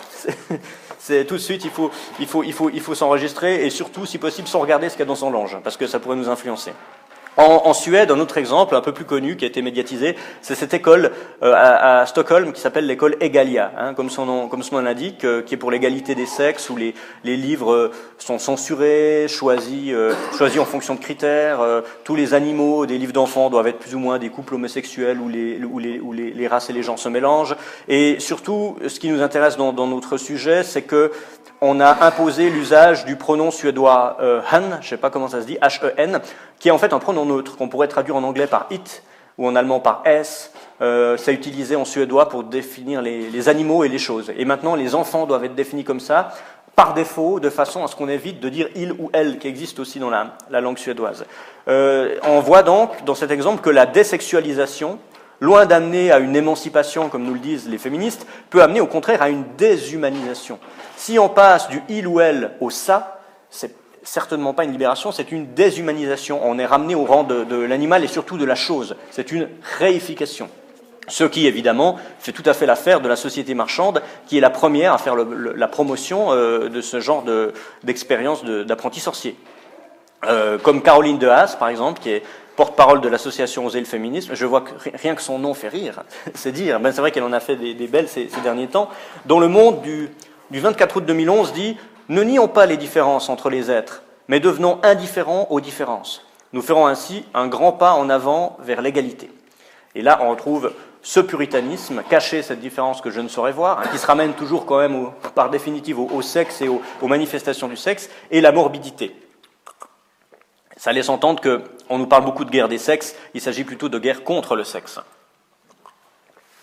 c'est 0.99 1.25
tout 1.25 1.35
de 1.35 1.39
suite, 1.39 1.65
il 1.65 1.71
faut, 1.71 1.89
il 2.19 2.27
faut, 2.27 2.43
il 2.43 2.53
faut, 2.53 2.69
il 2.69 2.81
faut 2.81 2.95
s'enregistrer 2.95 3.65
et 3.65 3.69
surtout, 3.69 4.05
si 4.05 4.17
possible, 4.17 4.47
sans 4.47 4.59
regarder 4.59 4.89
ce 4.89 4.93
qu'il 4.93 5.01
y 5.01 5.03
a 5.03 5.07
dans 5.07 5.15
son 5.15 5.31
linge, 5.31 5.57
parce 5.63 5.77
que 5.77 5.87
ça 5.87 5.99
pourrait 5.99 6.15
nous 6.15 6.29
influencer. 6.29 6.73
En, 7.37 7.73
Suède, 7.73 8.11
un 8.11 8.19
autre 8.19 8.37
exemple 8.37 8.75
un 8.75 8.81
peu 8.81 8.91
plus 8.91 9.05
connu 9.05 9.37
qui 9.37 9.45
a 9.45 9.47
été 9.47 9.61
médiatisé, 9.61 10.17
c'est 10.41 10.53
cette 10.53 10.73
école 10.73 11.11
euh, 11.43 11.53
à, 11.55 12.05
Stockholm 12.05 12.51
qui 12.51 12.59
s'appelle 12.59 12.85
l'école 12.85 13.15
Egalia, 13.21 13.71
hein, 13.77 13.93
comme, 13.93 14.09
son 14.09 14.25
nom, 14.25 14.47
comme 14.49 14.63
son 14.63 14.75
nom 14.75 14.81
l'indique, 14.81 15.23
euh, 15.23 15.41
qui 15.41 15.53
est 15.53 15.57
pour 15.57 15.71
l'égalité 15.71 16.13
des 16.13 16.25
sexes, 16.25 16.69
où 16.69 16.75
les, 16.75 16.93
les 17.23 17.37
livres 17.37 17.71
euh, 17.71 17.91
sont 18.17 18.37
censurés, 18.37 19.27
choisis, 19.29 19.93
choisis 20.37 20.59
en 20.59 20.65
fonction 20.65 20.95
de 20.95 20.99
critères. 20.99 21.59
tous 22.03 22.15
les 22.15 22.33
animaux 22.33 22.85
des 22.85 22.97
livres 22.97 23.13
d'enfants 23.13 23.49
doivent 23.49 23.67
être 23.67 23.79
plus 23.79 23.95
ou 23.95 23.99
moins 23.99 24.19
des 24.19 24.29
couples 24.29 24.55
homosexuels 24.55 25.19
où 25.19 25.29
les, 25.29 25.57
où 25.63 25.79
les, 25.79 25.99
où 25.99 26.11
les, 26.11 26.47
races 26.47 26.69
et 26.69 26.73
les 26.73 26.83
genres 26.83 26.99
se 26.99 27.09
mélangent. 27.09 27.55
Et 27.87 28.19
surtout, 28.19 28.77
ce 28.85 28.99
qui 28.99 29.09
nous 29.09 29.21
intéresse 29.21 29.57
dans, 29.57 29.73
dans 29.73 29.87
notre 29.87 30.17
sujet, 30.17 30.63
c'est 30.63 30.83
que 30.83 31.11
on 31.61 31.79
a 31.79 32.05
imposé 32.05 32.49
l'usage 32.49 33.05
du 33.05 33.15
pronom 33.15 33.51
suédois 33.51 34.17
euh, 34.19 34.41
han, 34.51 34.81
je 34.81 34.89
sais 34.89 34.97
pas 34.97 35.11
comment 35.11 35.27
ça 35.27 35.41
se 35.41 35.45
dit, 35.45 35.57
H-E-N, 35.61 36.19
qui 36.59 36.69
est 36.69 36.71
en 36.71 36.79
fait 36.79 36.91
un 36.91 36.99
pronom 36.99 37.25
neutre 37.25 37.55
qu'on 37.55 37.69
pourrait 37.69 37.87
traduire 37.87 38.15
en 38.15 38.23
anglais 38.23 38.47
par 38.47 38.65
it 38.71 39.03
ou 39.37 39.47
en 39.47 39.55
allemand 39.55 39.79
par 39.79 40.01
s. 40.05 40.51
Euh, 40.81 41.15
c'est 41.17 41.33
utilisé 41.33 41.75
en 41.75 41.85
suédois 41.85 42.27
pour 42.29 42.43
définir 42.43 43.03
les, 43.03 43.47
animaux 43.49 43.83
et 43.83 43.89
les 43.89 43.99
choses. 43.99 44.31
Et 44.35 44.45
maintenant, 44.45 44.73
les 44.73 44.95
enfants 44.95 45.27
doivent 45.27 45.45
être 45.45 45.53
définis 45.53 45.83
comme 45.83 45.99
ça, 45.99 46.31
par 46.75 46.95
défaut, 46.95 47.39
de 47.39 47.51
façon 47.51 47.83
à 47.83 47.87
ce 47.87 47.95
qu'on 47.95 48.09
évite 48.09 48.39
de 48.39 48.49
dire 48.49 48.67
il 48.75 48.93
ou 48.93 49.11
elle, 49.13 49.37
qui 49.37 49.47
existe 49.47 49.79
aussi 49.79 49.99
dans 49.99 50.09
la, 50.09 50.61
langue 50.61 50.79
suédoise. 50.79 51.25
Euh, 51.67 52.17
on 52.23 52.39
voit 52.39 52.63
donc 52.63 53.05
dans 53.05 53.13
cet 53.13 53.29
exemple 53.29 53.61
que 53.61 53.69
la 53.69 53.85
désexualisation 53.85 54.97
loin 55.41 55.65
d'amener 55.65 56.11
à 56.11 56.19
une 56.19 56.35
émancipation, 56.35 57.09
comme 57.09 57.23
nous 57.23 57.33
le 57.33 57.39
disent 57.39 57.67
les 57.67 57.79
féministes, 57.79 58.25
peut 58.49 58.61
amener 58.61 58.79
au 58.79 58.87
contraire 58.87 59.21
à 59.21 59.29
une 59.29 59.43
déshumanisation. 59.57 60.59
Si 60.95 61.19
on 61.19 61.27
passe 61.27 61.67
du 61.67 61.81
il 61.89 62.07
ou 62.07 62.21
elle 62.21 62.51
au 62.61 62.69
ça, 62.69 63.19
c'est 63.49 63.75
certainement 64.03 64.53
pas 64.53 64.63
une 64.63 64.71
libération, 64.71 65.11
c'est 65.11 65.31
une 65.31 65.53
déshumanisation. 65.53 66.39
On 66.43 66.57
est 66.59 66.65
ramené 66.65 66.95
au 66.95 67.05
rang 67.05 67.23
de, 67.23 67.55
l'animal 67.55 68.03
et 68.03 68.07
surtout 68.07 68.37
de 68.37 68.45
la 68.45 68.55
chose. 68.55 68.95
C'est 69.09 69.31
une 69.31 69.49
réification. 69.79 70.47
Ce 71.07 71.23
qui, 71.23 71.47
évidemment, 71.47 71.97
fait 72.19 72.31
tout 72.31 72.43
à 72.45 72.53
fait 72.53 72.67
l'affaire 72.67 73.01
de 73.01 73.07
la 73.09 73.15
société 73.15 73.55
marchande, 73.55 74.01
qui 74.27 74.37
est 74.37 74.41
la 74.41 74.51
première 74.51 74.93
à 74.93 74.99
faire 74.99 75.15
la 75.15 75.67
promotion 75.67 76.31
euh, 76.31 76.69
de 76.69 76.79
ce 76.79 76.99
genre 76.99 77.25
d'expérience 77.83 78.45
d'apprenti 78.45 78.99
sorcier. 78.99 79.35
Euh, 80.27 80.59
comme 80.59 80.83
Caroline 80.83 81.17
de 81.17 81.27
Haas, 81.27 81.55
par 81.57 81.69
exemple, 81.69 81.99
qui 81.99 82.11
est 82.11 82.23
porte-parole 82.61 83.01
de 83.01 83.09
l'association 83.09 83.65
Oser 83.65 83.79
le 83.79 83.87
féminisme. 83.87 84.35
Je 84.35 84.45
vois 84.45 84.61
que 84.61 84.69
rien 84.93 85.15
que 85.15 85.21
son 85.23 85.39
nom 85.39 85.55
fait 85.55 85.67
rire, 85.67 86.03
c'est 86.35 86.51
dire. 86.51 86.79
Ben, 86.79 86.91
c'est 86.91 87.01
vrai 87.01 87.09
qu'elle 87.09 87.23
en 87.23 87.33
a 87.33 87.39
fait 87.39 87.55
des, 87.55 87.87
belles 87.87 88.07
ces, 88.07 88.29
derniers 88.43 88.67
temps. 88.67 88.87
Dont 89.25 89.39
le 89.39 89.47
monde 89.47 89.81
du, 89.81 90.11
du 90.51 90.59
24 90.59 90.97
août 90.97 91.05
2011 91.07 91.53
dit 91.53 91.75
Ne 92.09 92.21
nions 92.21 92.47
pas 92.47 92.67
les 92.67 92.77
différences 92.77 93.29
entre 93.29 93.49
les 93.49 93.71
êtres, 93.71 94.03
mais 94.27 94.39
devenons 94.39 94.77
indifférents 94.83 95.47
aux 95.49 95.59
différences. 95.59 96.23
Nous 96.53 96.61
ferons 96.61 96.85
ainsi 96.85 97.25
un 97.33 97.47
grand 97.47 97.71
pas 97.71 97.93
en 97.93 98.11
avant 98.11 98.57
vers 98.59 98.83
l'égalité. 98.83 99.31
Et 99.95 100.03
là, 100.03 100.19
on 100.21 100.29
retrouve 100.29 100.71
ce 101.01 101.19
puritanisme, 101.19 102.03
cacher 102.11 102.43
cette 102.43 102.59
différence 102.59 103.01
que 103.01 103.09
je 103.09 103.21
ne 103.21 103.27
saurais 103.27 103.53
voir, 103.53 103.79
hein, 103.79 103.87
qui 103.91 103.97
se 103.97 104.05
ramène 104.05 104.33
toujours 104.33 104.67
quand 104.67 104.77
même, 104.77 105.07
par 105.33 105.49
définitive, 105.49 105.99
au, 105.99 106.21
sexe 106.21 106.61
et 106.61 106.67
aux 106.67 107.07
manifestations 107.07 107.67
du 107.67 107.75
sexe, 107.75 108.07
et 108.29 108.39
la 108.39 108.51
morbidité. 108.51 109.15
Ça 110.77 110.91
laisse 110.91 111.09
entendre 111.09 111.41
qu'on 111.91 111.97
nous 111.97 112.07
parle 112.07 112.23
beaucoup 112.23 112.45
de 112.45 112.49
guerre 112.49 112.69
des 112.69 112.77
sexes, 112.77 113.15
il 113.33 113.41
s'agit 113.41 113.65
plutôt 113.65 113.89
de 113.89 113.99
guerre 113.99 114.23
contre 114.23 114.55
le 114.55 114.63
sexe. 114.63 114.97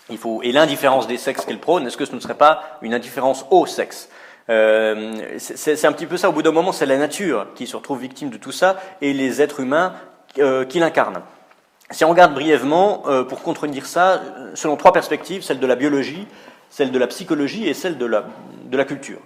Il 0.09 0.17
faut, 0.17 0.41
et 0.41 0.51
l'indifférence 0.51 1.05
des 1.05 1.19
sexes 1.19 1.45
qu'elle 1.45 1.59
prône, 1.59 1.85
est-ce 1.85 1.97
que 1.97 2.05
ce 2.05 2.15
ne 2.15 2.19
serait 2.19 2.33
pas 2.33 2.79
une 2.81 2.95
indifférence 2.95 3.45
au 3.51 3.67
sexe? 3.67 4.09
Euh, 4.49 5.37
C'est 5.37 5.85
un 5.85 5.91
petit 5.91 6.07
peu 6.07 6.17
ça, 6.17 6.29
au 6.29 6.31
bout 6.31 6.41
d'un 6.41 6.51
moment, 6.51 6.71
c'est 6.71 6.87
la 6.87 6.97
nature 6.97 7.45
qui 7.53 7.67
se 7.67 7.75
retrouve 7.75 7.99
victime 7.99 8.31
de 8.31 8.37
tout 8.37 8.51
ça, 8.51 8.77
et 9.01 9.13
les 9.13 9.39
êtres 9.39 9.59
humains 9.59 9.93
euh, 10.39 10.65
qui 10.65 10.79
l'incarnent. 10.79 11.21
Si 11.91 12.03
on 12.03 12.09
regarde 12.09 12.33
brièvement, 12.33 13.03
euh, 13.05 13.23
pour 13.23 13.43
contredire 13.43 13.85
ça, 13.85 14.23
selon 14.55 14.77
trois 14.77 14.93
perspectives, 14.93 15.43
celle 15.43 15.59
de 15.59 15.67
la 15.67 15.75
biologie, 15.75 16.25
celle 16.71 16.91
de 16.91 16.97
la 16.97 17.05
psychologie 17.05 17.67
et 17.67 17.75
celle 17.75 17.99
de 17.99 18.05
la, 18.07 18.23
de 18.63 18.77
la 18.77 18.85
culture. 18.85 19.19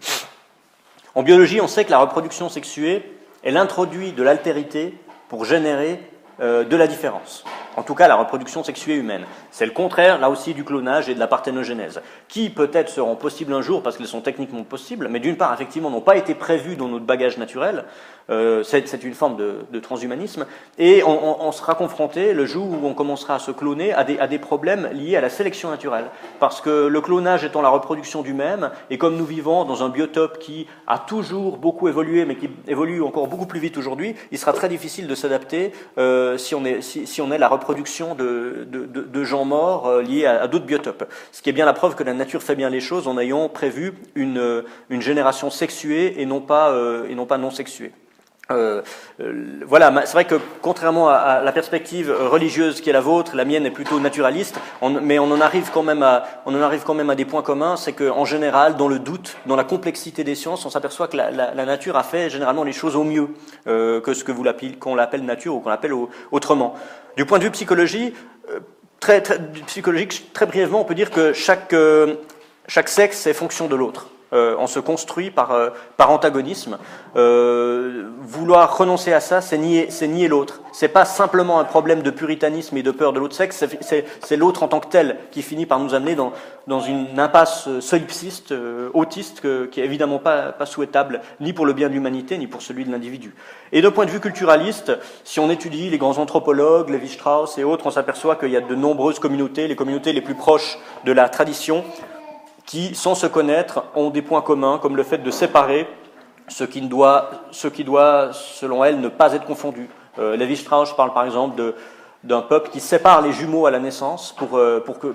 En 1.15 1.23
biologie, 1.23 1.61
on 1.61 1.69
sait 1.69 1.85
que 1.85 1.91
la 1.91 1.99
reproduction 1.99 2.49
sexuée 2.49 3.09
elle 3.45 3.57
introduit 3.57 4.13
de 4.13 4.23
l'altérité 4.23 4.97
pour 5.33 5.45
générer 5.45 5.99
euh, 6.41 6.63
de 6.63 6.75
la 6.75 6.85
différence. 6.85 7.43
En 7.75 7.83
tout 7.83 7.95
cas, 7.95 8.07
la 8.07 8.15
reproduction 8.15 8.63
sexuée 8.63 8.95
humaine. 8.95 9.25
C'est 9.49 9.65
le 9.65 9.71
contraire, 9.71 10.19
là 10.19 10.29
aussi, 10.29 10.53
du 10.53 10.63
clonage 10.63 11.09
et 11.09 11.15
de 11.15 11.19
la 11.19 11.27
parthénogénèse, 11.27 12.01
qui 12.27 12.49
peut-être 12.49 12.89
seront 12.89 13.15
possibles 13.15 13.53
un 13.53 13.61
jour 13.61 13.81
parce 13.81 13.97
qu'elles 13.97 14.07
sont 14.07 14.21
techniquement 14.21 14.63
possibles, 14.63 15.07
mais 15.09 15.19
d'une 15.19 15.37
part, 15.37 15.53
effectivement, 15.53 15.89
n'ont 15.89 16.01
pas 16.01 16.15
été 16.15 16.35
prévues 16.35 16.75
dans 16.75 16.87
notre 16.87 17.05
bagage 17.05 17.37
naturel. 17.37 17.85
Euh, 18.29 18.63
c'est 18.63 19.03
une 19.03 19.13
forme 19.13 19.35
de, 19.35 19.79
transhumanisme. 19.79 20.45
Et 20.77 21.03
on, 21.03 21.51
sera 21.51 21.75
confronté, 21.75 22.33
le 22.33 22.45
jour 22.45 22.67
où 22.67 22.87
on 22.87 22.93
commencera 22.93 23.35
à 23.35 23.39
se 23.39 23.51
cloner, 23.51 23.91
à 23.93 24.03
des, 24.03 24.17
à 24.19 24.27
des, 24.27 24.39
problèmes 24.39 24.89
liés 24.93 25.17
à 25.17 25.21
la 25.21 25.29
sélection 25.29 25.69
naturelle. 25.69 26.05
Parce 26.39 26.61
que 26.61 26.87
le 26.87 27.01
clonage 27.01 27.43
étant 27.43 27.61
la 27.61 27.69
reproduction 27.69 28.21
du 28.21 28.33
même, 28.33 28.71
et 28.89 28.97
comme 28.97 29.17
nous 29.17 29.25
vivons 29.25 29.65
dans 29.65 29.83
un 29.83 29.89
biotope 29.89 30.39
qui 30.39 30.67
a 30.87 30.99
toujours 30.99 31.57
beaucoup 31.57 31.87
évolué, 31.87 32.25
mais 32.25 32.35
qui 32.35 32.49
évolue 32.67 33.01
encore 33.01 33.27
beaucoup 33.27 33.45
plus 33.45 33.59
vite 33.59 33.77
aujourd'hui, 33.77 34.15
il 34.31 34.37
sera 34.37 34.53
très 34.53 34.69
difficile 34.69 35.07
de 35.07 35.15
s'adapter 35.15 35.73
euh, 35.97 36.37
si, 36.37 36.55
si, 36.81 37.07
si 37.07 37.21
on 37.21 37.31
est 37.31 37.37
la 37.37 37.49
reproduction 37.49 37.62
de, 38.15 38.65
de, 38.65 39.23
gens 39.23 39.45
morts 39.45 39.87
euh, 39.87 40.01
liés 40.01 40.25
à, 40.25 40.47
d'autres 40.47 40.65
biotopes. 40.65 41.05
Ce 41.31 41.41
qui 41.41 41.49
est 41.49 41.53
bien 41.53 41.65
la 41.65 41.73
preuve 41.73 41.95
que 41.95 42.03
la 42.03 42.13
nature 42.13 42.43
fait 42.43 42.55
bien 42.55 42.69
les 42.69 42.79
choses 42.79 43.07
en 43.07 43.17
ayant 43.17 43.49
prévu 43.49 43.93
une, 44.15 44.63
une 44.89 45.01
génération 45.01 45.49
sexuée 45.49 46.21
et 46.21 46.25
non 46.25 46.41
pas, 46.41 46.71
euh, 46.71 47.07
et 47.09 47.15
non, 47.15 47.25
pas 47.25 47.37
non 47.37 47.51
sexuée. 47.51 47.91
Euh, 48.53 48.81
voilà, 49.65 49.91
c'est 50.05 50.13
vrai 50.13 50.25
que 50.25 50.35
contrairement 50.61 51.09
à, 51.09 51.41
la 51.43 51.51
perspective 51.51 52.11
religieuse 52.11 52.81
qui 52.81 52.89
est 52.89 52.93
la 52.93 53.01
vôtre, 53.01 53.35
la 53.35 53.45
mienne 53.45 53.65
est 53.65 53.71
plutôt 53.71 53.99
naturaliste, 53.99 54.59
mais 55.01 55.19
on 55.19 55.31
en 55.31 55.41
arrive 55.41 55.69
quand 55.73 55.83
même 55.83 56.03
à, 56.03 57.15
des 57.15 57.25
points 57.25 57.41
communs, 57.41 57.75
c'est 57.75 57.93
qu'en 57.93 58.25
général, 58.25 58.77
dans 58.77 58.87
le 58.87 58.99
doute, 58.99 59.35
dans 59.45 59.55
la 59.55 59.63
complexité 59.63 60.23
des 60.23 60.35
sciences, 60.35 60.65
on 60.65 60.69
s'aperçoit 60.69 61.07
que 61.07 61.17
la, 61.17 61.65
nature 61.65 61.97
a 61.97 62.03
fait 62.03 62.29
généralement 62.29 62.63
les 62.63 62.73
choses 62.73 62.95
au 62.95 63.03
mieux 63.03 63.29
que 63.65 64.13
ce 64.13 64.23
que 64.23 64.31
vous 64.31 64.45
qu'on 64.79 64.95
l'appelle 64.95 65.25
nature 65.25 65.55
ou 65.55 65.59
qu'on 65.59 65.69
l'appelle 65.69 65.93
autrement. 66.31 66.75
Du 67.15 67.25
point 67.25 67.39
de 67.39 67.43
vue 67.43 67.51
psychologie, 67.51 68.13
très, 69.03 69.21
psychologique, 69.67 70.31
très 70.33 70.45
brièvement, 70.45 70.81
on 70.81 70.85
peut 70.85 70.95
dire 70.95 71.11
que 71.11 71.33
euh, 71.73 72.15
chaque 72.67 72.89
sexe 72.89 73.27
est 73.27 73.33
fonction 73.33 73.67
de 73.67 73.75
l'autre. 73.75 74.07
Euh, 74.33 74.55
on 74.57 74.65
se 74.65 74.79
construit 74.79 75.29
par, 75.29 75.51
euh, 75.51 75.69
par 75.95 76.09
antagonisme. 76.09 76.79
Euh, 77.15 78.05
vouloir 78.19 78.75
renoncer 78.75 79.13
à 79.13 79.19
ça, 79.19 79.41
c'est 79.41 79.59
nier, 79.59 79.87
c'est 79.89 80.07
nier 80.07 80.27
l'autre. 80.27 80.61
C'est 80.71 80.87
pas 80.87 81.05
simplement 81.05 81.59
un 81.59 81.65
problème 81.65 82.01
de 82.01 82.09
puritanisme 82.09 82.75
et 82.77 82.83
de 82.83 82.89
peur 82.89 83.13
de 83.13 83.19
l'autre 83.19 83.35
sexe, 83.35 83.63
c'est, 83.81 84.35
l'autre 84.37 84.63
en 84.63 84.67
tant 84.67 84.79
que 84.79 84.87
tel 84.87 85.17
qui 85.29 85.43
finit 85.43 85.67
par 85.67 85.79
nous 85.79 85.93
amener 85.93 86.15
dans, 86.15 86.33
dans 86.65 86.79
une 86.79 87.19
impasse 87.19 87.69
solipsiste, 87.79 88.55
autiste, 88.93 89.43
qui 89.69 89.81
est 89.81 89.85
évidemment 89.85 90.17
pas, 90.17 90.51
pas 90.51 90.65
souhaitable, 90.65 91.21
ni 91.39 91.53
pour 91.53 91.67
le 91.67 91.73
bien 91.73 91.89
de 91.89 91.93
l'humanité, 91.93 92.39
ni 92.39 92.47
pour 92.47 92.63
celui 92.63 92.85
de 92.85 92.91
l'individu. 92.91 93.35
Et 93.71 93.83
d'un 93.83 93.91
point 93.91 94.05
de 94.05 94.11
vue 94.11 94.19
culturaliste, 94.19 94.97
si 95.23 95.39
on 95.39 95.51
étudie 95.51 95.91
les 95.91 95.99
grands 95.99 96.17
anthropologues, 96.17 96.89
Lévi-Strauss 96.89 97.59
et 97.59 97.63
autres, 97.63 97.85
on 97.85 97.91
s'aperçoit 97.91 98.35
qu'il 98.35 98.49
y 98.49 98.57
a 98.57 98.61
de 98.61 98.75
nombreuses 98.75 99.19
communautés, 99.19 99.67
les 99.67 99.75
communautés 99.75 100.11
les 100.11 100.21
plus 100.21 100.35
proches 100.35 100.79
de 101.05 101.11
la 101.11 101.29
tradition, 101.29 101.83
qui, 102.65 102.95
sans 102.95 103.15
se 103.15 103.27
connaître, 103.27 103.83
ont 103.95 104.09
des 104.09 104.21
points 104.21 104.41
communs, 104.41 104.79
comme 104.79 104.95
le 104.95 105.03
fait 105.03 105.17
de 105.19 105.31
séparer 105.31 105.87
ce 106.47 106.63
qui 106.63 106.81
doit, 106.81 107.29
ce 107.51 107.67
qui 107.67 107.83
doit 107.83 108.29
selon 108.33 108.83
elle, 108.83 108.99
ne 108.99 109.07
pas 109.07 109.33
être 109.33 109.45
confondu. 109.45 109.89
Euh, 110.19 110.35
Lévi-Strauss 110.35 110.95
parle 110.95 111.13
par 111.13 111.25
exemple 111.25 111.55
de 111.55 111.75
d'un 112.23 112.41
peuple 112.41 112.69
qui 112.69 112.79
sépare 112.79 113.21
les 113.21 113.33
jumeaux 113.33 113.65
à 113.65 113.71
la 113.71 113.79
naissance 113.79 114.33
pour, 114.37 114.57
euh, 114.57 114.79
pour, 114.79 114.97
que, 114.97 115.07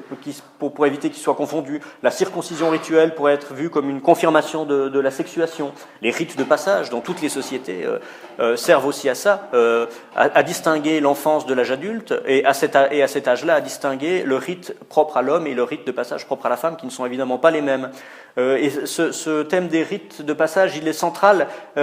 pour, 0.58 0.86
éviter 0.86 1.08
qu'ils 1.08 1.22
soient 1.22 1.34
confondus. 1.34 1.80
La 2.02 2.10
circoncision 2.10 2.68
rituelle 2.68 3.14
pourrait 3.14 3.32
être 3.32 3.54
vue 3.54 3.70
comme 3.70 3.88
une 3.88 4.02
confirmation 4.02 4.66
de, 4.66 4.88
de 4.88 5.00
la 5.00 5.10
sexuation. 5.10 5.72
Les 6.02 6.10
rites 6.10 6.36
de 6.36 6.44
passage 6.44 6.90
dans 6.90 7.00
toutes 7.00 7.22
les 7.22 7.30
sociétés 7.30 7.84
euh, 7.84 7.98
euh 8.40 8.56
servent 8.56 8.86
aussi 8.86 9.08
à 9.08 9.14
ça, 9.14 9.48
euh, 9.54 9.86
à, 10.14 10.24
à, 10.24 10.42
distinguer 10.42 11.00
l'enfance 11.00 11.46
de 11.46 11.54
l'âge 11.54 11.70
adulte 11.70 12.14
et 12.26 12.44
à 12.44 12.52
cet, 12.52 12.76
et 12.90 13.02
à 13.02 13.08
cet 13.08 13.26
âge-là 13.26 13.54
à 13.54 13.60
distinguer 13.60 14.22
le 14.22 14.36
rite 14.36 14.74
propre 14.88 15.16
à 15.16 15.22
l'homme 15.22 15.46
et 15.46 15.54
le 15.54 15.62
rite 15.62 15.86
de 15.86 15.92
passage 15.92 16.26
propre 16.26 16.46
à 16.46 16.48
la 16.50 16.56
femme 16.56 16.76
qui 16.76 16.84
ne 16.84 16.90
sont 16.90 17.06
évidemment 17.06 17.38
pas 17.38 17.50
les 17.50 17.62
mêmes. 17.62 17.90
Et 18.36 18.70
ce, 18.70 19.10
ce, 19.10 19.42
thème 19.42 19.66
des 19.66 19.82
rites 19.82 20.22
de 20.22 20.32
passage, 20.32 20.76
il 20.76 20.86
est 20.86 20.92
central. 20.92 21.48
On, 21.76 21.80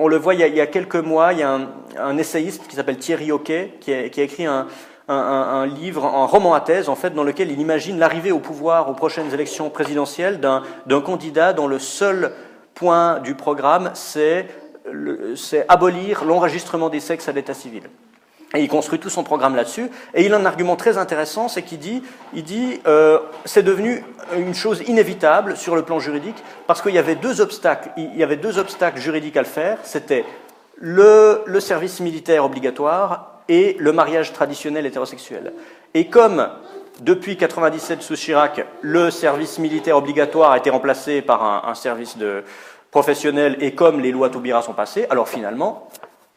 on, 0.00 0.08
le 0.08 0.16
voit 0.16 0.34
il 0.34 0.40
y, 0.40 0.42
a, 0.42 0.48
il 0.48 0.56
y, 0.56 0.60
a, 0.60 0.66
quelques 0.66 0.96
mois, 0.96 1.32
il 1.32 1.38
y 1.38 1.42
a 1.44 1.52
un, 1.52 1.68
un 1.96 2.18
essayiste 2.18 2.66
qui 2.66 2.74
s'appelle 2.74 2.98
Thierry 2.98 3.30
Hockey 3.30 3.74
qui, 3.80 4.10
qui 4.10 4.20
a 4.20 4.24
écrit 4.30 4.46
un, 4.46 4.66
un, 5.08 5.66
livre, 5.66 6.04
un 6.04 6.26
roman 6.26 6.54
à 6.54 6.60
thèse, 6.60 6.88
en 6.88 6.94
fait, 6.94 7.10
dans 7.10 7.24
lequel 7.24 7.50
il 7.50 7.60
imagine 7.60 7.98
l'arrivée 7.98 8.32
au 8.32 8.38
pouvoir 8.38 8.88
aux 8.88 8.94
prochaines 8.94 9.32
élections 9.34 9.70
présidentielles 9.70 10.40
d'un 10.40 11.00
candidat 11.00 11.52
dont 11.52 11.66
le 11.66 11.78
seul 11.78 12.32
point 12.74 13.18
du 13.18 13.34
programme, 13.34 13.90
c'est 13.94 14.46
abolir 15.68 16.24
l'enregistrement 16.24 16.88
des 16.88 17.00
sexes 17.00 17.28
à 17.28 17.32
l'état 17.32 17.54
civil. 17.54 17.82
Et 18.54 18.62
il 18.62 18.68
construit 18.68 18.98
tout 18.98 19.10
son 19.10 19.22
programme 19.22 19.54
là-dessus. 19.54 19.90
Et 20.12 20.26
il 20.26 20.34
a 20.34 20.36
un 20.36 20.44
argument 20.44 20.74
très 20.74 20.98
intéressant, 20.98 21.46
c'est 21.46 21.62
qu'il 21.62 21.78
dit, 21.78 22.02
il 22.34 22.42
dit, 22.42 22.80
euh, 22.86 23.20
c'est 23.44 23.62
devenu 23.62 24.04
une 24.36 24.54
chose 24.54 24.82
inévitable 24.88 25.56
sur 25.56 25.76
le 25.76 25.82
plan 25.82 26.00
juridique, 26.00 26.42
parce 26.66 26.82
qu'il 26.82 26.92
y 26.92 26.98
avait 26.98 27.14
deux 27.14 27.40
obstacles. 27.40 27.90
Il 27.96 28.16
y 28.16 28.24
avait 28.24 28.36
deux 28.36 28.58
obstacles 28.58 28.98
juridiques 28.98 29.36
à 29.36 29.42
le 29.42 29.46
faire. 29.46 29.78
C'était 29.84 30.24
le, 30.78 31.42
le 31.46 31.60
service 31.60 32.00
militaire 32.00 32.44
obligatoire 32.44 33.29
et 33.50 33.76
le 33.80 33.92
mariage 33.92 34.32
traditionnel 34.32 34.86
hétérosexuel. 34.86 35.52
Et 35.92 36.06
comme 36.06 36.48
depuis 37.00 37.36
97 37.36 38.00
sous 38.00 38.14
Chirac, 38.14 38.64
le 38.80 39.10
service 39.10 39.58
militaire 39.58 39.96
obligatoire 39.96 40.52
a 40.52 40.58
été 40.58 40.70
remplacé 40.70 41.20
par 41.20 41.68
un, 41.68 41.74
service 41.74 42.16
professionnel 42.92 43.56
et 43.60 43.74
comme 43.74 44.00
les 44.00 44.12
lois 44.12 44.30
Taubira 44.30 44.62
sont 44.62 44.72
passées, 44.72 45.06
alors 45.10 45.28
finalement, 45.28 45.88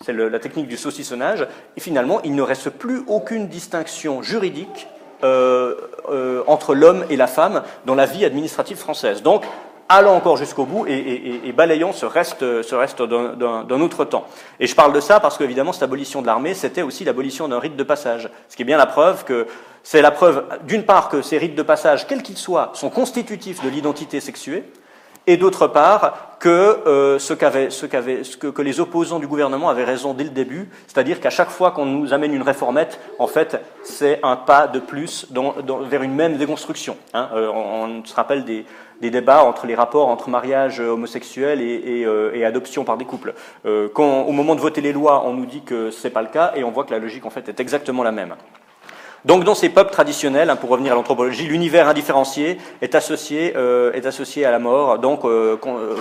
c'est 0.04 0.12
la 0.12 0.40
technique 0.40 0.68
du 0.68 0.76
saucissonnage, 0.76 1.48
et 1.78 1.80
finalement, 1.80 2.20
il 2.24 2.34
ne 2.34 2.42
reste 2.42 2.72
plus 2.72 3.04
aucune 3.08 3.48
distinction 3.48 4.24
juridique 4.24 4.88
euh, 5.24 5.76
euh, 6.10 6.44
entre 6.48 6.74
l'homme 6.74 7.06
et 7.12 7.16
la 7.16 7.28
femme 7.28 7.62
dans 7.86 7.96
la 7.96 8.08
vie 8.08 8.26
administrative 8.26 8.78
française. 8.78 9.22
Donc, 9.22 9.44
allons 9.96 10.16
encore 10.16 10.38
jusqu'au 10.38 10.66
bout 10.66 10.86
et, 10.88 11.52
balayons 11.56 11.94
ce 11.94 12.06
reste, 12.06 12.40
ce 12.40 12.76
reste 12.76 13.02
d'un 13.02 13.82
autre 13.82 14.06
temps. 14.06 14.26
Et 14.60 14.68
je 14.68 14.76
parle 14.76 14.94
de 14.94 15.00
ça 15.00 15.20
parce 15.20 15.38
qu'évidemment, 15.38 15.74
cette 15.74 15.84
abolition 15.84 16.22
de 16.22 16.28
l'armée, 16.28 16.54
c'était 16.54 16.82
aussi 16.82 17.04
l'abolition 17.04 17.48
d'un 17.48 17.60
rite 17.60 17.76
de 17.76 17.84
passage. 17.84 18.30
Ce 18.50 18.56
qui 18.56 18.62
est 18.62 18.66
bien 18.66 18.78
la 18.78 18.86
preuve 18.86 19.24
que 19.24 19.48
c'est 19.84 20.02
la 20.02 20.12
preuve, 20.12 20.46
d'une 20.64 20.84
part, 20.84 21.10
que 21.10 21.22
ces 21.22 21.38
rites 21.38 21.56
de 21.56 21.64
passage, 21.64 22.08
quels 22.08 22.24
qu'ils 22.24 22.38
soient, 22.38 22.72
sont 22.74 22.90
constitutifs 22.90 23.62
de 23.64 23.70
l'identité 23.70 24.22
sexuée, 24.22 24.64
et 25.28 25.38
d'autre 25.38 25.68
part 25.68 26.38
que, 26.40 26.50
euh, 26.86 27.20
ce, 27.20 27.36
ce, 27.36 27.70
ce 27.70 28.38
que, 28.38 28.62
les 28.62 28.80
opposants 28.82 29.20
du 29.20 29.28
gouvernement 29.28 29.70
avaient 29.70 29.86
raison 29.86 30.14
dès 30.14 30.26
le 30.26 30.30
début, 30.32 30.70
c'est-à-dire 30.88 31.22
qu'à 31.22 31.30
chaque 31.30 31.50
fois 31.50 31.72
qu'on 31.72 31.86
nous 31.86 32.14
amène 32.14 32.34
une 32.34 32.42
réformette, 32.42 33.00
en 33.20 33.28
fait, 33.28 33.62
c'est 33.84 34.20
un 34.24 34.36
pas 34.36 34.68
de 34.68 34.80
plus 34.80 35.28
vers 35.90 36.04
une 36.04 36.14
même 36.14 36.36
déconstruction. 36.36 36.98
Hein. 37.14 37.30
Euh, 37.34 37.50
on, 37.50 38.04
se 38.06 38.14
rappelle 38.14 38.44
des, 38.44 38.66
des, 39.02 39.10
débats 39.10 39.44
entre 39.44 39.66
les 39.66 39.76
rapports 39.76 40.08
entre 40.08 40.30
mariage 40.30 40.80
homosexuel 40.80 41.62
et, 41.62 42.04
euh, 42.06 42.48
adoption 42.48 42.84
par 42.84 42.98
des 42.98 43.06
couples. 43.06 43.34
Euh, 43.66 43.90
quand, 43.94 44.24
au 44.24 44.32
moment 44.32 44.56
de 44.56 44.62
voter 44.62 44.82
les 44.82 44.94
lois, 44.94 45.24
on 45.26 45.34
nous 45.34 45.46
dit 45.46 45.62
que 45.62 45.92
c'est 45.92 46.10
pas 46.10 46.22
le 46.22 46.28
cas, 46.28 46.54
et 46.56 46.64
on 46.64 46.72
voit 46.72 46.84
que 46.84 46.92
la 46.92 47.00
logique, 47.00 47.26
en 47.26 47.30
fait, 47.30 47.48
est 47.50 47.60
exactement 47.60 48.04
la 48.04 48.12
même. 48.12 48.36
Donc 49.26 49.46
dans 49.46 49.56
ces 49.56 49.70
peuples 49.70 49.92
traditionnels, 49.92 50.50
hein, 50.50 50.58
pour 50.58 50.70
revenir 50.70 50.92
à 50.92 50.96
l'anthropologie, 50.96 51.48
l'univers 51.48 51.88
indifférencié 51.88 52.58
est 52.82 52.94
associé, 52.94 53.54
euh, 53.56 53.94
est 53.94 54.06
associé 54.06 54.44
à 54.44 54.52
la 54.52 54.60
mort. 54.60 55.00
Donc 55.00 55.22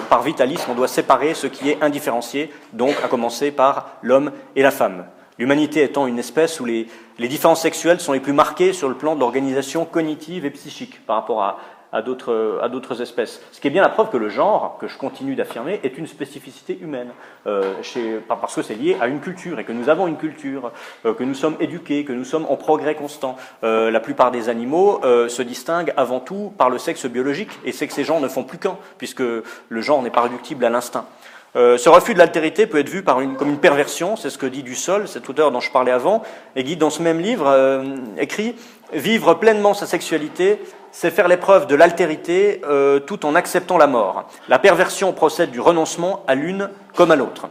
par 0.09 0.23
vitalisme, 0.23 0.71
on 0.71 0.75
doit 0.75 0.89
séparer 0.89 1.35
ce 1.35 1.47
qui 1.47 1.71
est 1.71 1.81
indifférencié, 1.83 2.51
donc 2.73 2.97
à 3.05 3.09
commencer 3.09 3.53
par 3.53 3.91
l'homme 4.03 4.33
et 4.57 4.63
la 4.63 4.73
femme. 4.73 5.05
L'humanité 5.39 5.83
étant 5.83 6.07
une 6.07 6.19
espèce 6.19 6.61
où 6.61 6.65
les, 6.65 6.89
les 7.19 7.29
différences 7.29 7.63
sexuelles 7.63 8.01
sont 8.01 8.13
les 8.13 8.21
plus 8.21 8.33
marquées 8.33 8.73
sur 8.73 8.89
le 8.89 8.95
plan 8.95 9.15
de 9.15 9.21
l'organisation 9.21 9.85
cognitive 9.85 10.45
et 10.45 10.51
psychique 10.51 11.05
par 11.07 11.17
rapport 11.17 11.43
à, 11.43 11.59
à 11.93 12.03
d'autres 12.03 13.03
espèces. 13.03 13.41
Ce 13.53 13.61
qui 13.61 13.69
est 13.69 13.71
bien 13.71 13.83
la 13.83 13.89
preuve 13.89 14.11
que 14.11 14.17
le 14.17 14.29
genre, 14.29 14.79
que 14.81 14.89
je 14.89 14.97
continue 14.97 15.35
d'affirmer, 15.35 15.81
est 15.83 15.99
une 15.99 16.07
spécificité 16.07 16.79
humaine, 16.81 17.11
euh, 17.47 17.75
chez, 17.83 18.19
parce 18.29 18.55
que 18.55 18.63
c'est 18.63 18.75
lié 18.75 18.97
à 19.01 19.09
une 19.09 19.21
culture, 19.21 19.59
et 19.59 19.65
que 19.65 19.73
nous 19.73 19.89
avons 19.89 20.07
une 20.07 20.17
culture, 20.17 20.73
euh, 21.05 21.15
que 21.15 21.25
nous 21.25 21.35
sommes 21.35 21.57
éduqués, 21.61 22.05
que 22.05 22.13
nous 22.13 22.25
sommes 22.25 22.47
en 22.49 22.57
progrès 22.57 22.95
constant. 22.95 23.37
Euh, 23.65 23.91
la 23.91 24.01
plupart 24.01 24.31
des 24.31 24.49
animaux 24.49 25.01
euh, 25.05 25.29
se 25.29 25.43
distinguent 25.43 25.93
avant 25.97 26.21
tout 26.21 26.53
par 26.57 26.71
le 26.71 26.79
sexe 26.79 27.07
biologique, 27.07 27.51
et 27.65 27.73
c'est 27.73 27.87
que 27.87 27.93
ces 27.93 28.05
gens 28.05 28.21
ne 28.21 28.29
font 28.29 28.45
plus 28.45 28.59
qu'un, 28.59 28.77
puisque 28.99 29.21
le 29.21 29.81
genre 29.81 30.03
n'est 30.03 30.11
pas 30.11 30.23
réductible 30.23 30.65
à 30.65 30.71
l'instinct. 30.71 31.07
Euh, 31.55 31.77
ce 31.77 31.91
refus 31.91 32.15
de 32.15 32.19
l'altérité 32.19 32.67
peut 32.67 32.79
être 32.79 32.89
vu 32.89 33.03
par 33.03 33.21
une, 33.21 33.37
comme 33.37 33.51
une 33.51 33.59
perversion, 33.59 34.17
c'est 34.17 34.31
ce 34.31 34.39
que 34.39 34.47
dit 34.47 34.63
Dussol, 34.63 35.07
cet 35.07 35.29
auteur 35.29 35.51
dont 35.51 35.61
je 35.61 35.71
parlais 35.71 35.93
avant, 35.93 36.23
et 36.57 36.65
Guy, 36.65 36.77
dans 36.77 36.89
ce 36.89 37.03
même 37.03 37.21
livre, 37.21 37.47
euh, 37.47 37.97
écrit 38.19 38.57
Vivre 38.95 39.35
pleinement 39.35 39.73
sa 39.73 39.87
sexualité, 39.87 40.61
c'est 40.93 41.11
faire 41.11 41.27
l'épreuve 41.27 41.67
de 41.67 41.75
l'altérité 41.75 42.61
euh, 42.65 43.01
tout 43.01 43.27
en 43.27 43.35
acceptant 43.35 43.79
la 43.79 43.87
mort. 43.87 44.29
La 44.49 44.59
perversion 44.59 45.13
procède 45.13 45.51
du 45.51 45.59
renoncement 45.59 46.23
à 46.29 46.35
l'une 46.35 46.71
comme 46.95 47.11
à 47.11 47.17
l'autre. 47.17 47.49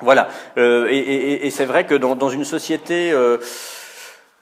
Voilà. 0.00 0.28
Euh, 0.58 0.86
et, 0.90 1.50
c'est 1.50 1.64
vrai 1.64 1.86
que 1.86 1.94
dans, 1.94 2.14
dans 2.14 2.28
une 2.28 2.44
société 2.44 3.10
euh, 3.10 3.38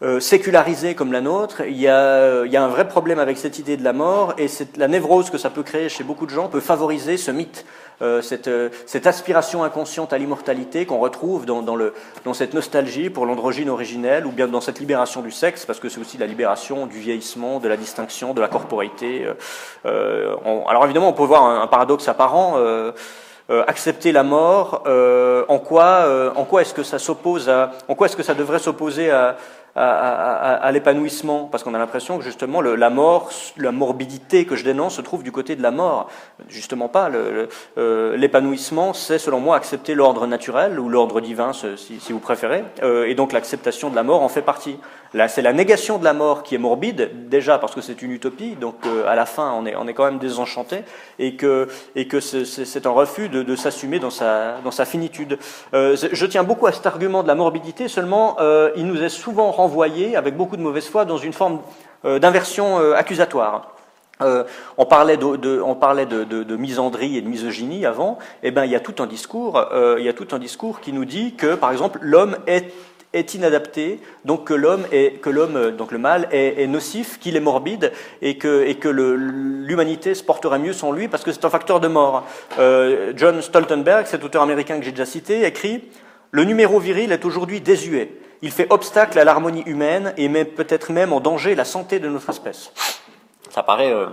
euh, 0.03 0.21
sécularisée 0.21 0.95
comme 0.95 1.13
la 1.13 1.21
nôtre, 1.21 1.63
il 1.67 1.81
y, 1.81 1.89
a, 1.89 2.45
il 2.45 2.53
y, 2.53 2.57
a, 2.57 2.63
un 2.65 2.69
vrai 2.69 2.89
problème 2.89 3.19
avec 3.19 3.39
cette 3.39 3.59
idée 3.59 3.77
de 3.77 3.85
la 3.85 3.93
mort 3.93 4.35
et 4.37 4.49
cette, 4.49 4.77
la 4.77 4.89
névrose 4.89 5.31
que 5.31 5.39
ça 5.39 5.49
peut 5.49 5.63
créer 5.63 5.89
chez 5.89 6.03
beaucoup 6.03 6.27
de 6.27 6.31
gens 6.31 6.49
peut 6.49 6.61
favoriser 6.61 7.17
ce 7.17 7.31
mythe. 7.31 7.65
Euh, 8.03 8.21
cette, 8.21 8.51
cette, 8.87 9.07
aspiration 9.07 9.63
inconsciente 9.63 10.13
à 10.13 10.19
l'immortalité 10.19 10.87
qu'on 10.87 10.99
retrouve 10.99 11.47
dans, 11.47 11.63
dans, 11.63 11.77
le, 11.77 11.95
dans, 12.25 12.35
cette 12.35 12.53
nostalgie 12.53 13.11
pour 13.11 13.27
l'androgyne 13.27 13.71
originelle 13.71 14.27
ou 14.27 14.33
bien 14.33 14.49
dans 14.49 14.61
cette 14.61 14.81
libération 14.81 15.23
du 15.23 15.31
sexe, 15.31 15.65
parce 15.67 15.79
que 15.79 15.89
c'est 15.89 16.01
aussi 16.01 16.19
la 16.19 16.27
libération 16.27 16.87
du 16.87 16.99
vieillissement, 16.99 17.61
de 17.61 17.69
la 17.69 17.77
distinction, 17.77 18.35
de 18.35 18.41
la 18.41 18.49
corporité. 18.49 19.25
Euh, 19.87 20.35
on, 20.45 20.67
alors 20.67 20.85
évidemment, 20.85 21.11
on 21.11 21.13
peut 21.13 21.23
voir 21.23 21.45
un, 21.45 21.67
paradoxe 21.69 22.09
apparent. 22.09 22.55
Euh, 22.57 22.93
accepter 23.67 24.13
la 24.13 24.23
mort, 24.23 24.85
en 25.49 25.59
quoi, 25.59 26.33
en 26.35 26.45
quoi 26.45 26.63
est-ce 26.63 26.73
que 26.73 26.83
ça 26.83 26.99
s'oppose 26.99 27.51
à, 27.51 27.73
en 27.87 27.95
quoi 27.95 28.07
est-ce 28.07 28.17
que 28.17 28.23
ça 28.23 28.33
devrait 28.33 28.61
s'opposer 28.61 29.11
à, 29.11 29.37
à, 29.75 29.91
à, 29.91 30.55
à 30.55 30.73
l'épanouissement, 30.73 31.49
parce 31.51 31.65
qu'on 31.65 31.75
a 31.75 31.79
l'impression 31.79 32.19
que 32.19 32.25
justement 32.25 32.61
le, 32.61 32.75
la 32.77 32.91
mort, 32.91 33.31
la 33.57 33.73
morbidité 33.73 34.45
que 34.45 34.57
je 34.57 34.65
dénonce 34.65 34.97
se 34.97 35.01
trouve 35.01 35.23
du 35.23 35.33
côté 35.33 35.57
de 35.57 35.63
la 35.63 35.71
mort. 35.71 36.11
Justement 36.49 36.89
pas. 36.89 37.09
L'épanouissement, 37.77 38.87
le, 38.87 38.91
euh, 38.91 38.95
c'est 38.95 39.19
selon 39.19 39.41
moi 39.41 39.57
accepter 39.57 39.95
l'ordre 39.95 40.27
naturel 40.27 40.79
ou 40.79 40.89
l'ordre 40.89 41.21
divin, 41.21 41.53
si, 41.53 42.01
si, 42.01 42.13
vous 42.13 42.19
préférez, 42.19 42.65
euh, 42.83 43.07
et 43.07 43.15
donc 43.15 43.33
l'acceptation 43.33 43.91
de 43.91 43.97
la 43.97 44.03
mort 44.03 44.23
en 44.23 44.29
fait 44.29 44.43
partie. 44.43 44.79
Là, 45.15 45.29
c'est 45.29 45.43
la 45.43 45.53
négation 45.53 45.99
de 45.99 46.05
la 46.05 46.15
mort 46.15 46.43
qui 46.43 46.55
est 46.55 46.59
morbide, 46.59 47.29
déjà 47.29 47.59
parce 47.59 47.75
que 47.75 47.83
c'est 47.83 48.01
une 48.01 48.13
utopie, 48.13 48.57
donc 48.57 48.77
euh, 48.87 49.07
à 49.07 49.15
la 49.15 49.27
fin 49.27 49.53
on 49.53 49.67
est, 49.67 49.77
on 49.77 49.87
est 49.87 49.93
quand 49.93 50.07
même 50.07 50.19
désenchanté, 50.19 50.85
et 51.19 51.37
que, 51.37 51.69
et 51.95 52.09
que 52.09 52.21
c'est 52.21 52.87
un 52.87 52.91
refus 52.91 53.29
de, 53.29 53.43
de 53.43 53.57
s'assumer 53.57 53.99
dans 53.99 54.11
sa, 54.11 54.59
dans 54.65 54.71
sa 54.71 54.87
finitude. 54.87 55.39
Euh, 55.75 55.97
je 55.97 56.27
tiens 56.27 56.45
beaucoup 56.45 56.67
à 56.67 56.73
cet 56.73 56.87
argument 56.87 57.23
de 57.23 57.29
la 57.29 57.35
morbidité, 57.35 57.89
seulement 57.89 58.37
euh, 58.41 58.71
il 58.77 58.87
nous 58.87 59.03
est 59.03 59.11
souvent 59.11 59.51
renvoyé, 59.51 60.17
avec 60.17 60.37
beaucoup 60.37 60.57
de 60.57 60.63
mauvaise 60.63 60.89
foi, 60.89 61.05
dans 61.05 61.19
une 61.19 61.35
forme 61.35 61.61
euh, 62.05 62.19
d'inversion 62.19 62.81
euh, 62.81 62.95
accusatoire. 62.95 63.73
Euh, 64.23 64.45
on 64.79 64.87
parlait, 64.87 65.17
de, 65.17 65.37
de, 65.37 65.61
on 65.61 65.75
parlait 65.75 66.07
de, 66.07 66.25
de, 66.25 66.57
misandrie 66.57 67.17
et 67.17 67.23
de 67.23 67.29
misogynie 67.29 67.87
avant. 67.87 68.19
Eh 68.43 68.51
ben, 68.51 68.65
il 68.65 68.71
y 68.71 68.77
a 68.77 68.81
tout 68.81 69.03
un 69.03 69.07
discours, 69.07 69.59
euh, 69.73 69.97
il 69.99 70.05
y 70.05 70.09
a 70.09 70.13
tout 70.13 70.29
un 70.33 70.39
discours 70.39 70.81
qui 70.81 70.93
nous 70.93 71.05
dit 71.05 71.35
que, 71.35 71.55
par 71.55 71.73
exemple, 71.73 71.99
l'homme 72.03 72.37
est 72.47 72.73
est 73.13 73.35
inadapté, 73.35 74.01
donc 74.25 74.47
que 74.47 74.55
l'homme 74.55 74.87
est, 74.91 75.21
que 75.21 75.31
l'homme, 75.31 75.73
donc 75.73 75.93
le 75.93 75.99
mal 75.99 76.29
est, 76.31 76.63
est 76.63 76.67
nocif, 76.67 77.19
qu'il 77.19 77.37
est 77.37 77.41
morbide 77.41 77.93
et 78.23 78.39
que, 78.39 78.65
et 78.65 78.77
que 78.77 78.89
l'humanité 78.89 80.15
se 80.15 80.23
porterait 80.23 80.59
mieux 80.59 80.73
sans 80.73 80.93
lui 80.93 81.09
parce 81.09 81.23
que 81.23 81.33
c'est 81.33 81.45
un 81.45 81.51
facteur 81.51 81.81
de 81.81 81.89
mort. 81.89 82.27
Euh, 82.59 83.13
John 83.17 83.43
Stoltenberg, 83.43 84.07
cet 84.07 84.25
auteur 84.25 84.43
américain 84.43 84.79
que 84.79 84.85
j'ai 84.85 84.93
déjà 84.93 85.07
cité, 85.07 85.45
écrit 85.45 85.85
Le 86.31 86.45
numéro 86.45 86.79
viril 86.79 87.13
est 87.13 87.25
aujourd'hui 87.25 87.61
désuet. 87.61 88.13
Il 88.41 88.51
fait 88.51 88.67
obstacle 88.71 89.19
à 89.19 89.25
l'harmonie 89.25 89.63
humaine 89.67 90.15
et 90.17 90.29
met 90.29 90.45
peut-être 90.45 90.91
même 90.91 91.13
en 91.13 91.21
danger 91.21 91.55
la 91.55 91.65
santé 91.65 92.01
de 92.01 92.09
notre 92.09 92.31
espèce. 92.31 92.73
Ça 93.51 93.63
paraît, 93.63 93.93
euh, 93.93 94.07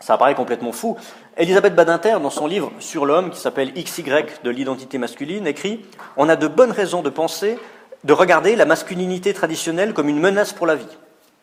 ça 0.00 0.18
paraît 0.18 0.34
complètement 0.34 0.72
fou. 0.72 0.96
Elisabeth 1.36 1.74
Badinter, 1.74 2.18
dans 2.22 2.30
son 2.30 2.46
livre 2.46 2.72
sur 2.78 3.06
l'homme, 3.06 3.30
qui 3.30 3.40
s'appelle 3.40 3.72
XY 3.72 4.04
de 4.44 4.50
l'identité 4.50 4.98
masculine, 4.98 5.46
écrit 5.46 5.80
On 6.16 6.28
a 6.28 6.36
de 6.36 6.46
bonnes 6.46 6.72
raisons 6.72 7.02
de 7.02 7.08
penser, 7.08 7.58
de 8.04 8.12
regarder 8.12 8.54
la 8.54 8.66
masculinité 8.66 9.32
traditionnelle 9.32 9.94
comme 9.94 10.10
une 10.10 10.20
menace 10.20 10.52
pour 10.52 10.66
la 10.66 10.74
vie. 10.74 10.98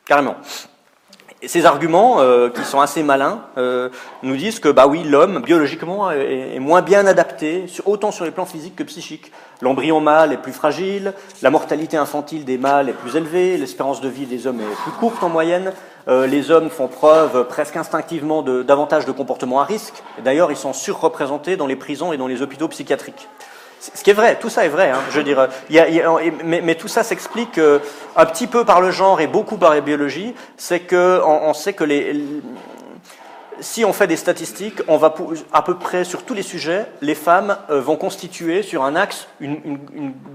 Carrément. 0.06 0.36
Et 1.42 1.48
ces 1.48 1.66
arguments, 1.66 2.20
euh, 2.20 2.50
qui 2.50 2.64
sont 2.66 2.82
assez 2.82 3.02
malins, 3.02 3.46
euh, 3.58 3.88
nous 4.24 4.36
disent 4.36 4.60
que 4.60 4.68
bah 4.68 4.88
oui, 4.88 5.04
l'homme 5.06 5.42
biologiquement 5.42 6.12
est, 6.12 6.60
moins 6.60 6.82
bien 6.82 7.08
adapté, 7.08 7.66
autant 7.86 8.12
sur 8.12 8.26
les 8.26 8.32
plans 8.32 8.46
physiques 8.46 8.76
que 8.76 8.84
psychiques. 8.84 9.32
L'embryon 9.62 10.02
mâle 10.02 10.34
est 10.34 10.38
plus 10.38 10.52
fragile, 10.52 11.14
la 11.42 11.50
mortalité 11.50 11.96
infantile 11.96 12.44
des 12.44 12.58
mâles 12.58 12.90
est 12.90 12.94
plus 12.94 13.16
élevée, 13.16 13.58
l'espérance 13.58 14.02
de 14.02 14.10
vie 14.10 14.26
des 14.26 14.48
hommes 14.48 14.60
est 14.60 14.84
plus 14.84 14.92
courte 15.00 15.24
en 15.24 15.30
moyenne. 15.30 15.72
Euh, 16.10 16.28
les 16.28 16.52
hommes 16.52 16.70
font 16.70 16.90
preuve 16.90 17.48
presque 17.48 17.78
instinctivement 17.78 18.42
de, 18.42 18.62
davantage 18.62 19.06
de 19.06 19.12
comportements 19.14 19.62
à 19.62 19.64
risque. 19.64 20.04
D'ailleurs, 20.26 20.52
ils 20.52 20.58
sont 20.58 20.74
surreprésentés 20.74 21.56
dans 21.56 21.68
les 21.68 21.78
prisons 21.78 22.12
et 22.12 22.18
dans 22.18 22.28
les 22.28 22.42
hôpitaux 22.42 22.68
psychiatriques. 22.68 23.30
Ce 23.80 24.04
qui 24.04 24.10
est 24.10 24.14
vrai, 24.14 24.38
tout 24.40 24.50
ça 24.50 24.66
est 24.66 24.70
vrai. 24.70 24.90
Hein, 24.90 25.00
je 25.10 25.18
veux 25.18 25.24
dire, 25.24 25.40
a, 25.40 25.48
mais, 26.44 26.76
tout 26.76 26.90
ça 26.90 27.04
s'explique 27.04 27.58
euh, 27.58 27.80
un 28.16 28.26
petit 28.26 28.48
peu 28.48 28.66
par 28.66 28.82
le 28.82 28.92
genre 28.92 29.22
et 29.22 29.28
beaucoup 29.28 29.58
par 29.58 29.74
la 29.74 29.82
biologie. 29.82 30.36
C'est 30.58 30.82
que 30.82 31.22
on, 31.24 31.54
sait 31.54 31.74
que 31.74 31.86
si 33.62 33.86
on 33.86 33.94
fait 33.94 34.08
des 34.08 34.18
statistiques, 34.18 34.82
on 34.88 34.98
va 34.98 35.14
à 35.54 35.62
peu 35.62 35.76
près 35.76 36.04
sur 36.04 36.24
tous 36.24 36.34
les 36.34 36.42
sujets, 36.42 36.88
les 37.02 37.16
femmes 37.16 37.58
euh, 37.70 37.80
vont 37.80 37.96
constituer 37.96 38.64
sur 38.64 38.84
un 38.84 38.98
axe 38.98 39.28
une, 39.40 39.80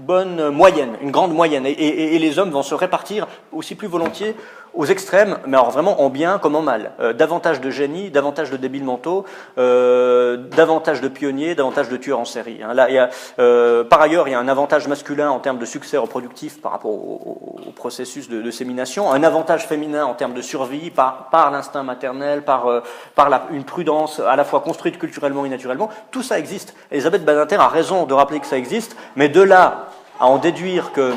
bonne 0.07 0.49
moyenne, 0.49 0.95
une 1.01 1.11
grande 1.11 1.33
moyenne, 1.33 1.65
et, 1.67 2.17
les 2.17 2.39
hommes 2.39 2.51
vont 2.51 2.63
se 2.63 2.75
répartir 2.75 3.27
aussi 3.51 3.75
plus 3.75 3.87
volontiers 3.87 4.35
aux 4.75 4.85
extrêmes, 4.85 5.37
mais 5.47 5.57
alors 5.57 5.71
vraiment 5.71 6.01
en 6.01 6.09
bien 6.09 6.37
comme 6.37 6.55
en 6.55 6.61
mal. 6.61 6.91
Euh, 6.99 7.13
davantage 7.13 7.61
de 7.61 7.69
génies, 7.69 8.09
davantage 8.09 8.51
de 8.51 8.57
débiles 8.57 8.83
mentaux, 8.83 9.25
euh, 9.57 10.37
davantage 10.37 11.01
de 11.01 11.07
pionniers, 11.07 11.55
davantage 11.55 11.89
de 11.89 11.97
tueurs 11.97 12.19
en 12.19 12.25
série. 12.25 12.61
Hein. 12.63 12.73
Là, 12.73 12.89
y 12.89 12.97
a, 12.97 13.09
euh, 13.39 13.83
par 13.83 14.01
ailleurs, 14.01 14.27
il 14.27 14.31
y 14.31 14.33
a 14.33 14.39
un 14.39 14.47
avantage 14.47 14.87
masculin 14.87 15.29
en 15.29 15.39
termes 15.39 15.59
de 15.59 15.65
succès 15.65 15.97
reproductif 15.97 16.61
par 16.61 16.73
rapport 16.73 16.91
au, 16.91 17.21
au, 17.25 17.67
au 17.67 17.71
processus 17.71 18.29
de, 18.29 18.41
de, 18.41 18.51
sémination, 18.51 19.11
un 19.11 19.23
avantage 19.23 19.65
féminin 19.65 20.05
en 20.05 20.13
termes 20.13 20.33
de 20.33 20.41
survie 20.41 20.91
par, 20.91 21.29
par 21.29 21.51
l'instinct 21.51 21.83
maternel, 21.83 22.43
par, 22.43 22.67
euh, 22.67 22.81
par 23.15 23.29
la, 23.29 23.47
une 23.51 23.63
prudence 23.63 24.19
à 24.19 24.35
la 24.35 24.43
fois 24.43 24.59
construite 24.59 24.97
culturellement 24.97 25.45
et 25.45 25.49
naturellement. 25.49 25.89
Tout 26.11 26.23
ça 26.23 26.39
existe. 26.39 26.75
Elisabeth 26.91 27.23
Badinter 27.23 27.55
a 27.55 27.67
raison 27.67 28.05
de 28.05 28.13
rappeler 28.13 28.39
que 28.39 28.47
ça 28.47 28.57
existe, 28.57 28.95
mais 29.15 29.29
de 29.29 29.41
là 29.41 29.87
à 30.19 30.27
en 30.27 30.37
déduire 30.37 30.91
que 30.91 31.11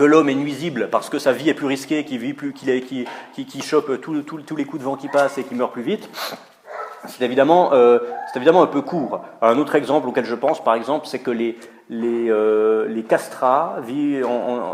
que 0.00 0.04
l'homme 0.06 0.30
est 0.30 0.34
nuisible 0.34 0.88
parce 0.90 1.10
que 1.10 1.18
sa 1.18 1.32
vie 1.32 1.50
est 1.50 1.54
plus 1.54 1.66
risquée, 1.66 2.06
qu'il 2.06 2.16
vit 2.16 2.32
plus, 2.32 2.54
qu'il 2.54 2.82
qui, 2.86 3.04
qui, 3.34 3.44
qui, 3.44 3.60
chope 3.60 4.00
tous 4.00 4.14
les 4.56 4.64
coups 4.64 4.78
de 4.78 4.84
vent 4.86 4.96
qui 4.96 5.08
passent 5.08 5.36
et 5.36 5.44
qui 5.44 5.54
meurt 5.54 5.74
plus 5.74 5.82
vite, 5.82 6.08
c'est 7.06 7.22
évidemment, 7.22 7.74
euh, 7.74 7.98
évidemment 8.34 8.62
un 8.62 8.66
peu 8.66 8.80
court. 8.80 9.20
Un 9.42 9.58
autre 9.58 9.74
exemple 9.74 10.08
auquel 10.08 10.24
je 10.24 10.34
pense, 10.34 10.64
par 10.64 10.74
exemple, 10.74 11.06
c'est 11.06 11.18
que 11.18 11.30
les, 11.30 11.58
les, 11.90 12.30
euh, 12.30 12.88
les 12.88 13.02
castrats, 13.02 13.76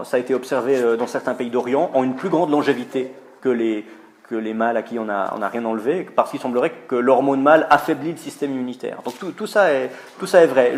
ça 0.05 0.17
a 0.17 0.21
été 0.21 0.33
observé 0.33 0.77
euh, 0.77 0.97
dans 0.97 1.09
certains 1.09 1.35
pays 1.35 1.51
d'Orient, 1.51 1.91
ont 1.95 2.05
une 2.05 2.15
plus 2.15 2.29
grande 2.29 2.53
longévité 2.53 3.11
que 3.41 3.49
les, 3.49 3.85
que 4.29 4.35
les 4.35 4.55
mâles 4.55 4.77
à 4.77 4.83
qui 4.83 4.99
on 4.99 5.05
n'a 5.05 5.49
rien 5.53 5.65
enlevé, 5.65 6.07
parce 6.15 6.31
qu'il 6.31 6.41
semblerait 6.41 6.73
que 6.89 6.97
l'hormone 6.97 7.43
mâle 7.43 7.67
affaiblit 7.71 8.13
le 8.13 8.17
système 8.17 8.53
immunitaire. 8.53 8.99
Donc 9.05 9.15
tout, 9.37 9.47
ça, 9.47 9.71
est, 9.71 10.47
vrai. 10.47 10.75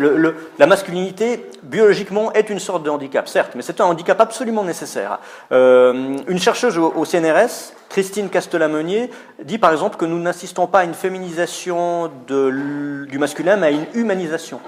La 0.57 0.67
masculinité, 0.67 1.49
biologiquement, 1.63 2.31
est 2.33 2.49
une 2.49 2.59
sorte 2.59 2.83
de 2.83 2.89
handicap, 2.89 3.27
certes, 3.27 3.53
mais 3.55 3.61
c'est 3.61 3.81
un 3.81 3.85
handicap 3.85 4.19
absolument 4.21 4.63
nécessaire. 4.63 5.19
Euh, 5.51 6.17
une 6.27 6.39
chercheuse 6.39 6.77
au, 6.77 7.05
CNRS, 7.05 7.73
Christine 7.89 8.29
Castelamenier, 8.29 9.09
dit 9.43 9.57
par 9.57 9.71
exemple 9.71 9.97
que 9.97 10.05
nous 10.05 10.19
n'assistons 10.19 10.67
pas 10.67 10.79
à 10.79 10.83
une 10.83 10.93
féminisation 10.93 12.11
du 12.27 13.17
masculin, 13.17 13.57
mais 13.57 13.67
à 13.67 13.71
une 13.71 13.85
humanisation. 13.95 14.59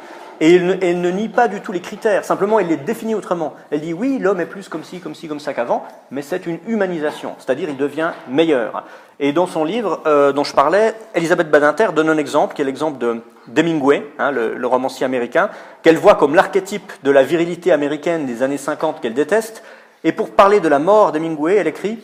Et 0.43 0.55
elle 0.55 1.01
ne, 1.01 1.11
nie 1.11 1.29
pas 1.29 1.47
du 1.47 1.61
tout 1.61 1.71
les 1.71 1.81
critères, 1.81 2.25
simplement 2.25 2.59
elle 2.59 2.67
les 2.67 2.75
définit 2.75 3.13
autrement. 3.13 3.53
Elle 3.69 3.81
dit 3.81 3.93
oui, 3.93 4.17
l'homme 4.19 4.41
est 4.41 4.47
plus 4.47 4.69
comme 4.69 4.83
ci, 4.83 4.99
comme 4.99 5.13
ci, 5.13 5.27
comme 5.27 5.39
ça 5.39 5.53
qu'avant, 5.53 5.85
mais 6.09 6.23
c'est 6.23 6.47
une 6.47 6.57
humanisation, 6.65 7.35
c'est-à-dire 7.37 7.69
il 7.69 7.77
devient 7.77 8.09
meilleur. 8.27 8.83
Et 9.19 9.33
dans 9.33 9.45
son 9.45 9.63
livre 9.63 10.01
euh, 10.07 10.33
dont 10.33 10.43
je 10.43 10.55
parlais, 10.55 10.95
Elisabeth 11.13 11.51
Badinter 11.51 11.89
donne 11.95 12.09
un 12.09 12.17
exemple, 12.17 12.55
qui 12.55 12.63
est 12.63 12.65
l'exemple 12.65 12.97
de 12.97 13.21
Hemingway, 13.55 14.03
hein, 14.17 14.31
le, 14.31 14.65
romancier 14.65 15.05
américain, 15.05 15.51
qu'elle 15.83 15.97
voit 15.97 16.15
comme 16.15 16.33
l'archétype 16.33 16.91
de 17.03 17.11
la 17.11 17.21
virilité 17.21 17.71
américaine 17.71 18.25
des 18.25 18.41
années 18.41 18.57
50 18.57 18.99
qu'elle 18.99 19.13
déteste. 19.13 19.61
Et 20.03 20.11
pour 20.11 20.31
parler 20.31 20.59
de 20.59 20.67
la 20.67 20.79
mort 20.79 21.11
d'Hemingway, 21.11 21.57
elle 21.57 21.67
écrit 21.67 21.99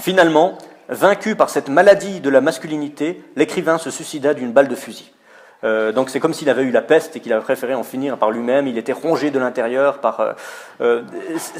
Finalement, 0.00 0.58
vaincu 0.88 1.36
par 1.36 1.48
cette 1.48 1.68
maladie 1.68 2.18
de 2.20 2.30
la 2.30 2.40
masculinité, 2.40 3.22
l'écrivain 3.36 3.78
se 3.78 3.92
suicida 3.92 4.34
d'une 4.34 4.50
balle 4.50 4.68
de 4.68 4.74
fusil. 4.74 5.12
Euh, 5.64 5.92
donc 5.92 6.10
c'est 6.10 6.20
comme 6.20 6.34
s'il 6.34 6.48
avait 6.50 6.62
eu 6.62 6.70
la 6.70 6.82
peste 6.82 7.16
et 7.16 7.20
qu'il 7.20 7.32
avait 7.32 7.42
préféré 7.42 7.74
en 7.74 7.82
finir 7.82 8.16
par 8.16 8.30
lui-même. 8.30 8.66
Il 8.66 8.78
était 8.78 8.92
rongé 8.92 9.30
de 9.30 9.38
l'intérieur 9.38 9.98
par 9.98 10.20
euh, 10.20 10.32
euh, 10.80 11.02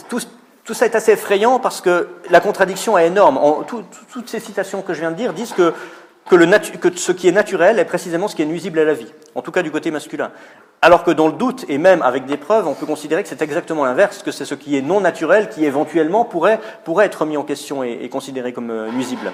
tout, 0.09 0.21
tout, 0.65 0.75
ça 0.75 0.87
est 0.87 0.95
assez 0.95 1.13
effrayant 1.13 1.59
parce 1.59 1.81
que 1.81 2.09
la 2.31 2.41
contradiction 2.41 2.97
est 2.97 3.09
énorme. 3.09 3.39
toutes 3.67 4.29
ces 4.29 4.41
citations 4.41 4.83
que 4.83 4.95
je 4.95 5.01
viens 5.01 5.11
de 5.11 5.17
dire 5.17 5.33
disent 5.33 5.53
que 5.53 5.75
que, 6.29 6.37
le 6.37 6.47
que 6.77 6.95
ce 6.95 7.13
qui 7.13 7.27
est 7.27 7.33
naturel 7.33 7.79
est 7.79 7.87
précisément 7.87 8.29
ce 8.29 8.37
qui 8.37 8.43
est 8.43 8.47
nuisible 8.47 8.79
à 8.79 8.85
la 8.85 8.93
vie, 8.93 9.11
en 9.35 9.41
tout 9.41 9.51
cas 9.51 9.63
du 9.63 9.71
côté 9.71 9.91
masculin. 9.91 10.31
Alors 10.81 11.03
que 11.03 11.11
dans 11.11 11.27
le 11.27 11.33
doute, 11.33 11.65
et 11.69 11.77
même 11.77 12.03
avec 12.03 12.25
des 12.27 12.37
preuves, 12.37 12.69
on 12.69 12.75
peut 12.75 12.87
considérer 12.87 13.25
que 13.25 13.29
c'est 13.29 13.43
exactement 13.43 13.85
l'inverse, 13.85 14.23
que 14.23 14.31
c'est 14.31 14.45
ce 14.45 14.55
qui 14.55 14.77
est 14.77 14.83
non 14.83 15.01
naturel 15.01 15.49
qui 15.49 15.65
éventuellement 15.65 16.25
pourrait, 16.25 16.61
être 17.01 17.27
mis 17.27 17.37
en 17.37 17.43
question 17.43 17.83
et, 17.83 18.09
considéré 18.09 18.53
comme 18.53 18.71
euh, 18.71 18.91
nuisible. 18.93 19.33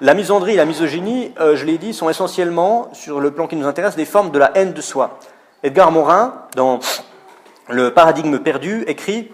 La 0.00 0.14
misandrie 0.14 0.54
et 0.54 0.56
la 0.56 0.64
misogynie, 0.64 1.32
euh, 1.38 1.54
je 1.54 1.66
l'ai 1.66 1.76
dit, 1.76 1.92
sont 1.92 2.08
essentiellement, 2.08 2.88
sur 2.94 3.20
le 3.20 3.30
plan 3.30 3.46
qui 3.46 3.56
nous 3.56 3.66
intéresse, 3.66 3.94
des 3.94 4.06
formes 4.06 4.30
de 4.30 4.38
la 4.38 4.52
haine 4.54 4.72
de 4.72 4.80
soi. 4.80 5.18
Edgar 5.62 5.92
Morin, 5.92 6.46
dans 6.54 6.80
Le 7.68 7.92
paradigme 7.92 8.38
perdu, 8.38 8.84
écrit 8.86 9.30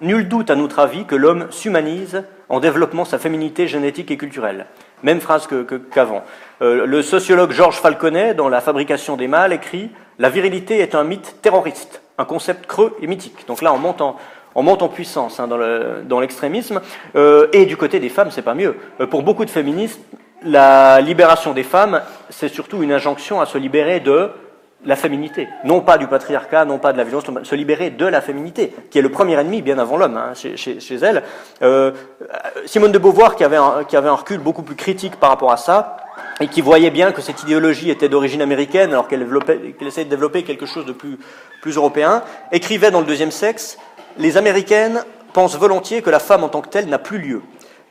Nul 0.00 0.28
doute 0.28 0.50
à 0.50 0.54
notre 0.54 0.80
avis 0.80 1.06
que 1.06 1.14
l'homme 1.14 1.46
s'humanise 1.50 2.24
en 2.48 2.60
développant 2.60 3.04
sa 3.04 3.18
féminité 3.18 3.68
génétique 3.68 4.10
et 4.10 4.16
culturelle. 4.16 4.66
Même 5.02 5.20
phrase 5.20 5.48
qu'avant. 5.90 6.24
Euh, 6.60 6.86
le 6.86 7.02
sociologue 7.02 7.52
Georges 7.52 7.80
Falconet, 7.80 8.34
dans 8.34 8.48
La 8.48 8.60
fabrication 8.60 9.16
des 9.16 9.28
mâles, 9.28 9.52
écrit 9.52 9.90
La 10.18 10.28
virilité 10.28 10.78
est 10.78 10.94
un 10.94 11.04
mythe 11.04 11.36
terroriste, 11.42 12.02
un 12.18 12.24
concept 12.24 12.66
creux 12.66 12.96
et 13.00 13.06
mythique. 13.06 13.46
Donc 13.46 13.62
là, 13.62 13.72
on 13.72 13.78
monte 13.78 14.00
en, 14.00 14.16
on 14.54 14.62
monte 14.62 14.82
en 14.82 14.88
puissance 14.88 15.38
hein, 15.38 15.48
dans 15.48 16.20
l'extrémisme. 16.20 16.80
Euh, 17.14 17.46
et 17.52 17.66
du 17.66 17.76
côté 17.76 18.00
des 18.00 18.08
femmes, 18.08 18.30
c'est 18.30 18.42
pas 18.42 18.54
mieux. 18.54 18.76
Euh, 19.00 19.06
pour 19.06 19.22
beaucoup 19.22 19.44
de 19.44 19.50
féministes, 19.50 20.00
la 20.42 21.00
libération 21.00 21.52
des 21.52 21.62
femmes, 21.62 22.02
c'est 22.30 22.48
surtout 22.48 22.82
une 22.82 22.92
injonction 22.92 23.40
à 23.40 23.46
se 23.46 23.58
libérer 23.58 24.00
de 24.00 24.30
la 24.84 24.96
féminité, 24.96 25.48
non 25.64 25.80
pas 25.80 25.98
du 25.98 26.06
patriarcat, 26.06 26.64
non 26.64 26.78
pas 26.78 26.92
de 26.92 26.98
la 26.98 27.04
violence, 27.04 27.24
se 27.42 27.54
libérer 27.54 27.90
de 27.90 28.06
la 28.06 28.20
féminité, 28.20 28.72
qui 28.90 28.98
est 28.98 29.02
le 29.02 29.10
premier 29.10 29.34
ennemi 29.34 29.60
bien 29.60 29.78
avant 29.78 29.96
l'homme 29.96 30.16
hein, 30.16 30.32
chez, 30.34 30.94
elle. 31.02 31.24
Euh, 31.62 31.92
Simone 32.64 32.92
de 32.92 32.98
Beauvoir, 32.98 33.34
qui 33.34 33.42
avait, 33.42 33.56
un, 33.56 34.14
recul 34.14 34.38
beaucoup 34.38 34.62
plus 34.62 34.76
critique 34.76 35.16
par 35.16 35.30
rapport 35.30 35.50
à 35.50 35.56
ça, 35.56 35.96
et 36.40 36.46
qui 36.46 36.60
voyait 36.60 36.90
bien 36.90 37.10
que 37.10 37.20
cette 37.20 37.42
idéologie 37.42 37.90
était 37.90 38.08
d'origine 38.08 38.40
américaine, 38.40 38.90
alors 38.90 39.08
qu'elle 39.08 39.26
essayait 39.80 40.04
de 40.04 40.10
développer 40.10 40.44
quelque 40.44 40.66
chose 40.66 40.86
de 40.86 40.92
plus, 40.92 41.18
plus 41.60 41.76
européen, 41.76 42.22
écrivait 42.52 42.92
dans 42.92 43.00
le 43.00 43.06
deuxième 43.06 43.32
sexe 43.32 43.78
Les 44.16 44.36
Américaines 44.36 45.02
pensent 45.32 45.56
volontiers 45.56 46.02
que 46.02 46.10
la 46.10 46.20
femme 46.20 46.44
en 46.44 46.48
tant 46.48 46.60
que 46.60 46.68
telle 46.68 46.88
n'a 46.88 46.98
plus 46.98 47.18
lieu. 47.18 47.42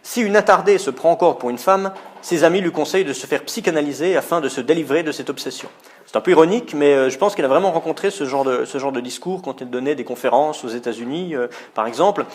Si 0.03 0.21
une 0.21 0.37
attardée 0.37 0.77
se 0.77 0.89
prend 0.89 1.11
encore 1.11 1.37
pour 1.37 1.49
une 1.49 1.57
femme, 1.57 1.91
ses 2.21 2.45
amis 2.45 2.61
lui 2.61 2.71
conseillent 2.71 3.03
de 3.03 3.11
se 3.11 3.27
faire 3.27 3.43
psychanalyser 3.43 4.15
afin 4.15 4.39
de 4.39 4.47
se 4.47 4.61
délivrer 4.61 5.03
de 5.03 5.11
cette 5.11 5.29
obsession. 5.29 5.67
C'est 6.07 6.15
un 6.15 6.21
peu 6.21 6.31
ironique, 6.31 6.73
mais 6.73 6.93
euh, 6.93 7.09
je 7.09 7.17
pense 7.17 7.35
qu'il 7.35 7.43
a 7.43 7.49
vraiment 7.49 7.69
rencontré 7.69 8.11
ce 8.11 8.23
genre 8.23 8.45
de, 8.45 8.99
discours 9.01 9.41
quand 9.41 9.59
il 9.59 9.69
donnait 9.69 9.93
des 9.93 10.05
conférences 10.05 10.63
aux 10.63 10.69
États-Unis, 10.69 11.35
euh, 11.35 11.47
par 11.73 11.85
exemple. 11.85 12.25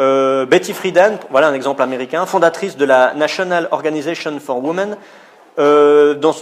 Euh, 0.00 0.46
Betty 0.46 0.72
Friedan, 0.72 1.12
voilà 1.30 1.46
un 1.46 1.54
exemple 1.54 1.80
américain, 1.80 2.26
fondatrice 2.26 2.76
de 2.76 2.84
la 2.84 3.14
National 3.14 3.68
Organization 3.70 4.40
for 4.40 4.62
Women, 4.64 4.96
dans, 5.56 6.34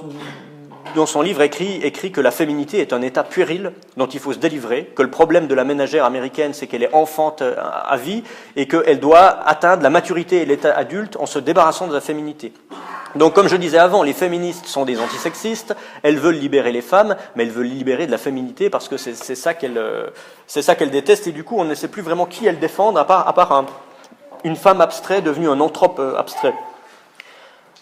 dans 0.94 1.06
son 1.06 1.22
livre 1.22 1.42
écrit, 1.42 1.80
écrit 1.82 2.12
que 2.12 2.20
la 2.20 2.30
féminité 2.30 2.80
est 2.80 2.92
un 2.92 3.02
état 3.02 3.24
puéril 3.24 3.72
dont 3.96 4.06
il 4.06 4.20
faut 4.20 4.32
se 4.32 4.38
délivrer, 4.38 4.90
que 4.94 5.02
le 5.02 5.10
problème 5.10 5.46
de 5.46 5.54
la 5.54 5.64
ménagère 5.64 6.04
américaine, 6.04 6.52
c'est 6.54 6.66
qu'elle 6.66 6.82
est 6.82 6.94
enfante 6.94 7.42
à 7.42 7.96
vie 7.96 8.22
et 8.56 8.66
qu'elle 8.66 9.00
doit 9.00 9.40
atteindre 9.46 9.82
la 9.82 9.90
maturité 9.90 10.42
et 10.42 10.46
l'état 10.46 10.72
adulte 10.76 11.16
en 11.16 11.26
se 11.26 11.38
débarrassant 11.38 11.86
de 11.86 11.94
la 11.94 12.00
féminité. 12.00 12.52
Donc, 13.14 13.34
comme 13.34 13.48
je 13.48 13.56
disais 13.56 13.78
avant, 13.78 14.02
les 14.02 14.12
féministes 14.12 14.66
sont 14.66 14.84
des 14.84 15.00
antisexistes, 15.00 15.74
elles 16.02 16.18
veulent 16.18 16.36
libérer 16.36 16.72
les 16.72 16.82
femmes, 16.82 17.16
mais 17.34 17.44
elles 17.44 17.50
veulent 17.50 17.66
libérer 17.66 18.06
de 18.06 18.10
la 18.10 18.18
féminité 18.18 18.68
parce 18.68 18.88
que 18.88 18.96
c'est 18.96 19.14
ça 19.14 19.54
qu'elles 19.54 19.78
euh, 19.78 20.08
qu'elle 20.78 20.90
détestent, 20.90 21.26
et 21.26 21.32
du 21.32 21.44
coup, 21.44 21.56
on 21.58 21.64
ne 21.64 21.74
sait 21.74 21.88
plus 21.88 22.02
vraiment 22.02 22.26
qui 22.26 22.46
elles 22.46 22.58
défendent, 22.58 22.98
à 22.98 23.04
part, 23.04 23.26
à 23.26 23.32
part 23.32 23.64
une 24.44 24.56
femme 24.56 24.80
abstraite 24.80 25.24
devenue 25.24 25.48
un 25.48 25.60
anthrope 25.60 25.98
euh, 25.98 26.16
abstrait. 26.16 26.54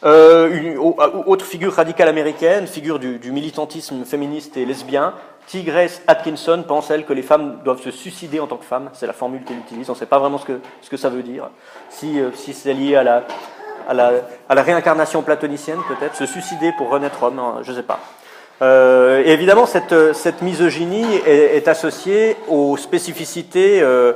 Euh, 0.05 0.51
une, 0.53 0.79
autre 0.79 1.45
figure 1.45 1.73
radicale 1.73 2.09
américaine, 2.09 2.67
figure 2.67 2.99
du, 2.99 3.33
militantisme 3.33 4.05
féministe 4.05 4.57
et 4.57 4.67
lesbien, 4.67 5.15
Tigress 5.47 6.03
Atkinson 6.07 6.65
pense, 6.67 6.91
elle, 6.91 7.05
que 7.07 7.13
les 7.13 7.23
femmes 7.23 7.61
doivent 7.65 7.81
se 7.81 7.91
suicider 7.91 8.41
en 8.41 8.47
tant 8.47 8.57
que 8.57 8.65
femmes. 8.65 8.91
C'est 8.93 9.07
la 9.07 9.13
formule 9.13 9.43
qu'elle 9.45 9.59
utilise. 9.59 9.89
On 9.89 9.95
ne 9.95 9.99
sait 9.99 10.07
pas 10.07 10.19
vraiment 10.19 10.39
ce 10.39 10.45
que, 10.45 10.61
ce 10.83 10.91
que 10.91 10.97
ça 10.97 11.09
veut 11.09 11.23
dire. 11.23 11.49
Si, 11.89 12.19
si 12.35 12.53
c'est 12.53 12.75
lié 12.75 12.97
à 12.97 13.05
la, 13.05 13.25
à 13.89 13.95
la, 14.55 14.63
réincarnation 14.63 15.23
platonicienne, 15.23 15.79
peut-être, 15.89 16.17
se 16.17 16.27
suicider 16.27 16.73
pour 16.77 16.91
renaître 16.91 17.23
homme, 17.23 17.39
hein, 17.39 17.59
je 17.63 17.71
ne 17.71 17.77
sais 17.77 17.83
pas. 17.83 18.01
Euh, 18.63 19.23
et 19.25 19.33
évidemment, 19.33 19.67
cette, 19.67 20.15
cette 20.15 20.43
misogynie 20.43 21.07
est, 21.27 21.69
associée 21.69 22.37
aux 22.49 22.77
spécificités 22.77 23.81
euh, 23.83 24.15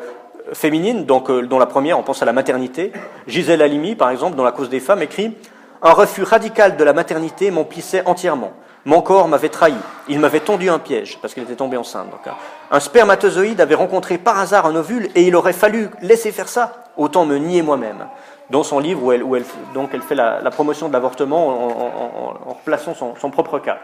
féminines, 0.52 1.04
donc, 1.04 1.30
euh, 1.30 1.46
dont 1.46 1.58
la 1.58 1.66
première, 1.66 1.98
on 1.98 2.02
pense 2.02 2.22
à 2.22 2.24
la 2.24 2.32
maternité. 2.32 2.92
Gisèle 3.26 3.62
Halimi, 3.62 3.94
par 3.94 4.10
exemple, 4.10 4.36
dans 4.36 4.44
La 4.44 4.52
cause 4.52 4.70
des 4.70 4.80
femmes, 4.80 5.02
écrit 5.02 5.36
Un 5.82 5.92
refus 5.92 6.24
radical 6.24 6.76
de 6.76 6.84
la 6.84 6.92
maternité 6.92 7.50
m'emplissait 7.50 8.02
entièrement. 8.06 8.52
Mon 8.84 9.00
corps 9.00 9.28
m'avait 9.28 9.48
trahi. 9.48 9.74
Il 10.08 10.20
m'avait 10.20 10.40
tendu 10.40 10.68
un 10.68 10.78
piège, 10.78 11.18
parce 11.20 11.32
qu'elle 11.32 11.44
était 11.44 11.56
tombée 11.56 11.76
enceinte. 11.76 12.08
Hein. 12.26 12.32
un 12.70 12.80
spermatozoïde 12.80 13.60
avait 13.60 13.74
rencontré 13.74 14.18
par 14.18 14.38
hasard 14.38 14.66
un 14.66 14.74
ovule 14.76 15.08
et 15.14 15.22
il 15.22 15.36
aurait 15.36 15.52
fallu 15.52 15.88
laisser 16.02 16.32
faire 16.32 16.48
ça. 16.48 16.84
Autant 16.96 17.24
me 17.24 17.36
nier 17.36 17.62
moi-même 17.62 18.06
dans 18.50 18.62
son 18.62 18.78
livre 18.78 19.02
où 19.02 19.12
elle, 19.12 19.44
donc 19.74 19.90
elle 19.94 20.02
fait 20.02 20.14
la, 20.14 20.50
promotion 20.50 20.88
de 20.88 20.92
l'avortement 20.92 21.48
en, 21.48 22.50
replaçant 22.52 22.94
son, 22.94 23.30
propre 23.30 23.58
cas. 23.58 23.78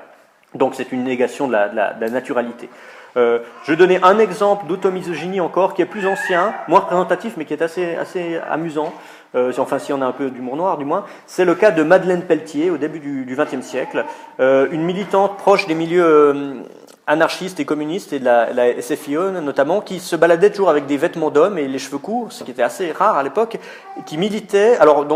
Donc 0.55 0.74
c'est 0.74 0.92
une 0.92 1.05
négation 1.05 1.47
de 1.47 1.53
la, 1.53 2.11
naturalité. 2.11 2.68
Euh, 3.16 3.38
je 3.64 3.72
donner 3.72 3.99
un 4.03 4.18
exemple 4.18 4.66
d'automisogynie 4.66 5.40
encore 5.40 5.72
qui 5.72 5.80
est 5.80 5.86
plus 5.86 6.07
ancien, 6.07 6.53
moins 6.68 6.80
représentatif, 6.80 7.34
mais 7.38 7.47
qui 7.47 7.55
est 7.55 7.62
assez, 7.62 7.97
assez 7.97 8.38
amusant. 8.51 8.92
Euh, 9.35 9.53
enfin, 9.59 9.79
si 9.79 9.93
on 9.93 10.01
a 10.01 10.07
un 10.07 10.12
peu 10.12 10.31
d'humour 10.31 10.57
noir, 10.57 10.79
du 10.79 10.85
moins. 10.85 11.05
C'est 11.27 11.45
le 11.45 11.55
cas 11.55 11.70
de 11.70 11.83
Madeleine 11.83 12.22
Pelletier 12.22 12.70
au 12.70 12.77
début 12.77 13.01
du 13.01 13.37
XXe 13.37 13.64
siècle, 13.64 14.05
euh, 14.41 14.68
une 14.70 14.83
militante 14.83 15.37
proche 15.37 15.66
des 15.66 15.74
milieux 15.74 16.64
anarchistes 17.07 17.61
et 17.61 17.64
communistes 17.64 18.12
et 18.12 18.18
de 18.18 18.24
la, 18.24 18.53
la, 18.53 18.81
SFIO 18.83 19.31
notamment, 19.31 19.81
qui 19.81 20.01
se 20.01 20.16
baladaient 20.16 20.51
toujours 20.51 20.70
avec 20.70 20.87
des 20.87 20.97
vêtements 20.97 21.31
d'hommes 21.31 21.59
et 21.59 21.68
les 21.68 21.79
cheveux 21.79 21.99
courts, 21.99 22.33
ce 22.33 22.43
qui 22.43 22.51
était 22.51 22.62
assez 22.62 22.91
rare 22.93 23.16
à 23.16 23.22
l'époque, 23.22 23.59
qui 24.07 24.18
militaient, 24.18 24.77
alors 24.79 25.07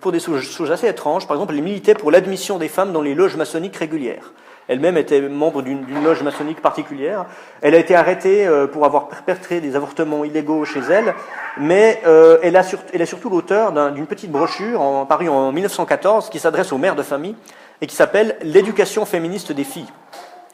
pour 0.00 0.12
des 0.12 0.20
choses 0.20 0.70
assez 0.70 0.88
étranges, 0.88 1.26
par 1.26 1.36
exemple, 1.36 1.54
les 1.54 1.60
militaient 1.60 1.94
pour 1.94 2.10
l'admission 2.10 2.58
des 2.58 2.68
femmes 2.68 2.92
dans 2.92 3.02
les 3.02 3.14
loges 3.14 3.36
maçonniques 3.36 3.76
régulières. 3.76 4.32
Elle-même 4.68 4.96
était 4.96 5.20
membre 5.20 5.62
d'une 5.62 6.04
loge 6.04 6.22
maçonnique 6.22 6.62
particulière. 6.62 7.26
Elle 7.60 7.74
a 7.74 7.78
été 7.78 7.94
arrêtée 7.94 8.46
euh, 8.46 8.66
pour 8.66 8.84
avoir 8.84 9.08
perpétré 9.08 9.60
des 9.60 9.76
avortements 9.76 10.24
illégaux 10.24 10.64
chez 10.64 10.80
elle, 10.90 11.14
mais 11.58 12.00
euh, 12.06 12.38
elle, 12.42 12.56
a 12.56 12.62
elle 12.92 13.02
est 13.02 13.06
surtout 13.06 13.30
l'auteur 13.30 13.72
d'une 13.92 14.06
petite 14.06 14.30
brochure 14.30 15.06
parue 15.08 15.28
en 15.28 15.52
1914 15.52 16.30
qui 16.30 16.38
s'adresse 16.38 16.72
aux 16.72 16.78
mères 16.78 16.96
de 16.96 17.02
famille 17.02 17.34
et 17.80 17.86
qui 17.86 17.96
s'appelle 17.96 18.36
L'éducation 18.42 19.04
féministe 19.04 19.52
des 19.52 19.64
filles. 19.64 19.90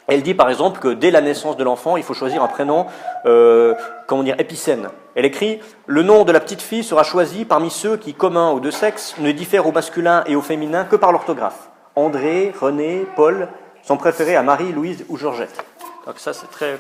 Elle 0.09 0.23
dit 0.23 0.33
par 0.33 0.49
exemple 0.49 0.81
que 0.81 0.89
dès 0.89 1.11
la 1.11 1.21
naissance 1.21 1.59
de 1.59 1.65
l'enfant, 1.65 1.99
il 1.99 2.03
faut 2.03 2.15
choisir 2.15 2.43
un 2.43 2.49
prénom, 2.49 2.87
euh, 3.27 3.75
comment 4.07 4.23
dire, 4.23 4.37
épicène. 4.39 4.89
Elle 5.15 5.27
écrit 5.27 5.61
Le 5.87 6.03
nom 6.03 6.25
de 6.25 6.33
la 6.33 6.41
petite 6.41 6.63
fille 6.63 6.83
sera 6.83 7.03
choisi 7.03 7.45
parmi 7.45 7.71
ceux 7.71 7.99
qui, 7.99 8.15
communs 8.15 8.51
aux 8.51 8.61
deux 8.61 8.71
sexes, 8.71 9.17
ne 9.19 9.31
diffèrent 9.33 9.67
au 9.67 9.73
masculin 9.73 10.25
et 10.27 10.35
au 10.35 10.41
féminin 10.41 10.85
que 10.85 10.97
par 10.97 11.13
l'orthographe. 11.13 11.69
André, 11.95 12.55
René, 12.59 13.07
Paul 13.17 13.49
sont 13.89 13.97
préférés 13.97 14.37
à 14.37 14.43
Marie, 14.43 14.71
Louise 14.71 15.05
ou 15.09 15.17
Georgette. 15.17 15.65
Donc 16.07 16.19
ça, 16.19 16.35
c'est 16.35 16.51
très, 16.51 16.79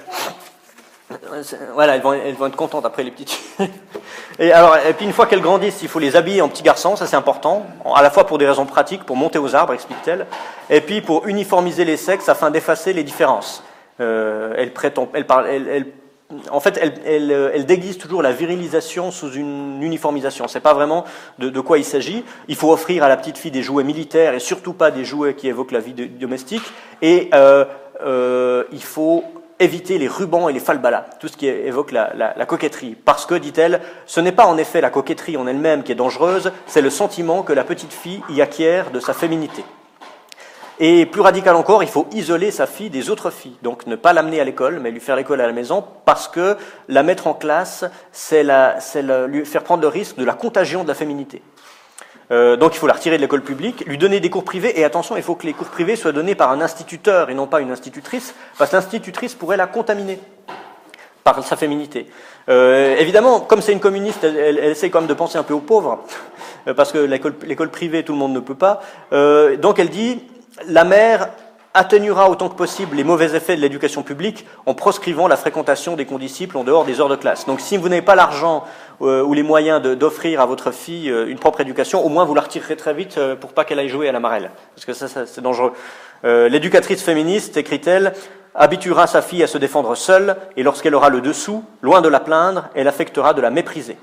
Voilà, 1.73 1.97
elles 1.97 2.03
vont, 2.03 2.13
elles 2.13 2.35
vont 2.35 2.47
être 2.47 2.57
contentes 2.57 2.85
après 2.85 3.03
les 3.03 3.11
petites. 3.11 3.41
et 4.39 4.53
alors, 4.53 4.77
et 4.77 4.93
puis 4.93 5.07
une 5.07 5.15
fois 5.15 5.27
qu'elles 5.27 5.41
grandissent, 5.41 5.81
il 5.81 5.89
faut 5.89 6.01
les 6.01 6.17
habiller 6.17 6.43
en 6.43 6.51
petits 6.51 6.63
garçons, 6.63 6.97
ça 6.97 7.07
c'est 7.07 7.17
important, 7.17 7.65
à 7.95 8.03
la 8.03 8.11
fois 8.11 8.27
pour 8.27 8.37
des 8.37 8.47
raisons 8.47 8.67
pratiques, 8.67 9.05
pour 9.05 9.17
monter 9.17 9.39
aux 9.39 9.55
arbres, 9.55 9.73
explique-t-elle, 9.73 10.27
et 10.69 10.83
puis 10.83 11.01
pour 11.01 11.27
uniformiser 11.27 11.87
les 11.87 11.97
sexes 11.97 12.29
afin 12.29 12.51
d'effacer 12.51 12.93
les 12.93 13.05
différences. 13.05 13.63
Euh, 14.01 14.53
elle, 14.59 14.75
prétend, 14.75 15.09
elle, 15.15 15.27
parle, 15.27 15.47
elle, 15.47 15.67
elle 15.67 15.87
en 16.51 16.61
fait, 16.61 16.79
elle, 16.81 17.31
elle, 17.55 17.65
déguise 17.65 17.97
toujours 17.97 18.23
la 18.23 18.33
virilisation 18.33 19.11
sous 19.11 19.33
une 19.33 19.83
uniformisation. 19.83 20.47
C'est 20.47 20.61
pas 20.61 20.75
vraiment 20.75 21.05
de, 21.39 21.61
quoi 21.61 21.79
il 21.79 21.85
s'agit. 21.85 22.25
Il 22.49 22.57
faut 22.57 22.71
offrir 22.71 23.03
à 23.03 23.09
la 23.09 23.17
petite 23.17 23.39
fille 23.39 23.51
des 23.51 23.63
jouets 23.63 23.85
militaires 23.85 24.35
et 24.35 24.39
surtout 24.39 24.75
pas 24.75 24.91
des 24.91 25.05
jouets 25.05 25.35
qui 25.35 25.49
évoquent 25.49 25.73
la 25.73 25.81
vie 25.81 25.95
domestique. 25.95 26.63
Et 27.01 27.31
euh, 27.33 27.65
euh, 28.05 28.65
il 28.73 28.83
faut 28.83 29.25
éviter 29.59 29.99
les 29.99 30.07
rubans 30.07 30.49
et 30.49 30.53
les 30.53 30.61
falbalas, 30.61 31.07
tout 31.19 31.29
ce 31.29 31.37
qui 31.37 31.47
évoque 31.49 31.93
la 31.93 32.47
coquetterie. 32.47 32.95
Parce 32.95 33.25
que, 33.27 33.35
dit-elle, 33.35 33.81
ce 34.07 34.21
n'est 34.21 34.33
pas 34.33 34.47
en 34.47 34.59
effet 34.59 34.81
la 34.81 34.91
coquetterie 34.91 35.37
en 35.37 35.47
elle-même 35.47 35.83
qui 35.83 35.93
est 35.93 35.97
dangereuse, 35.97 36.53
c'est 36.67 36.83
le 36.83 36.91
sentiment 36.91 37.43
que 37.43 37.53
la 37.53 37.65
petite 37.65 37.93
fille 37.93 38.23
y 38.29 38.41
acquiert 38.41 38.91
de 38.91 39.01
sa 39.01 39.15
féminité. 39.15 39.65
Et 40.81 41.07
plus 41.07 41.21
radical 41.21 41.57
encore, 41.57 41.83
il 41.83 41.89
faut 41.89 42.07
isoler 42.13 42.53
sa 42.53 42.67
fille 42.67 42.91
des 42.91 43.11
autres 43.11 43.31
filles. 43.31 43.57
Donc 43.63 43.87
ne 43.87 43.97
pas 43.97 44.13
l'amener 44.13 44.41
à 44.41 44.45
l'école, 44.45 44.79
mais 44.81 44.93
lui 44.93 45.01
faire 45.01 45.17
l'école 45.17 45.41
à 45.41 45.47
la 45.47 45.53
maison, 45.53 45.85
parce 46.05 46.29
que 46.29 46.57
la 46.89 47.03
mettre 47.03 47.27
en 47.27 47.35
classe, 47.35 47.85
c'est 48.13 48.45
lui 49.29 49.45
faire 49.45 49.65
prendre 49.65 49.83
le 49.83 49.89
risque 49.89 50.17
de 50.17 50.25
la 50.25 50.35
contagion 50.35 50.85
de 50.85 50.89
la 50.89 50.95
féminité. 50.95 51.43
Euh, 52.31 52.57
donc 52.57 52.75
il 52.75 52.79
faut 52.79 52.87
la 52.87 52.93
retirer 52.93 53.17
de 53.17 53.23
l'école 53.23 53.43
publique, 53.43 53.85
lui 53.87 53.99
donner 53.99 54.21
des 54.21 54.31
cours 54.31 54.45
privés, 54.45 54.79
et 54.79 54.85
attention, 54.85 55.17
il 55.17 55.23
faut 55.23 55.35
que 55.35 55.47
les 55.47 55.55
cours 55.55 55.69
privés 55.69 55.97
soient 55.97 56.13
donnés 56.13 56.35
par 56.35 56.51
un 56.51 56.61
instituteur 56.61 57.31
et 57.31 57.35
non 57.35 57.47
pas 57.47 57.61
une 57.61 57.73
institutrice, 57.73 58.35
parce 58.57 58.71
que 58.71 58.77
l'institutrice 58.77 59.35
pourrait 59.35 59.57
la 59.57 59.67
contaminer 59.67 60.21
par 61.25 61.43
sa 61.43 61.57
féminité. 61.57 62.07
Euh, 62.49 62.97
évidemment, 62.99 63.41
comme 63.41 63.63
c'est 63.63 63.73
une 63.73 63.81
communiste, 63.81 64.23
elle, 64.25 64.59
essaie 64.59 64.91
quand 64.91 65.01
même 65.01 65.09
de 65.09 65.15
penser 65.15 65.39
un 65.39 65.43
peu 65.43 65.55
aux 65.55 65.61
pauvres, 65.61 66.05
euh, 66.69 66.75
parce 66.75 66.93
que 66.93 66.99
l'école 66.99 67.71
privée, 67.71 68.05
tout 68.05 68.13
le 68.13 68.19
monde 68.19 68.33
ne 68.35 68.41
peut 68.41 68.55
pas. 68.55 68.81
Donc 69.11 69.79
elle 69.79 69.89
dit, 69.89 70.21
la 70.67 70.85
mère 70.85 71.31
atténuera 71.75 72.31
autant 72.31 72.49
que 72.49 72.57
possible 72.57 72.97
les 72.97 73.05
mauvais 73.05 73.37
effets 73.37 73.55
de 73.55 73.61
l'éducation 73.61 74.03
publique 74.03 74.47
en 74.67 74.75
proscrivant 74.75 75.29
la 75.29 75.37
fréquentation 75.37 75.97
des 75.97 76.07
condisciples 76.07 76.57
en 76.57 76.65
dehors 76.65 76.85
des 76.85 77.01
heures 77.01 77.09
de 77.09 77.17
classe. 77.17 77.47
Donc 77.47 77.61
si 77.61 77.77
vous 77.77 77.89
n'avez 77.89 78.03
pas 78.03 78.15
l'argent 78.15 78.65
euh, 79.01 79.23
ou 79.23 79.35
les 79.35 79.43
moyens 79.43 79.81
d'offrir 79.83 80.41
à 80.41 80.47
votre 80.47 80.73
fille 80.73 81.11
euh, 81.11 81.29
une 81.29 81.39
propre 81.39 81.61
éducation, 81.61 82.05
au 82.05 82.09
moins 82.09 82.25
vous 82.25 82.35
la 82.35 82.41
retirerez 82.41 82.77
très 82.77 82.95
vite 82.95 83.19
euh, 83.19 83.37
pour 83.37 83.53
pas 83.53 83.65
qu'elle 83.65 83.79
aille 83.79 83.89
jouer 83.89 84.09
à 84.09 84.13
la 84.13 84.21
marelle, 84.21 84.51
parce 84.75 84.87
que 84.87 84.93
ça, 84.93 85.27
c'est 85.27 85.41
dangereux. 85.41 85.73
L'éducatrice 86.25 87.01
féministe, 87.01 87.57
écrit-elle, 87.57 88.13
habituera 88.57 89.07
sa 89.07 89.23
fille 89.23 89.45
à 89.45 89.47
se 89.47 89.57
défendre 89.57 89.95
seule, 89.95 90.37
et 90.57 90.65
lorsqu'elle 90.65 90.97
aura 90.97 91.11
le 91.11 91.21
dessous, 91.21 91.63
loin 91.81 92.01
de 92.01 92.09
la 92.09 92.19
plaindre, 92.19 92.71
elle 92.75 92.89
affectera 92.89 93.35
de 93.35 93.41
la 93.41 93.51
mépriser. 93.51 93.97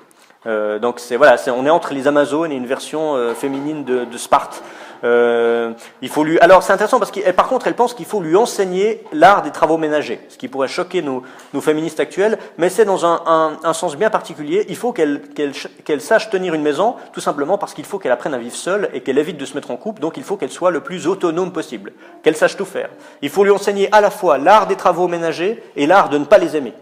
Donc 0.45 1.01
c'est 1.01 1.17
voilà, 1.17 1.35
on 1.47 1.65
est 1.65 1.69
entre 1.69 1.93
les 1.93 2.07
Amazones 2.07 2.53
et 2.53 2.55
une 2.55 2.67
version 2.67 3.33
féminine 3.35 3.83
de 3.83 4.17
Sparte. 4.17 4.63
Euh, 5.03 5.71
il 6.01 6.09
faut 6.09 6.23
lui. 6.23 6.39
Alors 6.39 6.63
c'est 6.63 6.73
intéressant 6.73 6.99
parce 6.99 7.11
que 7.11 7.31
par 7.31 7.47
contre 7.47 7.67
elle 7.67 7.75
pense 7.75 7.93
qu'il 7.93 8.05
faut 8.05 8.21
lui 8.21 8.35
enseigner 8.35 9.03
l'art 9.13 9.41
des 9.41 9.51
travaux 9.51 9.77
ménagers, 9.77 10.19
ce 10.29 10.37
qui 10.37 10.47
pourrait 10.47 10.67
choquer 10.67 11.01
nos, 11.01 11.23
nos 11.53 11.61
féministes 11.61 11.99
actuelles, 11.99 12.37
mais 12.57 12.69
c'est 12.69 12.85
dans 12.85 13.05
un, 13.05 13.21
un, 13.25 13.57
un, 13.63 13.73
sens 13.73 13.95
bien 13.95 14.09
particulier. 14.09 14.65
Il 14.69 14.75
faut 14.75 14.91
qu'elle 14.93 15.21
qu'elle 15.35 15.53
qu'elle 15.83 16.01
sache 16.01 16.29
tenir 16.29 16.53
une 16.53 16.63
maison, 16.63 16.95
tout 17.13 17.21
simplement 17.21 17.57
parce 17.57 17.73
qu'il 17.73 17.85
faut 17.85 17.99
qu'elle 17.99 18.11
apprenne 18.11 18.33
à 18.33 18.37
vivre 18.37 18.55
seule 18.55 18.89
et 18.93 19.01
qu'elle 19.01 19.17
évite 19.17 19.37
de 19.37 19.45
se 19.45 19.55
mettre 19.55 19.71
en 19.71 19.77
couple. 19.77 20.01
Donc 20.01 20.17
il 20.17 20.23
faut 20.23 20.37
qu'elle 20.37 20.51
soit 20.51 20.71
le 20.71 20.81
plus 20.81 21.07
autonome 21.07 21.51
possible, 21.51 21.93
qu'elle 22.23 22.35
sache 22.35 22.55
tout 22.57 22.65
faire. 22.65 22.89
Il 23.21 23.29
faut 23.29 23.43
lui 23.43 23.51
enseigner 23.51 23.89
à 23.91 24.01
la 24.01 24.09
fois 24.09 24.37
l'art 24.37 24.67
des 24.67 24.75
travaux 24.75 25.07
ménagers 25.07 25.61
et 25.75 25.87
l'art 25.87 26.09
de 26.09 26.17
ne 26.17 26.25
pas 26.25 26.37
les 26.37 26.55
aimer. 26.55 26.73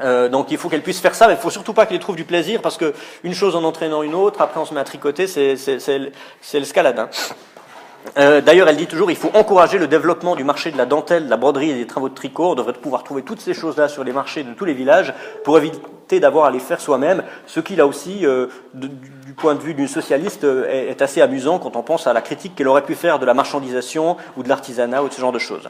Euh, 0.00 0.28
donc 0.28 0.50
il 0.50 0.58
faut 0.58 0.68
qu'elle 0.68 0.82
puisse 0.82 1.00
faire 1.00 1.14
ça, 1.14 1.26
mais 1.28 1.34
il 1.34 1.40
faut 1.40 1.50
surtout 1.50 1.72
pas 1.72 1.86
qu'elle 1.86 1.98
trouve 1.98 2.16
du 2.16 2.24
plaisir, 2.24 2.62
parce 2.62 2.76
que 2.76 2.94
une 3.22 3.34
chose 3.34 3.56
en 3.56 3.64
entraînant 3.64 4.02
une 4.02 4.14
autre, 4.14 4.40
après 4.40 4.60
on 4.60 4.64
se 4.64 4.74
met 4.74 4.80
à 4.80 4.84
tricoter, 4.84 5.26
c'est 5.26 6.12
l'escalade. 6.54 6.98
Hein. 6.98 7.08
Euh, 8.16 8.40
D'ailleurs, 8.40 8.66
elle 8.68 8.76
dit 8.76 8.86
toujours 8.86 9.10
il 9.10 9.16
faut 9.16 9.30
encourager 9.34 9.78
le 9.78 9.86
développement 9.86 10.34
du 10.34 10.44
marché 10.44 10.70
de 10.70 10.78
la 10.78 10.86
dentelle, 10.86 11.26
de 11.26 11.30
la 11.30 11.36
broderie 11.36 11.70
et 11.70 11.74
des 11.74 11.86
travaux 11.86 12.08
de 12.08 12.14
tricot. 12.14 12.52
On 12.52 12.54
devrait 12.54 12.72
pouvoir 12.72 13.04
trouver 13.04 13.22
toutes 13.22 13.40
ces 13.40 13.52
choses-là 13.52 13.88
sur 13.88 14.04
les 14.04 14.12
marchés 14.12 14.42
de 14.42 14.52
tous 14.54 14.64
les 14.64 14.72
villages 14.72 15.12
pour 15.44 15.58
éviter 15.58 16.18
d'avoir 16.18 16.46
à 16.46 16.50
les 16.50 16.60
faire 16.60 16.80
soi-même. 16.80 17.22
Ce 17.46 17.60
qui, 17.60 17.76
là 17.76 17.86
aussi, 17.86 18.24
euh, 18.24 18.46
du 18.74 19.34
point 19.36 19.54
de 19.54 19.60
vue 19.60 19.74
d'une 19.74 19.86
socialiste, 19.86 20.44
est, 20.44 20.88
est, 20.88 21.02
assez 21.02 21.20
amusant 21.20 21.58
quand 21.58 21.76
on 21.76 21.82
pense 21.82 22.06
à 22.06 22.14
la 22.14 22.22
critique 22.22 22.54
qu'elle 22.54 22.68
aurait 22.68 22.84
pu 22.84 22.94
faire 22.94 23.18
de 23.18 23.26
la 23.26 23.34
marchandisation 23.34 24.16
ou 24.36 24.42
de 24.42 24.48
l'artisanat 24.48 25.02
ou 25.02 25.08
de 25.08 25.12
ce 25.12 25.20
genre 25.20 25.32
de 25.32 25.38
choses. 25.38 25.68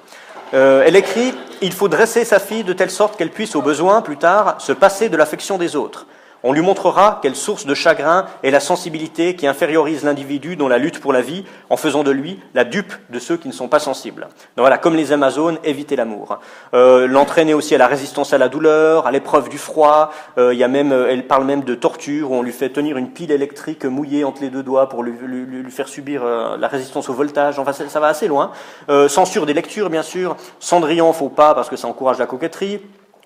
Elle 0.53 0.97
écrit 0.97 1.33
Il 1.63 1.73
faut 1.73 1.89
dresser 1.89 2.25
sa 2.25 2.39
fille 2.39 2.65
de 2.65 2.73
telle 2.73 2.91
sorte 2.91 3.17
qu'elle 3.17 3.31
puisse, 3.31 3.55
au 3.55 3.63
besoin, 3.63 4.01
plus 4.03 4.17
tard, 4.17 4.61
se 4.61 4.73
passer 4.73 5.09
de 5.09 5.17
l'affection 5.17 5.59
des 5.59 5.77
autres. 5.77 6.07
On 6.43 6.53
lui 6.53 6.63
montrera 6.63 7.19
quelle 7.23 7.37
source 7.37 7.67
de 7.67 7.75
chagrin 7.75 8.27
est 8.43 8.51
la 8.51 8.61
sensibilité 8.61 9.37
qui 9.37 9.47
infériorise 9.47 10.05
l'individu 10.05 10.57
dans 10.57 10.69
la 10.69 10.79
lutte 10.79 10.99
pour 10.99 11.13
la 11.13 11.21
vie, 11.21 11.45
en 11.69 11.77
faisant 11.77 12.03
de 12.03 12.11
lui 12.11 12.39
la 12.55 12.65
dupe 12.65 12.95
de 13.11 13.19
ceux 13.19 13.37
qui 13.37 13.49
ne 13.49 13.53
sont 13.53 13.69
pas 13.69 13.79
sensibles. 13.79 14.23
Donc 14.23 14.65
voilà, 14.65 14.79
comme 14.79 14.97
les 14.97 15.13
Amazones, 15.13 15.59
éviter 15.65 15.97
l'amour. 15.97 16.39
Euh, 16.73 17.07
L'entraîner 17.07 17.53
aussi 17.53 17.75
à 17.75 17.79
la 17.79 17.87
résistance 17.87 18.33
à 18.33 18.39
la 18.39 18.49
douleur, 18.49 19.07
à 19.07 19.13
l'épreuve 19.13 19.49
du 19.49 19.59
froid. 19.59 20.13
Euh, 20.39 20.55
y 20.55 20.65
a 20.65 20.69
même, 20.69 20.93
euh, 20.93 21.11
elle 21.11 21.27
parle 21.27 21.45
même 21.45 21.63
de 21.63 21.75
torture 21.75 22.31
où 22.31 22.35
on 22.35 22.43
lui 22.43 22.53
fait 22.53 22.71
tenir 22.71 22.97
une 22.97 23.11
pile 23.11 23.33
électrique 23.33 23.85
mouillée 23.85 24.25
entre 24.25 24.41
les 24.41 24.51
deux 24.51 24.63
doigts 24.63 24.89
pour 24.89 25.03
lui, 25.03 25.13
lui, 25.23 25.45
lui 25.45 25.71
faire 25.71 25.89
subir 25.89 26.23
euh, 26.25 26.57
la 26.57 26.69
résistance 26.69 27.09
au 27.11 27.13
voltage. 27.13 27.59
Enfin, 27.59 27.73
ça, 27.73 27.89
ça 27.89 28.01
va 28.01 28.07
assez 28.09 28.29
loin. 28.29 28.53
Euh, 28.89 29.09
censure 29.09 29.45
des 29.45 29.55
lectures, 29.55 29.91
bien 29.91 30.03
sûr. 30.03 30.37
Cendrillon, 30.59 31.13
faut 31.13 31.29
pas 31.29 31.55
parce 31.55 31.69
que 31.69 31.77
ça 31.77 31.89
encourage 31.89 32.19
la 32.19 32.27
coquetterie. 32.27 32.81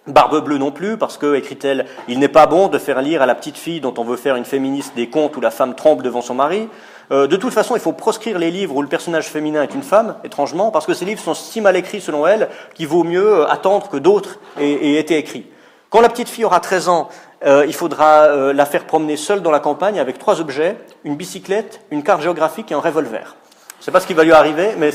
Barbe 0.06 0.44
bleue 0.44 0.58
non 0.58 0.70
plus, 0.70 0.98
parce 0.98 1.16
que, 1.16 1.34
écrit-elle, 1.34 1.86
il 2.08 2.18
n'est 2.18 2.28
pas 2.28 2.46
bon 2.46 2.68
de 2.68 2.76
faire 2.76 3.00
lire 3.00 3.22
à 3.22 3.26
la 3.26 3.34
petite 3.34 3.56
fille 3.56 3.80
dont 3.80 3.94
on 3.96 4.04
veut 4.04 4.18
faire 4.18 4.36
une 4.36 4.44
féministe 4.44 4.92
des 4.94 5.08
contes 5.08 5.34
où 5.36 5.40
la 5.40 5.50
femme 5.50 5.74
tremble 5.74 6.02
devant 6.02 6.20
son 6.20 6.34
mari. 6.34 6.68
Euh, 7.10 7.26
de 7.26 7.36
toute 7.36 7.54
façon, 7.54 7.74
il 7.74 7.80
faut 7.80 7.92
proscrire 7.92 8.38
les 8.38 8.50
livres 8.50 8.76
où 8.76 8.82
le 8.82 8.88
personnage 8.88 9.28
féminin 9.28 9.62
est 9.62 9.74
une 9.74 9.82
femme, 9.82 10.16
étrangement, 10.22 10.70
parce 10.70 10.84
que 10.84 10.92
ces 10.92 11.06
livres 11.06 11.22
sont 11.22 11.32
si 11.32 11.62
mal 11.62 11.74
écrits, 11.76 12.02
selon 12.02 12.26
elle, 12.26 12.50
qu'il 12.74 12.86
vaut 12.86 13.04
mieux 13.04 13.50
attendre 13.50 13.88
que 13.88 13.96
d'autres 13.96 14.38
aient, 14.60 14.94
été 14.94 15.16
écrits. 15.16 15.46
Quand 15.88 16.02
la 16.02 16.10
petite 16.10 16.28
fille 16.28 16.44
aura 16.44 16.60
13 16.60 16.88
ans, 16.88 17.08
euh, 17.46 17.64
il 17.66 17.74
faudra 17.74 18.24
euh, 18.24 18.52
la 18.52 18.66
faire 18.66 18.84
promener 18.84 19.16
seule 19.16 19.40
dans 19.40 19.50
la 19.50 19.60
campagne 19.60 19.98
avec 19.98 20.18
trois 20.18 20.38
objets, 20.38 20.76
une 21.04 21.16
bicyclette, 21.16 21.80
une 21.90 22.02
carte 22.02 22.20
géographique 22.20 22.70
et 22.72 22.74
un 22.74 22.80
revolver. 22.80 23.36
Sais 23.84 23.90
pas 23.90 24.00
ce 24.00 24.06
qui 24.06 24.14
va 24.14 24.24
lui 24.24 24.32
arriver, 24.32 24.70
mais 24.78 24.92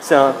c'est 0.00 0.16
un, 0.16 0.34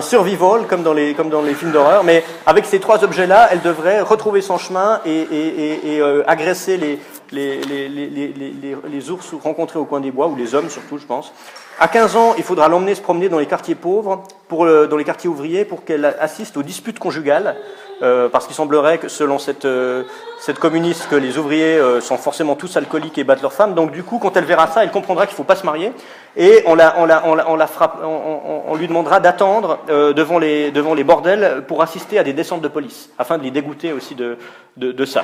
survival 0.00 0.68
comme 0.68 0.84
dans 0.84 0.92
les, 0.92 1.14
films 1.54 1.72
d'horreur. 1.72 2.04
Mais 2.04 2.22
avec 2.46 2.64
ces 2.64 2.78
trois 2.78 3.02
objets-là, 3.02 3.48
elle 3.50 3.60
devrait 3.60 4.02
retrouver 4.02 4.40
son 4.40 4.56
chemin 4.56 5.00
et, 5.04 6.00
agresser 6.28 7.00
les, 7.32 9.10
ours 9.10 9.34
rencontrés 9.42 9.80
au 9.80 9.84
coin 9.84 9.98
des 9.98 10.12
bois, 10.12 10.28
ou 10.28 10.36
les 10.36 10.54
hommes 10.54 10.70
surtout, 10.70 10.96
je 10.96 11.06
pense. 11.06 11.32
À 11.80 11.88
15 11.88 12.16
ans, 12.16 12.34
il 12.38 12.44
faudra 12.44 12.68
l'emmener 12.68 12.94
se 12.94 13.00
promener 13.00 13.28
dans 13.28 13.40
les 13.40 13.46
quartiers 13.46 13.74
pauvres, 13.74 14.22
pour, 14.46 14.64
dans 14.64 14.96
les 14.96 15.04
quartiers 15.04 15.28
ouvriers, 15.28 15.64
pour 15.64 15.84
qu'elle 15.84 16.04
assiste 16.20 16.56
aux 16.56 16.62
disputes 16.62 17.00
conjugales, 17.00 17.56
euh, 18.02 18.28
parce 18.28 18.46
qu'il 18.46 18.54
semblerait 18.54 18.98
que, 18.98 19.08
selon 19.08 19.38
cette, 19.38 19.64
euh, 19.64 20.04
cette 20.38 20.60
communiste, 20.60 21.08
que 21.08 21.16
les 21.16 21.36
ouvriers 21.36 21.76
euh, 21.78 22.00
sont 22.00 22.16
forcément 22.16 22.54
tous 22.54 22.76
alcooliques 22.76 23.18
et 23.18 23.24
battent 23.24 23.42
leurs 23.42 23.52
femmes. 23.52 23.74
Donc, 23.74 23.90
du 23.90 24.04
coup, 24.04 24.18
quand 24.18 24.36
elle 24.36 24.44
verra 24.44 24.68
ça, 24.68 24.84
elle 24.84 24.92
comprendra 24.92 25.26
qu'il 25.26 25.34
ne 25.34 25.36
faut 25.36 25.44
pas 25.44 25.56
se 25.56 25.66
marier, 25.66 25.92
et 26.36 26.62
on, 26.66 26.76
la, 26.76 26.94
on, 26.98 27.06
la, 27.06 27.26
on, 27.26 27.34
la, 27.34 27.50
on, 27.50 27.56
la 27.56 27.66
frappe, 27.66 27.98
on, 28.04 28.74
lui 28.76 28.86
demandera 28.86 29.18
d'attendre 29.18 29.78
euh, 29.88 30.12
devant, 30.12 30.38
les, 30.38 30.70
devant 30.70 30.94
les 30.94 31.04
bordels 31.04 31.64
pour 31.66 31.82
assister 31.82 32.18
à 32.18 32.24
des 32.24 32.32
descentes 32.32 32.62
de 32.62 32.68
police, 32.68 33.10
afin 33.18 33.36
de 33.36 33.42
les 33.42 33.50
dégoûter 33.50 33.92
aussi 33.92 34.14
de, 34.14 34.38
de, 34.76 34.92
de 34.92 35.04
ça. 35.04 35.22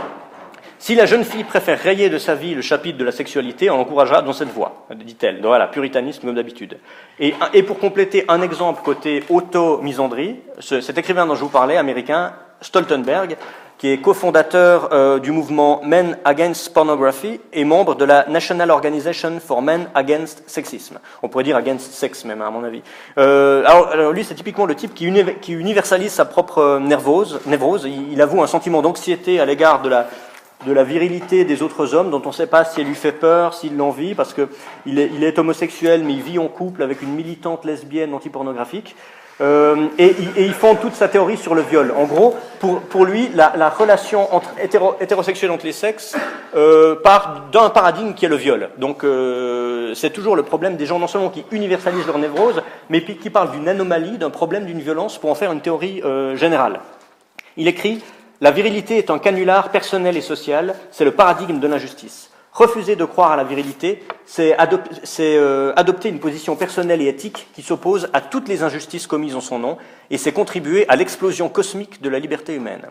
Si 0.78 0.94
la 0.94 1.06
jeune 1.06 1.24
fille 1.24 1.44
préfère 1.44 1.78
rayer 1.78 2.08
de 2.08 2.18
sa 2.18 2.34
vie 2.34 2.54
le 2.54 2.62
chapitre 2.62 2.98
de 2.98 3.04
la 3.04 3.12
sexualité, 3.12 3.70
on 3.70 3.76
l'encouragera 3.76 4.22
dans 4.22 4.32
cette 4.32 4.48
voie, 4.48 4.86
dit-elle. 4.94 5.40
Voilà, 5.42 5.66
puritanisme 5.66 6.22
comme 6.22 6.34
d'habitude. 6.34 6.78
Et, 7.18 7.32
pour 7.62 7.78
compléter 7.78 8.24
un 8.28 8.42
exemple 8.42 8.82
côté 8.82 9.24
auto-misandrie, 9.28 10.36
cet 10.60 10.96
écrivain 10.96 11.26
dont 11.26 11.34
je 11.34 11.42
vous 11.42 11.48
parlais, 11.48 11.76
américain, 11.76 12.32
Stoltenberg, 12.60 13.36
qui 13.80 13.88
est 13.88 13.98
cofondateur 13.98 14.90
euh, 14.92 15.18
du 15.18 15.32
mouvement 15.32 15.80
Men 15.82 16.18
Against 16.26 16.74
Pornography 16.74 17.40
et 17.50 17.64
membre 17.64 17.94
de 17.94 18.04
la 18.04 18.26
National 18.28 18.70
Organization 18.70 19.40
for 19.40 19.62
Men 19.62 19.88
Against 19.94 20.42
Sexism. 20.46 20.98
On 21.22 21.28
pourrait 21.28 21.44
dire 21.44 21.56
against 21.56 21.92
sex 21.92 22.26
même, 22.26 22.42
à 22.42 22.50
mon 22.50 22.62
avis. 22.62 22.82
Euh, 23.16 23.64
alors, 23.64 24.12
lui, 24.12 24.22
c'est 24.22 24.34
typiquement 24.34 24.66
le 24.66 24.74
type 24.74 24.92
qui, 24.92 25.06
uni 25.06 25.24
qui, 25.40 25.52
universalise 25.52 26.12
sa 26.12 26.26
propre 26.26 26.78
nervose. 26.78 27.40
névrose. 27.46 27.88
Il 28.12 28.20
avoue 28.20 28.42
un 28.42 28.46
sentiment 28.46 28.82
d'anxiété 28.82 29.40
à 29.40 29.46
l'égard 29.46 29.80
de 29.80 29.88
la 29.88 30.08
de 30.66 30.72
la 30.72 30.84
virilité 30.84 31.44
des 31.44 31.62
autres 31.62 31.94
hommes 31.94 32.10
dont 32.10 32.22
on 32.24 32.28
ne 32.28 32.34
sait 32.34 32.46
pas 32.46 32.64
si 32.64 32.80
elle 32.80 32.86
lui 32.86 32.94
fait 32.94 33.12
peur, 33.12 33.54
s'il 33.54 33.76
l'envie, 33.76 34.14
parce 34.14 34.34
qu'il 34.34 34.98
est, 34.98 35.10
il 35.14 35.24
est 35.24 35.38
homosexuel, 35.38 36.04
mais 36.04 36.14
il 36.14 36.22
vit 36.22 36.38
en 36.38 36.48
couple 36.48 36.82
avec 36.82 37.02
une 37.02 37.14
militante 37.14 37.64
lesbienne 37.64 38.12
antipornographique. 38.14 38.94
Euh, 39.40 39.86
et, 39.96 40.14
et, 40.36 40.44
il 40.44 40.52
fonde 40.52 40.80
toute 40.80 40.94
sa 40.94 41.08
théorie 41.08 41.38
sur 41.38 41.54
le 41.54 41.62
viol. 41.62 41.94
En 41.96 42.04
gros, 42.04 42.36
pour, 42.58 42.80
pour 42.80 43.06
lui, 43.06 43.30
la, 43.34 43.54
la 43.56 43.70
relation 43.70 44.34
entre 44.34 44.50
hétéro, 44.62 44.96
hétérosexuelle 45.00 45.50
entre 45.50 45.64
les 45.64 45.72
sexes 45.72 46.14
euh, 46.54 46.96
part 46.96 47.46
d'un 47.50 47.70
paradigme 47.70 48.12
qui 48.12 48.26
est 48.26 48.28
le 48.28 48.36
viol. 48.36 48.68
Donc 48.76 49.02
euh, 49.02 49.94
c'est 49.94 50.10
toujours 50.10 50.36
le 50.36 50.42
problème 50.42 50.76
des 50.76 50.84
gens 50.84 50.98
non 50.98 51.06
seulement 51.06 51.30
qui 51.30 51.46
universalisent 51.52 52.06
leur 52.06 52.18
névrose, 52.18 52.60
mais 52.90 53.02
qui 53.02 53.30
parlent 53.30 53.52
d'une 53.52 53.66
anomalie, 53.66 54.18
d'un 54.18 54.28
problème, 54.28 54.66
d'une 54.66 54.80
violence, 54.80 55.16
pour 55.16 55.30
en 55.30 55.34
faire 55.34 55.52
une 55.52 55.62
théorie 55.62 56.02
euh, 56.04 56.36
générale. 56.36 56.80
Il 57.56 57.66
écrit 57.66 58.02
La 58.42 58.52
virilité 58.52 58.96
est 58.96 59.10
un 59.10 59.18
canular 59.18 59.70
personnel 59.70 60.16
et 60.16 60.22
social, 60.22 60.74
c'est 60.92 61.04
le 61.04 61.10
paradigme 61.10 61.60
de 61.60 61.68
l'injustice. 61.68 62.30
Refuser 62.52 62.96
de 62.96 63.04
croire 63.04 63.32
à 63.32 63.36
la 63.36 63.44
virilité, 63.44 64.02
c'est 64.24 64.56
euh, 64.58 65.74
adopter 65.76 66.08
une 66.08 66.20
position 66.20 66.56
personnelle 66.56 67.02
et 67.02 67.08
éthique 67.08 67.48
qui 67.52 67.60
s'oppose 67.60 68.08
à 68.14 68.22
toutes 68.22 68.48
les 68.48 68.62
injustices 68.62 69.06
commises 69.06 69.36
en 69.36 69.42
son 69.42 69.58
nom, 69.58 69.76
et 70.08 70.16
c'est 70.16 70.32
contribuer 70.32 70.88
à 70.88 70.96
l'explosion 70.96 71.50
cosmique 71.50 72.00
de 72.00 72.08
la 72.08 72.18
liberté 72.18 72.54
humaine. 72.54 72.86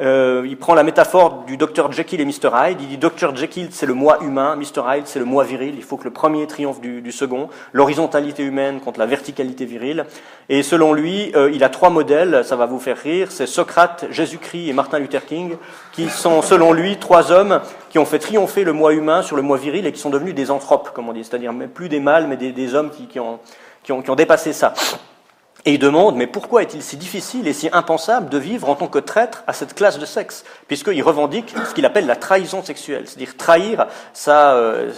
Euh, 0.00 0.46
il 0.46 0.56
prend 0.56 0.72
la 0.72 0.84
métaphore 0.84 1.44
du 1.46 1.58
Dr 1.58 1.92
Jekyll 1.92 2.20
et 2.22 2.24
Mr 2.24 2.50
Hyde. 2.54 2.78
Il 2.80 2.88
dit 2.88 2.96
Dr 2.96 3.36
Jekyll, 3.36 3.68
c'est 3.72 3.84
le 3.84 3.92
moi 3.92 4.18
humain, 4.22 4.56
Mr 4.56 4.82
Hyde, 4.88 5.06
c'est 5.06 5.18
le 5.18 5.26
moi 5.26 5.44
viril. 5.44 5.74
Il 5.76 5.82
faut 5.82 5.98
que 5.98 6.04
le 6.04 6.10
premier 6.10 6.46
triomphe 6.46 6.80
du, 6.80 7.12
second. 7.12 7.50
L'horizontalité 7.74 8.42
humaine 8.42 8.80
contre 8.80 8.98
la 8.98 9.06
verticalité 9.06 9.66
virile. 9.66 10.06
Et 10.48 10.62
selon 10.62 10.94
lui, 10.94 11.30
euh, 11.36 11.50
il 11.52 11.62
a 11.62 11.68
trois 11.68 11.90
modèles, 11.90 12.42
ça 12.42 12.56
va 12.56 12.64
vous 12.64 12.78
faire 12.78 12.96
rire. 12.96 13.30
C'est 13.30 13.46
Socrate, 13.46 14.06
Jésus-Christ 14.10 14.68
et 14.68 14.72
Martin 14.72 14.98
Luther 14.98 15.26
King, 15.26 15.56
qui 15.92 16.08
sont, 16.08 16.40
selon 16.40 16.72
lui, 16.72 16.96
trois 16.96 17.30
hommes 17.30 17.60
qui 17.90 17.98
ont 17.98 18.06
fait 18.06 18.18
triompher 18.18 18.64
le 18.64 18.72
moi 18.72 18.94
humain 18.94 19.20
sur 19.20 19.36
le 19.36 19.42
moi 19.42 19.58
viril 19.58 19.86
et 19.86 19.92
qui 19.92 20.00
sont 20.00 20.10
devenus 20.10 20.34
des 20.34 20.50
anthropes, 20.50 20.90
comme 20.94 21.10
on 21.10 21.12
dit. 21.12 21.22
C'est-à-dire 21.22 21.52
plus 21.74 21.90
des 21.90 22.00
mâles, 22.00 22.28
mais 22.28 22.38
des, 22.38 22.74
hommes 22.74 22.90
qui, 22.90 23.20
ont, 23.20 23.40
qui 23.82 23.92
ont 23.92 24.16
dépassé 24.16 24.54
ça. 24.54 24.72
Et 25.64 25.74
il 25.74 25.78
demande, 25.78 26.16
mais 26.16 26.26
pourquoi 26.26 26.62
est-il 26.62 26.82
si 26.82 26.96
difficile 26.96 27.46
et 27.46 27.52
si 27.52 27.68
impensable 27.72 28.28
de 28.28 28.38
vivre 28.38 28.68
en 28.68 28.74
tant 28.74 28.88
que 28.88 28.98
traître 28.98 29.44
à 29.46 29.52
cette 29.52 29.74
classe 29.74 29.98
de 29.98 30.06
sexe? 30.06 30.44
Puisqu'il 30.72 31.02
revendique 31.02 31.54
ce 31.68 31.74
qu'il 31.74 31.84
appelle 31.84 32.06
la 32.06 32.16
trahison 32.16 32.62
sexuelle, 32.62 33.02
c'est-à-dire 33.04 33.36
trahir 33.36 33.88
sa, 34.14 34.54
euh, 34.54 34.90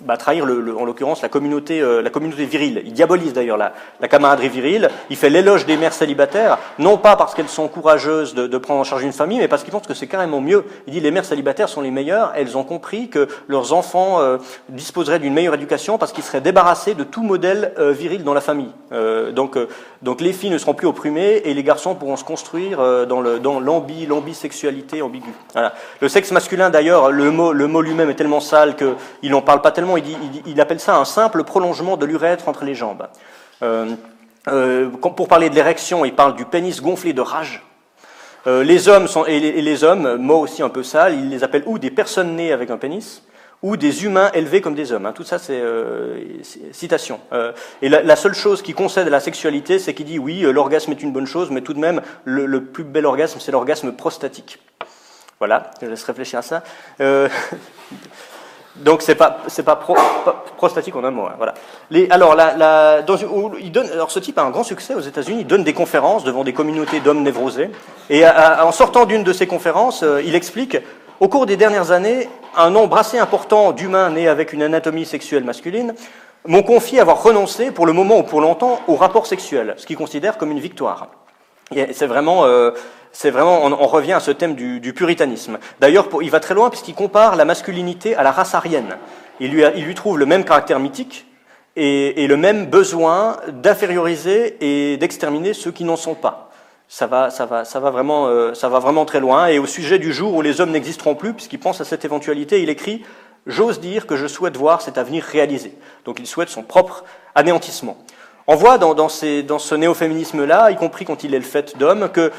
bah, 0.00 0.16
trahir 0.16 0.44
le, 0.44 0.76
en 0.76 0.84
l'occurrence 0.84 1.22
la 1.22 1.28
communauté, 1.28 1.80
euh, 1.80 2.02
la 2.02 2.10
communauté 2.10 2.44
virile. 2.44 2.82
Il 2.84 2.92
diabolise 2.92 3.34
d'ailleurs 3.34 3.56
la, 3.56 3.72
la, 4.00 4.08
camaraderie 4.08 4.48
virile. 4.48 4.90
Il 5.10 5.16
fait 5.16 5.30
l'éloge 5.30 5.64
des 5.64 5.76
mères 5.76 5.92
célibataires, 5.92 6.58
non 6.80 6.98
pas 6.98 7.14
parce 7.14 7.36
qu'elles 7.36 7.48
sont 7.48 7.68
courageuses 7.68 8.34
de, 8.34 8.48
de, 8.48 8.58
prendre 8.58 8.80
en 8.80 8.82
charge 8.82 9.04
une 9.04 9.12
famille, 9.12 9.38
mais 9.38 9.46
parce 9.46 9.62
qu'il 9.62 9.70
pense 9.70 9.86
que 9.86 9.94
c'est 9.94 10.08
carrément 10.08 10.40
mieux. 10.40 10.64
Il 10.88 10.94
dit 10.94 11.00
les 11.00 11.12
mères 11.12 11.24
célibataires 11.24 11.68
sont 11.68 11.80
les 11.80 11.92
meilleures. 11.92 12.32
Elles 12.34 12.56
ont 12.56 12.64
compris 12.64 13.08
que 13.08 13.28
leurs 13.46 13.74
enfants 13.74 14.20
euh, 14.20 14.38
disposeraient 14.70 15.20
d'une 15.20 15.34
meilleure 15.34 15.54
éducation 15.54 15.98
parce 15.98 16.12
qu'ils 16.12 16.24
seraient 16.24 16.40
débarrassés 16.40 16.94
de 16.94 17.04
tout 17.04 17.22
modèle 17.22 17.72
viril 17.78 18.24
dans 18.24 18.34
la 18.34 18.40
famille. 18.40 18.72
Euh, 18.92 19.32
donc, 19.32 19.56
euh, 19.56 19.68
donc 20.02 20.20
les 20.20 20.32
filles 20.32 20.50
ne 20.50 20.58
seront 20.58 20.74
plus 20.74 20.86
opprimées 20.86 21.42
et 21.44 21.54
les 21.54 21.62
garçons 21.62 21.94
pourront 21.94 22.16
se 22.16 22.24
construire 22.24 22.80
euh, 22.80 23.06
dans, 23.06 23.22
dans 23.38 23.60
l'ambi, 23.60 24.06
l'ambisexualité 24.06 25.02
ambiguë. 25.02 25.32
Voilà. 25.52 25.74
Le 26.00 26.08
sexe 26.08 26.32
masculin, 26.32 26.70
d'ailleurs, 26.70 27.10
le 27.10 27.30
mot, 27.30 27.52
lui-même 27.52 28.10
est 28.10 28.14
tellement 28.14 28.40
sale 28.40 28.76
qu'il 28.76 29.30
n'en 29.30 29.42
parle 29.42 29.62
pas 29.62 29.72
tellement. 29.72 29.96
Il, 29.96 30.60
appelle 30.60 30.80
ça 30.80 30.96
un 30.96 31.04
simple 31.04 31.44
prolongement 31.44 31.96
de 31.96 32.06
l'urètre 32.06 32.48
entre 32.48 32.64
les 32.64 32.74
jambes. 32.74 33.06
pour 35.00 35.28
parler 35.28 35.50
de 35.50 35.54
l'érection, 35.54 36.04
il 36.04 36.14
parle 36.14 36.34
du 36.34 36.44
pénis 36.44 36.80
gonflé 36.82 37.12
de 37.12 37.20
rage. 37.20 37.62
les 38.46 38.88
hommes 38.88 39.08
sont, 39.08 39.24
et 39.24 39.40
les, 39.40 39.62
les, 39.62 39.84
hommes, 39.84 40.16
mot 40.16 40.40
aussi 40.40 40.62
un 40.62 40.68
peu 40.68 40.82
sale, 40.82 41.14
il 41.14 41.30
les 41.30 41.44
appelle 41.44 41.62
ou 41.66 41.78
des 41.78 41.90
personnes 41.90 42.36
nées 42.36 42.52
avec 42.52 42.70
un 42.70 42.76
pénis, 42.76 43.22
ou 43.62 43.76
des 43.76 44.04
humains 44.04 44.30
élevés 44.34 44.60
comme 44.60 44.74
des 44.74 44.92
hommes. 44.92 45.06
Hein. 45.06 45.12
Tout 45.12 45.24
ça, 45.24 45.38
c'est 45.38 45.60
euh, 45.60 46.20
citation. 46.72 47.20
Euh, 47.32 47.52
et 47.82 47.88
la, 47.88 48.16
seule 48.16 48.34
chose 48.34 48.62
qui 48.62 48.74
concède 48.74 49.06
à 49.06 49.10
la 49.10 49.20
sexualité, 49.20 49.78
c'est 49.78 49.94
qu'il 49.94 50.06
dit 50.06 50.18
oui, 50.18 50.44
euh, 50.44 50.52
l'orgasme 50.52 50.92
est 50.92 51.02
une 51.02 51.12
bonne 51.12 51.26
chose, 51.26 51.50
mais 51.50 51.62
tout 51.62 51.74
de 51.74 51.78
même, 51.78 52.02
le, 52.24 52.64
plus 52.64 52.84
bel 52.84 53.06
orgasme, 53.06 53.40
c'est 53.40 53.52
l'orgasme 53.52 53.92
prostatique. 53.92 54.58
Voilà, 55.38 55.70
je 55.80 55.86
laisse 55.86 56.04
réfléchir 56.04 56.38
à 56.38 56.42
ça. 56.42 56.62
donc 58.76 59.00
c'est 59.00 59.14
pas 59.14 59.38
c'est 59.48 59.62
pas, 59.62 59.76
prostatique 60.56 60.94
en 60.96 61.04
un 61.04 61.10
mot. 61.10 61.26
Hein, 61.26 61.34
voilà. 61.36 61.54
Alors, 62.10 62.36
il 63.60 63.72
donne, 63.72 63.90
alors 63.90 64.10
ce 64.10 64.18
type 64.18 64.38
a 64.38 64.42
un 64.42 64.50
grand 64.50 64.64
succès 64.64 64.94
aux 64.94 65.00
États-Unis. 65.00 65.40
Il 65.40 65.46
donne 65.46 65.64
des 65.64 65.74
conférences 65.74 66.24
devant 66.24 66.44
des 66.44 66.54
communautés 66.54 67.00
d'hommes 67.00 67.22
névrosés. 67.22 67.70
Et 68.08 68.26
en 68.26 68.72
sortant 68.72 69.04
d'une 69.04 69.24
de 69.24 69.32
ces 69.34 69.46
conférences, 69.46 70.04
il 70.24 70.34
explique 70.34 70.78
au 71.20 71.28
cours 71.28 71.46
des 71.46 71.56
dernières 71.56 71.92
années, 71.92 72.28
un 72.56 72.70
nombre 72.70 72.98
assez 72.98 73.18
important 73.18 73.72
d'humains 73.72 74.10
nés 74.10 74.28
avec 74.28 74.52
une 74.52 74.62
anatomie 74.62 75.06
sexuelle 75.06 75.44
masculine 75.44 75.94
m'ont 76.46 76.62
confié 76.62 77.00
avoir 77.00 77.22
renoncé, 77.22 77.70
pour 77.70 77.86
le 77.86 77.92
moment 77.92 78.18
ou 78.18 78.22
pour 78.22 78.40
longtemps, 78.40 78.80
au 78.86 78.96
rapport 78.96 79.26
sexuel, 79.26 79.74
ce 79.78 79.86
qu'ils 79.86 79.96
considèrent 79.96 80.38
comme 80.38 80.50
une 80.50 80.60
victoire. 80.60 81.08
C'est 81.72 82.06
vraiment, 82.06 82.44
euh, 82.44 82.70
on, 83.24 83.86
revient 83.86 84.12
à 84.12 84.20
ce 84.20 84.30
thème 84.30 84.54
du, 84.54 84.92
puritanisme. 84.94 85.58
D'ailleurs, 85.80 86.08
il 86.22 86.30
va 86.30 86.38
très 86.38 86.54
loin 86.54 86.70
puisqu'il 86.70 86.94
compare 86.94 87.34
la 87.34 87.44
masculinité 87.44 88.14
à 88.14 88.22
la 88.22 88.30
race 88.30 88.54
lui, 89.40 89.62
il 89.74 89.84
lui 89.84 89.94
trouve 89.94 90.18
le 90.18 90.26
même 90.26 90.44
caractère 90.44 90.78
mythique 90.78 91.26
et, 91.74 92.22
et 92.22 92.26
le 92.26 92.36
même 92.36 92.66
besoin 92.66 93.38
d'inférioriser 93.48 94.56
et 94.60 94.96
d'exterminer 94.98 95.54
ceux 95.54 95.72
qui 95.72 95.84
n'en 95.84 95.96
sont 95.96 96.14
pas 96.14 96.45
ça 96.88 97.06
va, 97.06 97.30
ça 97.30 97.46
va, 97.46 97.64
ça 97.64 97.80
va 97.80 97.90
vraiment, 97.90 98.28
euh, 98.28 98.54
ça 98.54 98.68
va 98.68 98.78
vraiment 98.78 99.04
très 99.04 99.20
loin. 99.20 99.46
Et 99.48 99.58
au 99.58 99.66
sujet 99.66 99.98
du 99.98 100.12
jour 100.12 100.34
où 100.34 100.42
les 100.42 100.60
hommes 100.60 100.70
n'existeront 100.70 101.14
plus, 101.14 101.34
puisqu'il 101.34 101.58
pense 101.58 101.80
à 101.80 101.84
cette 101.84 102.04
éventualité, 102.04 102.62
il 102.62 102.68
écrit 102.68 103.02
J'ose 103.46 103.78
dire 103.78 104.08
que 104.08 104.16
je 104.16 104.26
souhaite 104.26 104.56
voir 104.56 104.80
cet 104.80 104.98
avenir 104.98 105.22
réalisé. 105.22 105.72
Donc 106.04 106.18
il 106.18 106.26
souhaite 106.26 106.48
son 106.48 106.64
propre 106.64 107.04
anéantissement. 107.36 107.96
On 108.48 108.56
voit 108.56 108.76
dans, 108.76 109.08
ce 109.08 109.74
néo-féminisme-là, 109.74 110.72
y 110.72 110.76
compris 110.76 111.04
quand 111.04 111.22
il 111.22 111.32
est 111.32 111.38
le 111.38 111.44
fait 111.44 111.78
d'homme, 111.78 112.08
que, 112.08 112.32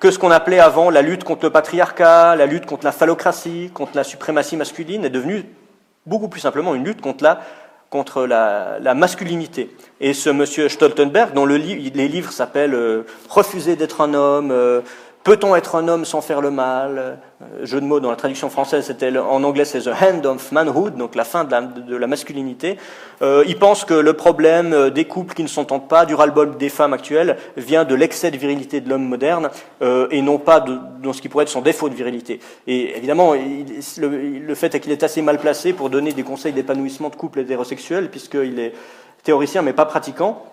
que 0.00 0.10
ce 0.10 0.18
qu'on 0.18 0.30
appelait 0.30 0.60
avant 0.60 0.88
la 0.88 1.02
lutte 1.02 1.24
contre 1.24 1.44
le 1.44 1.50
patriarcat, 1.50 2.34
la 2.36 2.46
lutte 2.46 2.64
contre 2.64 2.84
la 2.84 2.92
phallocratie, 2.92 3.70
contre 3.74 3.92
la 3.94 4.04
suprématie 4.04 4.56
masculine, 4.56 5.04
est 5.04 5.10
devenu 5.10 5.44
beaucoup 6.06 6.28
plus 6.28 6.40
simplement 6.40 6.74
une 6.74 6.84
lutte 6.84 7.02
contre 7.02 7.24
la 7.24 7.40
contre 7.94 8.26
la, 8.26 8.94
masculinité. 8.96 9.70
Et 10.00 10.14
ce 10.14 10.28
monsieur 10.28 10.68
Stoltenberg, 10.68 11.32
dont 11.32 11.46
le 11.46 11.56
les 11.56 12.08
livres 12.08 12.32
s'appellent 12.32 12.74
euh, 12.74 13.06
Refuser 13.28 13.76
d'être 13.76 14.00
un 14.00 14.14
homme, 14.14 14.50
euh, 14.50 14.80
Peut-on 15.24 15.56
être 15.56 15.74
un 15.74 15.88
homme 15.88 16.04
sans 16.04 16.20
faire 16.20 16.42
le 16.42 16.50
mal? 16.50 16.98
Euh, 16.98 17.14
Jeu 17.62 17.80
de 17.80 17.86
mots 17.86 18.00
dans 18.00 18.10
la 18.10 18.16
traduction 18.16 18.50
française, 18.50 18.86
c'était 18.86 19.16
en 19.16 19.42
anglais 19.42 19.64
c'est 19.64 19.80
the 19.80 19.88
hand 19.88 20.24
of 20.26 20.52
manhood, 20.52 20.96
donc 20.96 21.14
la 21.14 21.24
fin 21.24 21.44
de 21.44 21.96
la, 21.96 22.06
masculinité. 22.06 22.76
Euh, 23.22 23.44
il 23.46 23.58
pense 23.58 23.84
que 23.84 23.94
le 23.94 24.12
problème 24.12 24.72
euh, 24.72 24.90
des 24.90 25.04
couples 25.04 25.34
qui 25.34 25.42
ne 25.42 25.48
s'entendent 25.48 25.88
pas, 25.88 26.06
du 26.06 26.14
ras-le-bol 26.14 26.56
des 26.56 26.68
femmes 26.68 26.92
actuelles, 26.92 27.36
vient 27.56 27.84
de 27.84 27.94
l'excès 27.94 28.30
de 28.30 28.36
virilité 28.36 28.80
de 28.80 28.88
l'homme 28.88 29.04
moderne 29.04 29.50
euh, 29.82 30.08
et 30.10 30.22
non 30.22 30.38
pas 30.38 30.60
de, 30.60 30.78
ce 31.12 31.20
qui 31.20 31.28
pourrait 31.28 31.44
être 31.44 31.50
son 31.50 31.60
défaut 31.62 31.88
de 31.88 31.94
virilité. 31.94 32.40
Et 32.66 32.96
évidemment, 32.96 33.32
le, 33.32 34.08
le, 34.08 34.54
fait 34.54 34.74
est 34.74 34.80
qu'il 34.80 34.92
est 34.92 35.02
assez 35.02 35.22
mal 35.22 35.38
placé 35.38 35.72
pour 35.72 35.90
donner 35.90 36.12
des 36.12 36.22
conseils 36.22 36.52
d'épanouissement 36.52 37.08
de 37.08 37.16
couples 37.16 37.40
hétérosexuels, 37.40 38.10
puisqu'il 38.10 38.58
est 38.58 38.72
théoricien 39.22 39.62
mais 39.62 39.72
pas 39.72 39.86
pratiquant. 39.86 40.44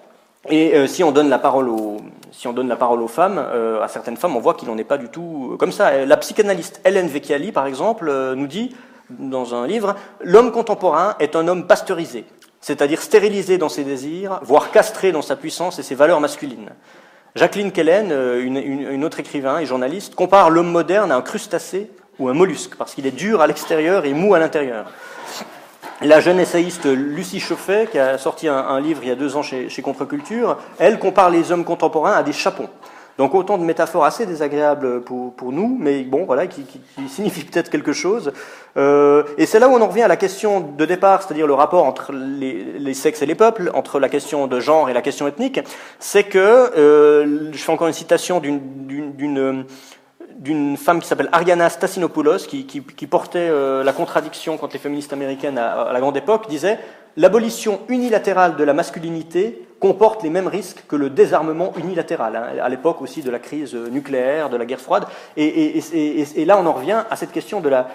Et 0.50 0.76
euh, 0.76 0.88
si 0.88 1.04
on 1.04 1.12
donne 1.12 1.30
la 1.30 1.38
parole 1.38 1.70
aux, 1.70 1.98
si 2.32 2.48
on 2.48 2.54
donne 2.54 2.68
la 2.68 2.76
parole 2.76 3.02
aux 3.02 3.08
femmes, 3.08 3.38
euh, 3.38 3.82
à 3.82 3.88
certaines 3.88 4.18
femmes, 4.18 4.36
on 4.36 4.39
voit 4.39 4.56
qu'il 4.56 4.68
n'en 4.70 4.78
est 4.78 4.84
pas 4.84 4.98
du 4.98 5.10
tout 5.10 5.52
euh, 5.54 5.58
comme 5.58 5.72
ça. 5.72 6.06
La 6.06 6.18
psychanalyste 6.18 6.82
Hélène 6.84 7.08
Vecchiali, 7.08 7.52
par 7.52 7.68
exemple, 7.68 8.12
nous 8.36 8.48
dit 8.48 8.76
dans 9.10 9.54
un 9.54 9.68
livre, 9.68 9.96
l'homme 10.22 10.52
contemporain 10.52 11.16
est 11.20 11.36
un 11.36 11.48
homme 11.48 11.68
pasteurisé, 11.68 12.26
c'est-à-dire 12.60 13.02
stérilisé 13.02 13.58
dans 13.58 13.70
ses 13.70 13.84
désirs, 13.84 14.39
voire 14.42 14.72
castré 14.72 15.12
dans 15.12 15.22
sa 15.22 15.36
puissance 15.36 15.78
et 15.78 15.84
ses 15.84 15.96
valeurs 15.96 16.22
masculines. 16.22 16.70
Jacqueline 17.36 17.72
Kellen, 17.72 18.12
une, 18.39 18.58
une 18.58 19.06
autre 19.06 19.20
écrivain 19.20 19.60
et 19.60 19.66
journaliste, 19.66 20.16
compare 20.16 20.50
l'homme 20.50 20.72
moderne 20.72 21.12
à 21.12 21.16
un 21.16 21.22
crustacé 21.22 21.92
ou 22.20 22.30
un 22.30 22.34
mollusque, 22.34 22.76
parce 22.78 22.94
qu'il 22.94 23.06
est 23.06 23.12
dur 23.12 23.42
à 23.42 23.48
l'extérieur 23.48 24.06
et 24.06 24.14
mou 24.14 24.34
à 24.34 24.39
l'intérieur 24.39 24.88
la 26.02 26.20
jeune 26.20 26.39
essayiste 26.39 26.86
Lucie 26.86 27.39
Chauffet, 27.39 27.88
qui 27.91 27.99
a 27.99 28.18
sorti 28.18 28.47
un, 28.47 28.80
livre 28.80 29.02
il 29.04 29.10
y 29.10 29.12
a 29.12 29.16
deux 29.16 29.36
ans 29.36 29.43
chez, 29.43 29.70
chez 29.70 29.82
Contre-Culture, 29.82 30.58
elle 30.80 30.99
compare 30.99 31.30
les 31.30 31.52
hommes 31.52 31.64
contemporains 31.64 32.14
à 32.14 32.24
des 32.24 32.34
chapons. 32.34 32.70
Donc 33.18 33.36
autant 33.36 33.58
de 33.58 33.64
métaphores 33.64 34.06
assez 34.06 34.26
désagréables 34.26 35.02
pour, 35.02 35.36
pour 35.36 35.52
nous, 35.52 35.78
mais 35.80 36.02
bon, 36.04 36.26
voilà, 36.26 36.47
qui, 36.47 36.64
qui, 36.64 36.80
qui 36.80 37.10
signifient 37.10 37.43
peut-être 37.43 37.70
quelque 37.70 37.93
chose. 37.93 38.32
Euh, 38.78 39.24
et 39.38 39.45
c'est 39.45 39.60
là 39.60 39.68
où 39.68 39.74
on 39.74 39.82
en 39.82 39.88
revient 39.88 40.02
à 40.02 40.08
la 40.08 40.16
question 40.16 40.62
de 40.62 40.86
départ, 40.86 41.22
c'est-à-dire 41.22 41.45
le 41.45 41.54
rapport 41.54 41.86
entre 41.86 42.14
les, 42.14 42.64
les, 42.80 42.93
sexes 42.93 43.22
et 43.22 43.26
les 43.26 43.36
peuples, 43.36 43.70
entre 43.74 43.99
la 43.99 44.10
question 44.10 44.47
de 44.47 44.60
genre 44.60 44.89
et 44.89 44.93
la 44.93 45.02
question 45.02 45.28
ethnique. 45.28 45.60
C'est 45.99 46.24
que, 46.24 46.39
euh, 46.39 47.52
je 47.52 47.58
fais 47.58 47.72
encore 47.72 47.88
une 47.88 47.93
citation 47.93 48.39
d'une 48.39 49.66
d'une 50.42 50.76
femme 50.76 51.00
qui 51.00 51.08
s'appelle 51.08 51.30
Ariana 51.32 51.70
Stassinopoulos, 51.70 52.48
qui, 52.48 52.66
qui, 52.66 52.82
qui 52.82 53.08
portait 53.08 53.39
euh, 53.39 53.84
la 53.84 53.94
contradiction 53.94 54.58
contre 54.58 54.74
les 54.74 54.80
féministes 54.80 55.14
américaines 55.14 55.60
à, 55.60 55.94
la 55.94 56.00
grande 56.00 56.18
époque, 56.18 56.50
disait 56.50 56.80
L'abolition 57.18 57.82
unilatérale 57.89 58.56
de 58.56 58.64
la 58.64 58.74
masculinité 58.74 59.68
comporte 59.80 60.24
les 60.24 60.30
mêmes 60.30 60.48
risques 60.48 60.84
que 60.88 60.96
le 60.96 61.10
désarmement 61.10 61.74
unilatéral, 61.78 62.36
hein, 62.36 62.62
à 62.62 62.70
l'époque 62.70 63.02
aussi 63.02 63.22
de 63.22 63.30
la 63.30 63.39
crise 63.39 63.76
nucléaire, 63.76 64.50
de 64.50 64.56
la 64.58 64.66
guerre 64.66 64.80
froide. 64.80 65.06
Et, 65.36 65.46
et, 65.46 65.84
et, 65.94 66.42
et, 66.42 66.46
là, 66.46 66.58
on 66.58 66.66
en 66.66 66.72
revient 66.72 67.04
à 67.10 67.16
cette 67.18 67.34
question 67.34 67.60
de 67.60 67.68
la, 67.68 67.88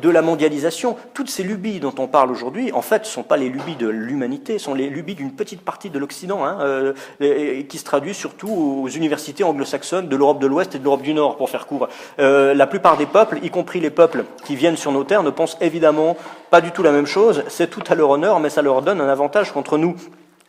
de 0.00 0.10
la 0.10 0.22
mondialisation, 0.22 0.96
toutes 1.14 1.30
ces 1.30 1.42
lubies 1.42 1.80
dont 1.80 1.94
on 1.98 2.06
parle 2.06 2.30
aujourd'hui, 2.30 2.72
en 2.72 2.82
fait, 2.82 3.00
ne 3.00 3.06
sont 3.06 3.22
pas 3.22 3.36
les 3.36 3.48
lubies 3.48 3.76
de 3.76 3.88
l'humanité, 3.88 4.58
sont 4.58 4.74
les 4.74 4.88
lubies 4.88 5.14
d'une 5.14 5.32
petite 5.32 5.62
partie 5.62 5.90
de 5.90 5.98
l'Occident, 5.98 6.44
hein, 6.44 6.58
euh, 6.60 7.62
qui 7.68 7.78
se 7.78 7.84
traduit 7.84 8.14
surtout 8.14 8.48
aux 8.48 8.88
universités 8.88 9.44
anglo-saxonnes 9.44 10.08
de 10.08 10.16
l'Europe 10.16 10.40
de 10.40 10.46
l'Ouest 10.46 10.74
et 10.74 10.78
de 10.78 10.84
l'Europe 10.84 11.02
du 11.02 11.14
Nord, 11.14 11.36
pour 11.36 11.48
faire 11.48 11.66
court. 11.66 11.88
Euh, 12.18 12.54
la 12.54 12.66
plupart 12.66 12.96
des 12.96 13.06
peuples, 13.06 13.38
y 13.42 13.50
compris 13.50 13.80
les 13.80 13.90
peuples 13.90 14.24
qui 14.44 14.56
viennent 14.56 14.76
sur 14.76 14.92
nos 14.92 15.04
terres, 15.04 15.22
ne 15.22 15.30
pensent 15.30 15.56
évidemment 15.60 16.16
pas 16.50 16.60
du 16.60 16.70
tout 16.70 16.82
la 16.82 16.92
même 16.92 17.06
chose. 17.06 17.44
C'est 17.48 17.70
tout 17.70 17.82
à 17.88 17.94
leur 17.94 18.10
honneur, 18.10 18.40
mais 18.40 18.50
ça 18.50 18.62
leur 18.62 18.82
donne 18.82 19.00
un 19.00 19.08
avantage 19.08 19.52
contre 19.52 19.78
nous. 19.78 19.96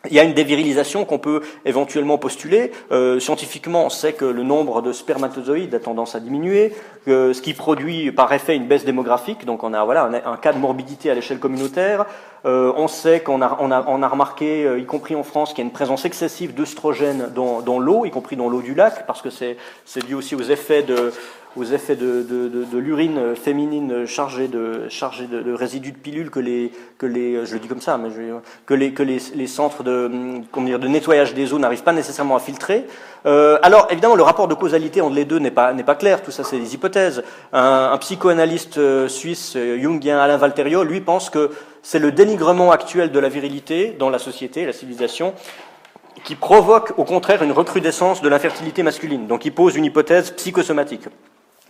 Il 0.09 0.15
y 0.15 0.19
a 0.19 0.23
une 0.23 0.33
dévirilisation 0.33 1.05
qu'on 1.05 1.19
peut 1.19 1.41
éventuellement 1.65 2.17
postuler. 2.17 2.71
Euh, 2.91 3.19
scientifiquement, 3.19 3.85
on 3.85 3.89
sait 3.89 4.13
que 4.13 4.25
le 4.25 4.43
nombre 4.43 4.81
de 4.81 4.91
spermatozoïdes 4.91 5.73
a 5.75 5.79
tendance 5.79 6.15
à 6.15 6.19
diminuer, 6.19 6.73
ce 7.07 7.39
qui 7.41 7.53
produit 7.53 8.11
par 8.11 8.31
effet 8.33 8.55
une 8.55 8.67
baisse 8.67 8.85
démographique. 8.85 9.45
Donc 9.45 9.63
on 9.63 9.73
a 9.73 9.83
voilà 9.83 10.09
un, 10.25 10.37
cas 10.37 10.53
de 10.53 10.57
morbidité 10.57 11.09
à 11.09 11.13
l'échelle 11.13 11.39
communautaire. 11.39 12.05
Euh, 12.45 12.71
on 12.77 12.87
sait 12.87 13.21
qu'on 13.21 13.41
a, 13.41 13.57
on 13.59 13.71
a, 13.71 13.83
on 13.87 14.03
a 14.03 14.07
remarqué, 14.07 14.65
euh, 14.65 14.79
y 14.79 14.85
compris 14.85 15.15
en 15.15 15.23
France, 15.23 15.49
qu'il 15.49 15.59
y 15.59 15.61
a 15.61 15.65
une 15.65 15.73
présence 15.73 16.05
excessive 16.05 16.53
d'œstrogènes 16.53 17.31
dans, 17.33 17.61
dans 17.61 17.79
l'eau, 17.79 18.05
y 18.05 18.11
compris 18.11 18.35
dans 18.35 18.49
l'eau 18.49 18.61
du 18.61 18.75
lac, 18.75 19.07
parce 19.07 19.23
que 19.23 19.29
c'est 19.31 19.57
dû 20.05 20.13
aussi 20.13 20.35
aux 20.35 20.43
effets 20.43 20.83
de 20.83 21.11
aux 21.55 21.63
effets 21.63 21.95
de, 21.95 22.21
de, 22.23 22.47
de, 22.49 22.77
l'urine 22.77 23.35
féminine 23.35 24.05
chargée 24.05 24.47
de, 24.47 24.89
chargée 24.89 25.27
de, 25.27 25.53
résidus 25.53 25.91
de 25.91 25.97
pilules 25.97 26.29
que 26.29 26.39
les, 26.39 26.71
que 26.97 27.05
les, 27.05 27.45
je 27.45 27.53
le 27.53 27.59
dis 27.59 27.67
comme 27.67 27.81
ça, 27.81 27.97
mais 27.97 28.09
que 28.65 28.73
les, 28.73 28.91
que 28.91 29.03
les, 29.03 29.19
les 29.35 29.47
centres 29.47 29.83
de, 29.83 30.11
comment 30.51 30.67
dire, 30.67 30.79
de 30.79 30.87
nettoyage 30.87 31.33
des 31.33 31.53
eaux 31.53 31.59
n'arrivent 31.59 31.83
pas 31.83 31.93
nécessairement 31.93 32.35
à 32.35 32.39
filtrer. 32.39 32.85
Euh, 33.25 33.57
alors 33.63 33.87
évidemment, 33.89 34.15
le 34.15 34.23
rapport 34.23 34.47
de 34.47 34.53
causalité 34.53 35.01
entre 35.01 35.15
les 35.15 35.25
deux 35.25 35.39
n'est 35.39 35.51
pas, 35.51 35.73
n'est 35.73 35.83
pas 35.83 35.95
clair. 35.95 36.21
Tout 36.21 36.31
ça, 36.31 36.43
c'est 36.43 36.59
des 36.59 36.73
hypothèses. 36.73 37.23
Un, 37.53 37.91
un 37.93 37.97
psychoanalyste 37.97 38.77
euh, 38.77 39.07
suisse 39.07 39.53
euh, 39.55 39.79
jungien, 39.81 40.19
Alain 40.19 40.37
Valterio, 40.37 40.83
lui 40.83 41.01
pense 41.01 41.29
que 41.29 41.51
c'est 41.81 41.99
le 41.99 42.11
dénigrement 42.11 42.71
actuel 42.71 43.11
de 43.11 43.19
la 43.19 43.29
virilité 43.29 43.95
dans 43.97 44.09
la 44.09 44.19
société, 44.19 44.65
la 44.65 44.73
civilisation, 44.73 45.33
qui 46.23 46.35
provoque 46.35 46.93
au 46.97 47.03
contraire 47.03 47.43
une 47.43 47.51
recrudescence 47.51 48.21
de 48.21 48.29
l'infertilité 48.29 48.83
masculine. 48.83 49.27
Donc 49.27 49.45
il 49.45 49.53
pose 49.53 49.75
une 49.75 49.85
hypothèse 49.85 50.31
psychosomatique 50.31 51.07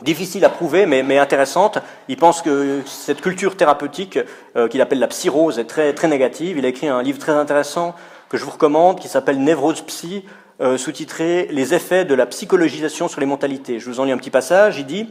difficile 0.02 0.44
à 0.46 0.50
prouver, 0.50 0.86
mais, 0.86 1.18
intéressante. 1.18 1.80
Il 2.08 2.18
pense 2.18 2.42
que 2.42 2.82
cette 2.86 3.22
culture 3.22 3.56
thérapeutique, 3.56 4.20
euh, 4.56 4.68
qu'il 4.68 4.82
appelle 4.82 5.00
la 5.00 5.08
psyrose, 5.08 5.60
est 5.60 5.66
très, 5.66 5.94
très 5.94 6.08
négative. 6.08 6.58
Il 6.58 6.66
a 6.66 6.70
écrit 6.70 6.88
un 6.88 7.02
livre 7.02 7.20
très 7.20 7.32
intéressant 7.32 7.96
que 8.30 8.38
je 8.38 8.44
vous 8.44 8.52
recommande, 8.52 9.00
qui 9.00 9.08
s'appelle 9.08 9.40
Névrose 9.40 9.82
Psy, 9.82 10.26
euh, 10.62 10.78
sous-titré 10.78 11.48
Les 11.52 11.74
effets 11.74 12.06
de 12.06 12.16
la 12.16 12.26
psychologisation 12.26 13.08
sur 13.08 13.20
les 13.20 13.26
mentalités. 13.26 13.80
Je 13.80 13.90
vous 13.90 14.00
en 14.00 14.06
lis 14.06 14.12
un 14.12 14.18
petit 14.18 14.32
passage. 14.32 14.80
Il 14.80 14.86
dit 14.86 15.10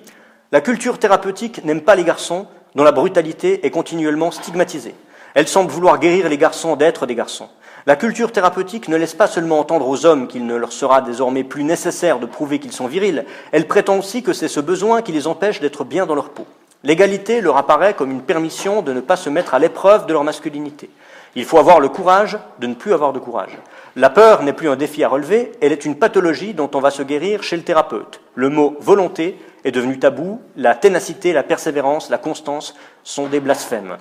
La 0.52 0.60
culture 0.60 0.98
thérapeutique 0.98 1.64
n'aime 1.64 1.82
pas 1.82 1.94
les 1.94 2.04
garçons 2.04 2.46
dont 2.74 2.84
la 2.84 2.92
brutalité 2.92 3.64
est 3.66 3.70
continuellement 3.70 4.30
stigmatisée. 4.30 4.94
Elle 5.34 5.48
semble 5.48 5.70
vouloir 5.70 5.98
guérir 5.98 6.28
les 6.28 6.38
garçons 6.38 6.76
d'être 6.76 7.06
des 7.06 7.14
garçons. 7.14 7.48
La 7.86 7.96
culture 7.96 8.32
thérapeutique 8.32 8.88
ne 8.88 8.96
laisse 8.96 9.12
pas 9.12 9.26
seulement 9.26 9.58
entendre 9.58 9.86
aux 9.86 10.06
hommes 10.06 10.26
qu'il 10.26 10.46
ne 10.46 10.56
leur 10.56 10.72
sera 10.72 11.02
désormais 11.02 11.44
plus 11.44 11.64
nécessaire 11.64 12.18
de 12.18 12.24
prouver 12.24 12.58
qu'ils 12.58 12.72
sont 12.72 12.86
virils, 12.86 13.26
elle 13.52 13.68
prétend 13.68 13.98
aussi 13.98 14.22
que 14.22 14.32
c'est 14.32 14.48
ce 14.48 14.60
besoin 14.60 15.02
qui 15.02 15.12
les 15.12 15.26
empêche 15.26 15.60
d'être 15.60 15.84
bien 15.84 16.06
dans 16.06 16.14
leur 16.14 16.30
peau. 16.30 16.46
L'égalité 16.82 17.42
leur 17.42 17.58
apparaît 17.58 17.92
comme 17.92 18.10
une 18.10 18.22
permission 18.22 18.80
de 18.80 18.94
ne 18.94 19.02
pas 19.02 19.16
se 19.16 19.28
mettre 19.28 19.52
à 19.52 19.58
l'épreuve 19.58 20.06
de 20.06 20.14
leur 20.14 20.24
masculinité. 20.24 20.88
Il 21.34 21.44
faut 21.44 21.58
avoir 21.58 21.78
le 21.78 21.90
courage 21.90 22.38
de 22.58 22.66
ne 22.66 22.74
plus 22.74 22.94
avoir 22.94 23.12
de 23.12 23.18
courage. 23.18 23.58
La 23.96 24.08
peur 24.08 24.42
n'est 24.44 24.54
plus 24.54 24.70
un 24.70 24.76
défi 24.76 25.04
à 25.04 25.08
relever, 25.08 25.52
elle 25.60 25.72
est 25.72 25.84
une 25.84 25.98
pathologie 25.98 26.54
dont 26.54 26.70
on 26.72 26.80
va 26.80 26.90
se 26.90 27.02
guérir 27.02 27.42
chez 27.42 27.58
le 27.58 27.64
thérapeute. 27.64 28.20
Le 28.34 28.48
mot 28.48 28.78
volonté 28.80 29.38
est 29.62 29.72
devenu 29.72 29.98
tabou, 29.98 30.40
la 30.56 30.74
ténacité, 30.74 31.34
la 31.34 31.42
persévérance, 31.42 32.08
la 32.08 32.18
constance 32.18 32.74
sont 33.02 33.26
des 33.26 33.40
blasphèmes. 33.40 33.98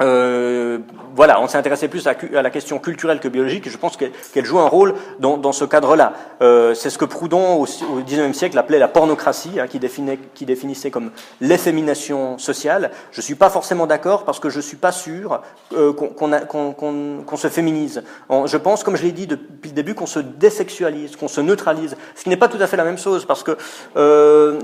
Euh, 0.00 0.78
voilà, 1.14 1.40
on 1.40 1.48
s'est 1.48 1.58
intéressé 1.58 1.88
plus 1.88 2.06
à, 2.06 2.14
la 2.32 2.50
question 2.50 2.78
culturelle 2.78 3.20
que 3.20 3.28
biologique, 3.28 3.66
et 3.66 3.70
je 3.70 3.76
pense 3.76 3.96
qu'elle 3.96 4.44
joue 4.44 4.58
un 4.58 4.68
rôle 4.68 4.94
dans, 5.18 5.52
ce 5.52 5.64
cadre-là. 5.64 6.14
Euh, 6.40 6.72
c'est 6.74 6.88
ce 6.88 6.98
que 6.98 7.04
Proudhon, 7.04 7.62
au, 7.62 7.66
XIXe 8.02 8.36
siècle, 8.36 8.56
appelait 8.56 8.78
la 8.78 8.88
pornocratie, 8.88 9.60
hein, 9.60 9.66
qui, 9.66 10.46
définissait 10.46 10.90
comme 10.90 11.10
l'effémination 11.40 12.38
sociale. 12.38 12.92
Je 13.12 13.18
ne 13.18 13.22
suis 13.22 13.34
pas 13.34 13.50
forcément 13.50 13.86
d'accord, 13.86 14.24
parce 14.24 14.40
que 14.40 14.48
je 14.48 14.58
ne 14.58 14.62
suis 14.62 14.76
pas 14.76 14.92
sûr 14.92 15.42
euh, 15.74 15.92
qu'on 15.92 17.36
se 17.36 17.48
féminise. 17.48 18.02
je 18.46 18.56
pense, 18.56 18.84
comme 18.84 18.96
je 18.96 19.02
l'ai 19.02 19.12
dit 19.12 19.26
depuis 19.26 19.70
le 19.70 19.74
début, 19.74 19.94
qu'on 19.94 20.06
se 20.06 20.20
désexualise, 20.20 21.16
qu'on 21.16 21.28
se 21.28 21.40
neutralise, 21.40 21.96
ce 22.14 22.22
qui 22.22 22.28
n'est 22.30 22.36
pas 22.36 22.48
tout 22.48 22.58
à 22.60 22.66
fait 22.66 22.76
la 22.76 22.84
même 22.84 22.98
chose, 22.98 23.26
parce 23.26 23.42
que 23.42 23.58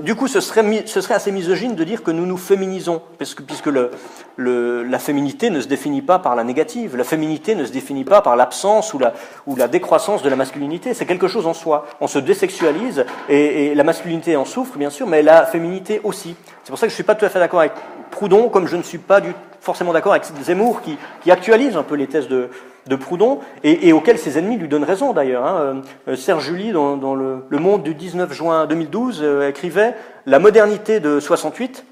du 0.01 0.15
coup, 0.15 0.27
ce 0.27 0.39
serait, 0.39 0.65
assez 1.13 1.31
misogyne 1.31 1.75
de 1.75 1.83
dire 1.83 2.03
que 2.03 2.11
nous 2.11 2.25
nous 2.25 2.37
féminisons, 2.37 3.01
puisque, 3.17 3.67
la 3.67 4.99
féminisation 4.99 5.26
féminité 5.27 5.49
ne 5.49 5.59
se 5.59 5.67
définit 5.67 6.01
pas 6.01 6.19
par 6.19 6.35
la 6.35 6.45
négative, 6.45 6.95
la 6.95 7.03
féminité 7.03 7.53
ne 7.53 7.65
se 7.65 7.71
définit 7.73 8.05
pas 8.05 8.21
par 8.21 8.37
l'absence 8.37 8.93
ou 8.93 8.99
la, 8.99 9.13
ou 9.45 9.57
la 9.57 9.67
décroissance 9.67 10.23
de 10.23 10.29
la 10.29 10.37
masculinité, 10.37 10.93
c'est 10.93 11.05
quelque 11.05 11.27
chose 11.27 11.47
en 11.47 11.53
soi. 11.53 11.85
On 11.99 12.07
se 12.07 12.17
désexualise 12.19 13.05
et, 13.27 13.75
la 13.75 13.83
masculinité 13.83 14.37
en 14.37 14.45
souffre, 14.45 14.77
bien 14.77 14.89
sûr, 14.89 15.05
mais 15.05 15.21
la 15.21 15.45
féminité 15.45 15.99
aussi. 16.05 16.35
C'est 16.63 16.69
pour 16.69 16.79
ça 16.79 16.87
que 16.87 16.91
je 16.91 16.93
ne 16.93 16.95
suis 16.95 17.03
pas 17.03 17.15
tout 17.15 17.25
à 17.25 17.29
fait 17.29 17.39
d'accord 17.39 17.59
avec 17.59 17.73
Proudhon, 18.09 18.47
comme 18.47 18.67
je 18.67 18.77
ne 18.77 18.83
suis 18.83 18.99
pas 18.99 19.19
forcément 19.59 19.91
d'accord 19.91 20.13
avec 20.13 20.23
Zemmour, 20.43 20.81
qui, 20.81 20.97
qui, 21.21 21.29
actualise 21.29 21.75
un 21.75 21.83
peu 21.83 21.95
les 21.95 22.07
thèses 22.07 22.29
de, 22.29 22.49
de 22.87 22.95
Proudhon, 22.95 23.39
et, 23.65 23.91
auxquelles 23.91 24.19
ses 24.19 24.37
ennemis 24.37 24.57
lui 24.57 24.69
donnent 24.69 24.85
raison 24.85 25.11
d'ailleurs. 25.11 25.45
Hein. 25.45 25.81
Euh, 26.07 26.15
Serge 26.15 26.45
Julie, 26.45 26.71
dans, 26.71 26.95
dans 26.95 27.15
le, 27.15 27.43
le, 27.49 27.59
Monde 27.59 27.83
du 27.83 27.93
19 27.95 28.31
juin 28.31 28.65
2012, 28.65 29.19
euh, 29.21 29.49
écrivait 29.49 29.93
La 30.25 30.39
modernité 30.39 31.01
de 31.01 31.19
68 31.19 31.83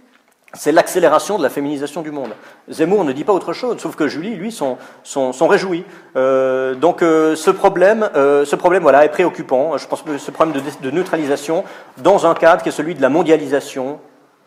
c'est 0.55 0.71
l'accélération 0.71 1.37
de 1.37 1.43
la 1.43 1.49
féminisation 1.49 2.01
du 2.01 2.11
monde. 2.11 2.31
Zemmour 2.69 3.03
ne 3.03 3.11
dit 3.11 3.23
pas 3.23 3.33
autre 3.33 3.53
chose, 3.53 3.77
sauf 3.79 3.95
que 3.95 4.07
Julie, 4.07 4.35
lui, 4.35 4.51
sont, 4.51 4.77
sont, 5.03 5.47
réjouis. 5.47 5.85
Euh, 6.15 6.75
donc 6.75 7.01
euh, 7.01 7.35
ce 7.35 7.51
problème, 7.51 8.09
euh, 8.15 8.45
ce 8.45 8.55
problème 8.55 8.83
voilà, 8.83 9.05
est 9.05 9.09
préoccupant. 9.09 9.77
Je 9.77 9.87
pense 9.87 10.01
que 10.01 10.17
ce 10.17 10.31
problème 10.31 10.61
de, 10.81 10.91
neutralisation, 10.91 11.63
dans 11.97 12.25
un 12.25 12.33
cadre 12.33 12.63
qui 12.63 12.69
est 12.69 12.73
celui 12.73 12.95
de 12.95 13.01
la 13.01 13.09
mondialisation, 13.09 13.99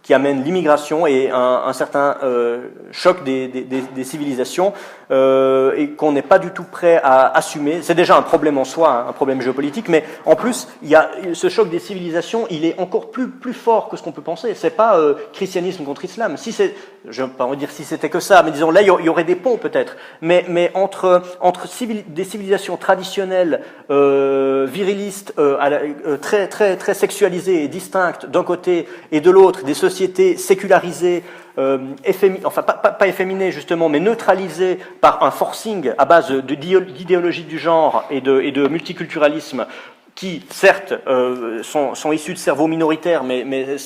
qui 0.08 0.14
amène 0.14 0.42
l'immigration 0.42 1.06
et 1.06 1.28
un, 1.30 1.70
certain 1.74 2.16
euh, 2.22 2.68
choc 2.92 3.24
des, 3.24 3.66
civilisations 4.04 4.72
euh, 5.10 5.74
et 5.76 5.90
qu'on 5.90 6.12
n'est 6.12 6.22
pas 6.22 6.38
du 6.38 6.50
tout 6.50 6.64
prêt 6.64 6.98
à 7.04 7.36
assumer. 7.36 7.80
C'est 7.82 7.94
déjà 7.94 8.16
un 8.16 8.22
problème 8.22 8.56
en 8.56 8.64
soi, 8.64 8.90
hein, 8.90 9.06
un 9.10 9.12
problème 9.12 9.42
géopolitique, 9.42 9.90
mais 9.90 10.04
en 10.24 10.34
plus, 10.34 10.66
il 10.82 10.88
y 10.88 10.94
a 10.94 11.10
ce 11.34 11.50
choc 11.50 11.68
des 11.68 11.78
civilisations, 11.78 12.46
il 12.48 12.64
est 12.64 12.80
encore 12.80 13.10
plus, 13.10 13.28
plus 13.28 13.52
fort 13.52 13.90
que 13.90 13.98
ce 13.98 14.02
qu'on 14.02 14.12
peut 14.12 14.22
penser. 14.22 14.54
C'est 14.54 14.70
pas 14.70 14.98
euh, 14.98 15.12
christianisme 15.34 15.84
contre 15.84 16.06
islam. 16.06 16.38
Si 16.38 16.52
c'est, 16.52 16.74
je 17.06 17.22
ne 17.24 17.28
pas 17.28 17.54
dire 17.54 17.70
si 17.70 17.84
c'était 17.84 18.08
que 18.08 18.20
ça, 18.20 18.42
mais 18.42 18.50
disons 18.50 18.70
là, 18.70 18.80
il 18.80 18.86
y 18.86 19.08
aurait 19.10 19.24
des 19.24 19.36
ponts 19.36 19.58
peut-être. 19.58 19.98
Mais, 20.22 20.46
mais 20.48 20.70
entre, 20.72 21.20
entre 21.42 21.68
des 22.08 22.24
civilisations 22.24 22.78
traditionnelles, 22.78 23.60
virilistes, 23.90 25.34
très, 26.22 26.48
très, 26.48 26.76
très 26.76 26.94
sexualisées 26.94 27.64
et 27.64 27.68
distinctes 27.68 28.24
d'un 28.24 28.42
côté 28.42 28.88
et 29.12 29.20
de 29.20 29.30
l'autre, 29.30 29.64
des 29.64 29.74
sociétés 29.74 29.97
sécularisée, 30.36 31.22
euh, 31.58 31.78
enfin 32.44 32.62
pas, 32.62 33.08
efféminée 33.08 33.50
justement, 33.50 33.88
mais 33.88 33.98
neutralisée 33.98 34.78
par 35.00 35.24
un 35.24 35.30
forcing 35.30 35.92
à 35.98 36.04
base 36.04 36.30
d'idéologie 36.30 37.44
du 37.44 37.58
genre 37.58 38.04
et 38.10 38.20
de, 38.20 38.68
multiculturalisme 38.68 39.66
qui, 40.14 40.44
certes, 40.50 40.94
euh, 41.06 41.62
sont, 41.62 42.12
issus 42.12 42.34
de 42.34 42.38
cerveaux 42.38 42.66
minoritaires, 42.66 43.24
mais, 43.24 43.44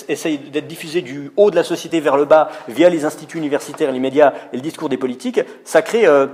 essayent 0.09 0.39
d'être 0.39 0.67
diffusés 0.67 1.03
du 1.03 1.31
haut 1.37 1.51
de 1.51 1.57
la 1.57 1.65
société 1.65 2.01
vers 2.01 2.17
le 2.17 2.25
bas 2.25 2.51
via 2.69 2.91
les 2.91 3.05
instituts 3.05 3.39
universitaires, 3.39 3.93
les 3.93 4.01
médias 4.01 4.33
et 4.53 4.57
le 4.57 4.63
discours 4.63 4.89
des 4.89 4.97
politiques, 4.97 5.41
ça 5.65 5.83
crée 5.83 6.07
euh, 6.07 6.27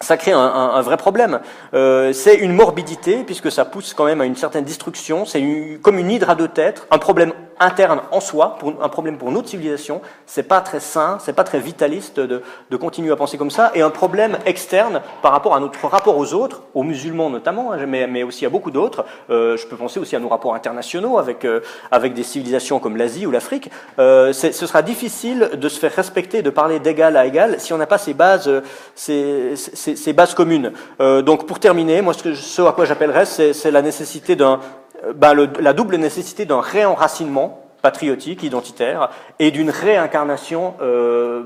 ça 0.00 0.16
crée 0.16 0.30
un, 0.30 0.80
vrai 0.80 0.96
problème. 0.96 1.40
C'est 1.72 2.36
une 2.36 2.52
morbidité, 2.52 3.24
puisque 3.24 3.50
ça 3.50 3.64
pousse 3.64 3.94
quand 3.94 4.04
même 4.04 4.20
à 4.20 4.26
une 4.26 4.36
certaine 4.36 4.62
destruction. 4.62 5.24
C'est 5.24 5.42
comme 5.82 5.98
une 5.98 6.08
hydre 6.08 6.30
à 6.30 6.36
deux 6.36 6.46
têtes, 6.46 6.86
un 6.92 6.98
problème 6.98 7.32
interne 7.60 8.00
en 8.10 8.20
soi, 8.20 8.56
pour, 8.58 8.74
un 8.82 8.88
problème 8.88 9.18
pour 9.18 9.30
notre 9.30 9.48
civilisation. 9.48 10.00
C'est 10.26 10.42
pas 10.42 10.60
très 10.60 10.80
sain, 10.80 11.18
c'est 11.20 11.32
pas 11.32 11.44
très 11.44 11.60
vitaliste 11.60 12.20
de, 12.20 12.42
de, 12.70 12.76
continuer 12.76 13.12
à 13.12 13.16
penser 13.16 13.38
comme 13.38 13.50
ça, 13.50 13.70
et 13.74 13.82
un 13.82 13.90
problème 13.90 14.38
externe 14.46 15.00
par 15.22 15.32
rapport 15.32 15.54
à 15.54 15.60
notre 15.60 15.86
rapport 15.86 16.16
aux 16.16 16.34
autres, 16.34 16.62
aux 16.74 16.82
musulmans 16.82 17.30
notamment, 17.30 17.72
hein, 17.72 17.86
mais, 17.86 18.06
mais 18.06 18.22
aussi 18.22 18.46
à 18.46 18.50
beaucoup 18.50 18.70
d'autres. 18.70 19.04
Euh, 19.30 19.56
je 19.56 19.66
peux 19.66 19.76
penser 19.76 20.00
aussi 20.00 20.16
à 20.16 20.20
nos 20.20 20.28
rapports 20.28 20.54
internationaux 20.54 21.18
avec, 21.18 21.44
euh, 21.44 21.60
avec 21.90 22.14
des 22.14 22.22
civilisations 22.22 22.78
comme 22.78 22.96
l'Asie 22.96 23.26
ou 23.26 23.30
l'Afrique. 23.30 23.70
Euh, 23.98 24.32
ce 24.32 24.52
sera 24.52 24.82
difficile 24.82 25.50
de 25.54 25.68
se 25.68 25.78
faire 25.78 25.94
respecter, 25.94 26.42
de 26.42 26.50
parler 26.50 26.78
d'égal 26.80 27.16
à 27.16 27.26
égal, 27.26 27.56
si 27.58 27.72
on 27.72 27.78
n'a 27.78 27.86
pas 27.86 27.98
ces 27.98 28.14
bases, 28.14 28.50
ces, 28.94 29.54
ces, 29.56 29.96
ces 29.96 30.12
bases 30.12 30.34
communes. 30.34 30.72
Euh, 31.00 31.22
donc 31.22 31.46
pour 31.46 31.58
terminer, 31.58 32.02
moi 32.02 32.14
ce, 32.14 32.22
que, 32.22 32.34
ce 32.34 32.62
à 32.62 32.72
quoi 32.72 32.84
j'appellerais, 32.84 33.24
c'est 33.24 33.70
la 33.70 33.82
nécessité 33.82 34.36
d'un 34.36 34.60
euh, 35.04 35.12
ben, 35.12 35.34
la 35.34 35.72
double 35.72 35.96
nécessité 35.96 36.44
d'un 36.44 36.60
réenracinement 36.60 37.64
patriotique, 37.82 38.42
identitaire, 38.42 39.10
et 39.38 39.50
d'une 39.50 39.70
réincarnation 39.70 40.74
euh, 40.80 41.44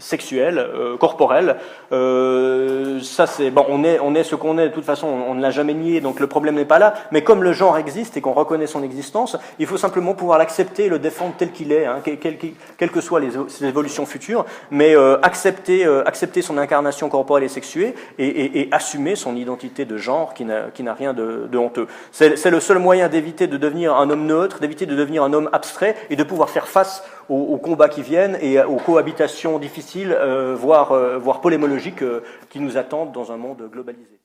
sexuelle, 0.00 0.58
euh, 0.58 0.96
corporelle. 0.96 1.56
Euh, 1.92 3.00
ça, 3.00 3.26
c'est 3.26 3.50
bon, 3.50 3.64
on 3.68 3.84
est, 3.84 4.00
on 4.00 4.14
est 4.14 4.24
ce 4.24 4.34
qu'on 4.34 4.58
est. 4.58 4.68
De 4.68 4.74
toute 4.74 4.84
façon, 4.84 5.06
on, 5.06 5.34
ne 5.34 5.42
l'a 5.42 5.50
jamais 5.50 5.74
nié, 5.74 6.00
donc 6.00 6.18
le 6.18 6.26
problème 6.26 6.56
n'est 6.56 6.64
pas 6.64 6.78
là. 6.78 6.94
Mais 7.12 7.22
comme 7.22 7.44
le 7.44 7.52
genre 7.52 7.78
existe 7.78 8.16
et 8.16 8.20
qu'on 8.20 8.32
reconnaît 8.32 8.66
son 8.66 8.82
existence, 8.82 9.36
il 9.58 9.66
faut 9.66 9.76
simplement 9.76 10.14
pouvoir 10.14 10.38
l'accepter, 10.38 10.88
le 10.88 10.98
défendre 10.98 11.34
tel 11.38 11.52
qu'il 11.52 11.70
est, 11.72 11.86
hein, 11.86 12.00
quelles 12.02 12.90
que 12.90 13.00
soient 13.00 13.20
les, 13.20 13.36
évolutions 13.64 14.06
futures, 14.06 14.44
mais 14.70 14.96
euh, 14.96 15.18
accepter, 15.22 15.86
accepter 16.06 16.42
son 16.42 16.58
incarnation 16.58 17.08
corporelle 17.08 17.44
et 17.44 17.48
sexuée 17.48 17.94
et, 18.18 18.26
et, 18.26 18.60
et 18.60 18.68
assumer 18.72 19.14
son 19.14 19.36
identité 19.36 19.84
de 19.84 19.96
genre 19.96 20.34
qui 20.34 20.44
n'a 20.44 20.94
rien 20.94 21.12
de, 21.12 21.46
de 21.50 21.58
honteux. 21.58 21.86
C'est 22.12 22.50
le 22.50 22.60
seul 22.60 22.78
moyen 22.78 23.08
d'éviter 23.08 23.46
de 23.46 23.56
devenir 23.56 23.94
un 23.94 24.08
homme 24.10 24.26
neutre, 24.26 24.60
d'éviter 24.60 24.86
de 24.86 24.96
devenir 24.96 25.22
un 25.22 25.32
homme 25.32 25.50
abstrait 25.52 25.94
et 26.08 26.16
de 26.16 26.24
pouvoir 26.24 26.50
faire 26.50 26.68
face 26.68 27.04
aux, 27.30 27.58
combats 27.58 27.88
qui 27.88 28.02
viennent 28.02 28.36
et 28.40 28.60
aux 28.60 28.76
cohabitations 28.76 29.58
difficiles, 29.58 30.12
euh, 30.12 30.54
voire, 30.54 30.92
euh, 30.92 31.16
voire 31.16 31.40
polémologiques, 31.40 32.02
euh, 32.02 32.22
qui 32.48 32.58
nous 32.60 32.76
attendent 32.76 33.12
dans 33.12 33.30
un 33.30 33.36
monde 33.36 33.68
globalisé. 33.70 34.20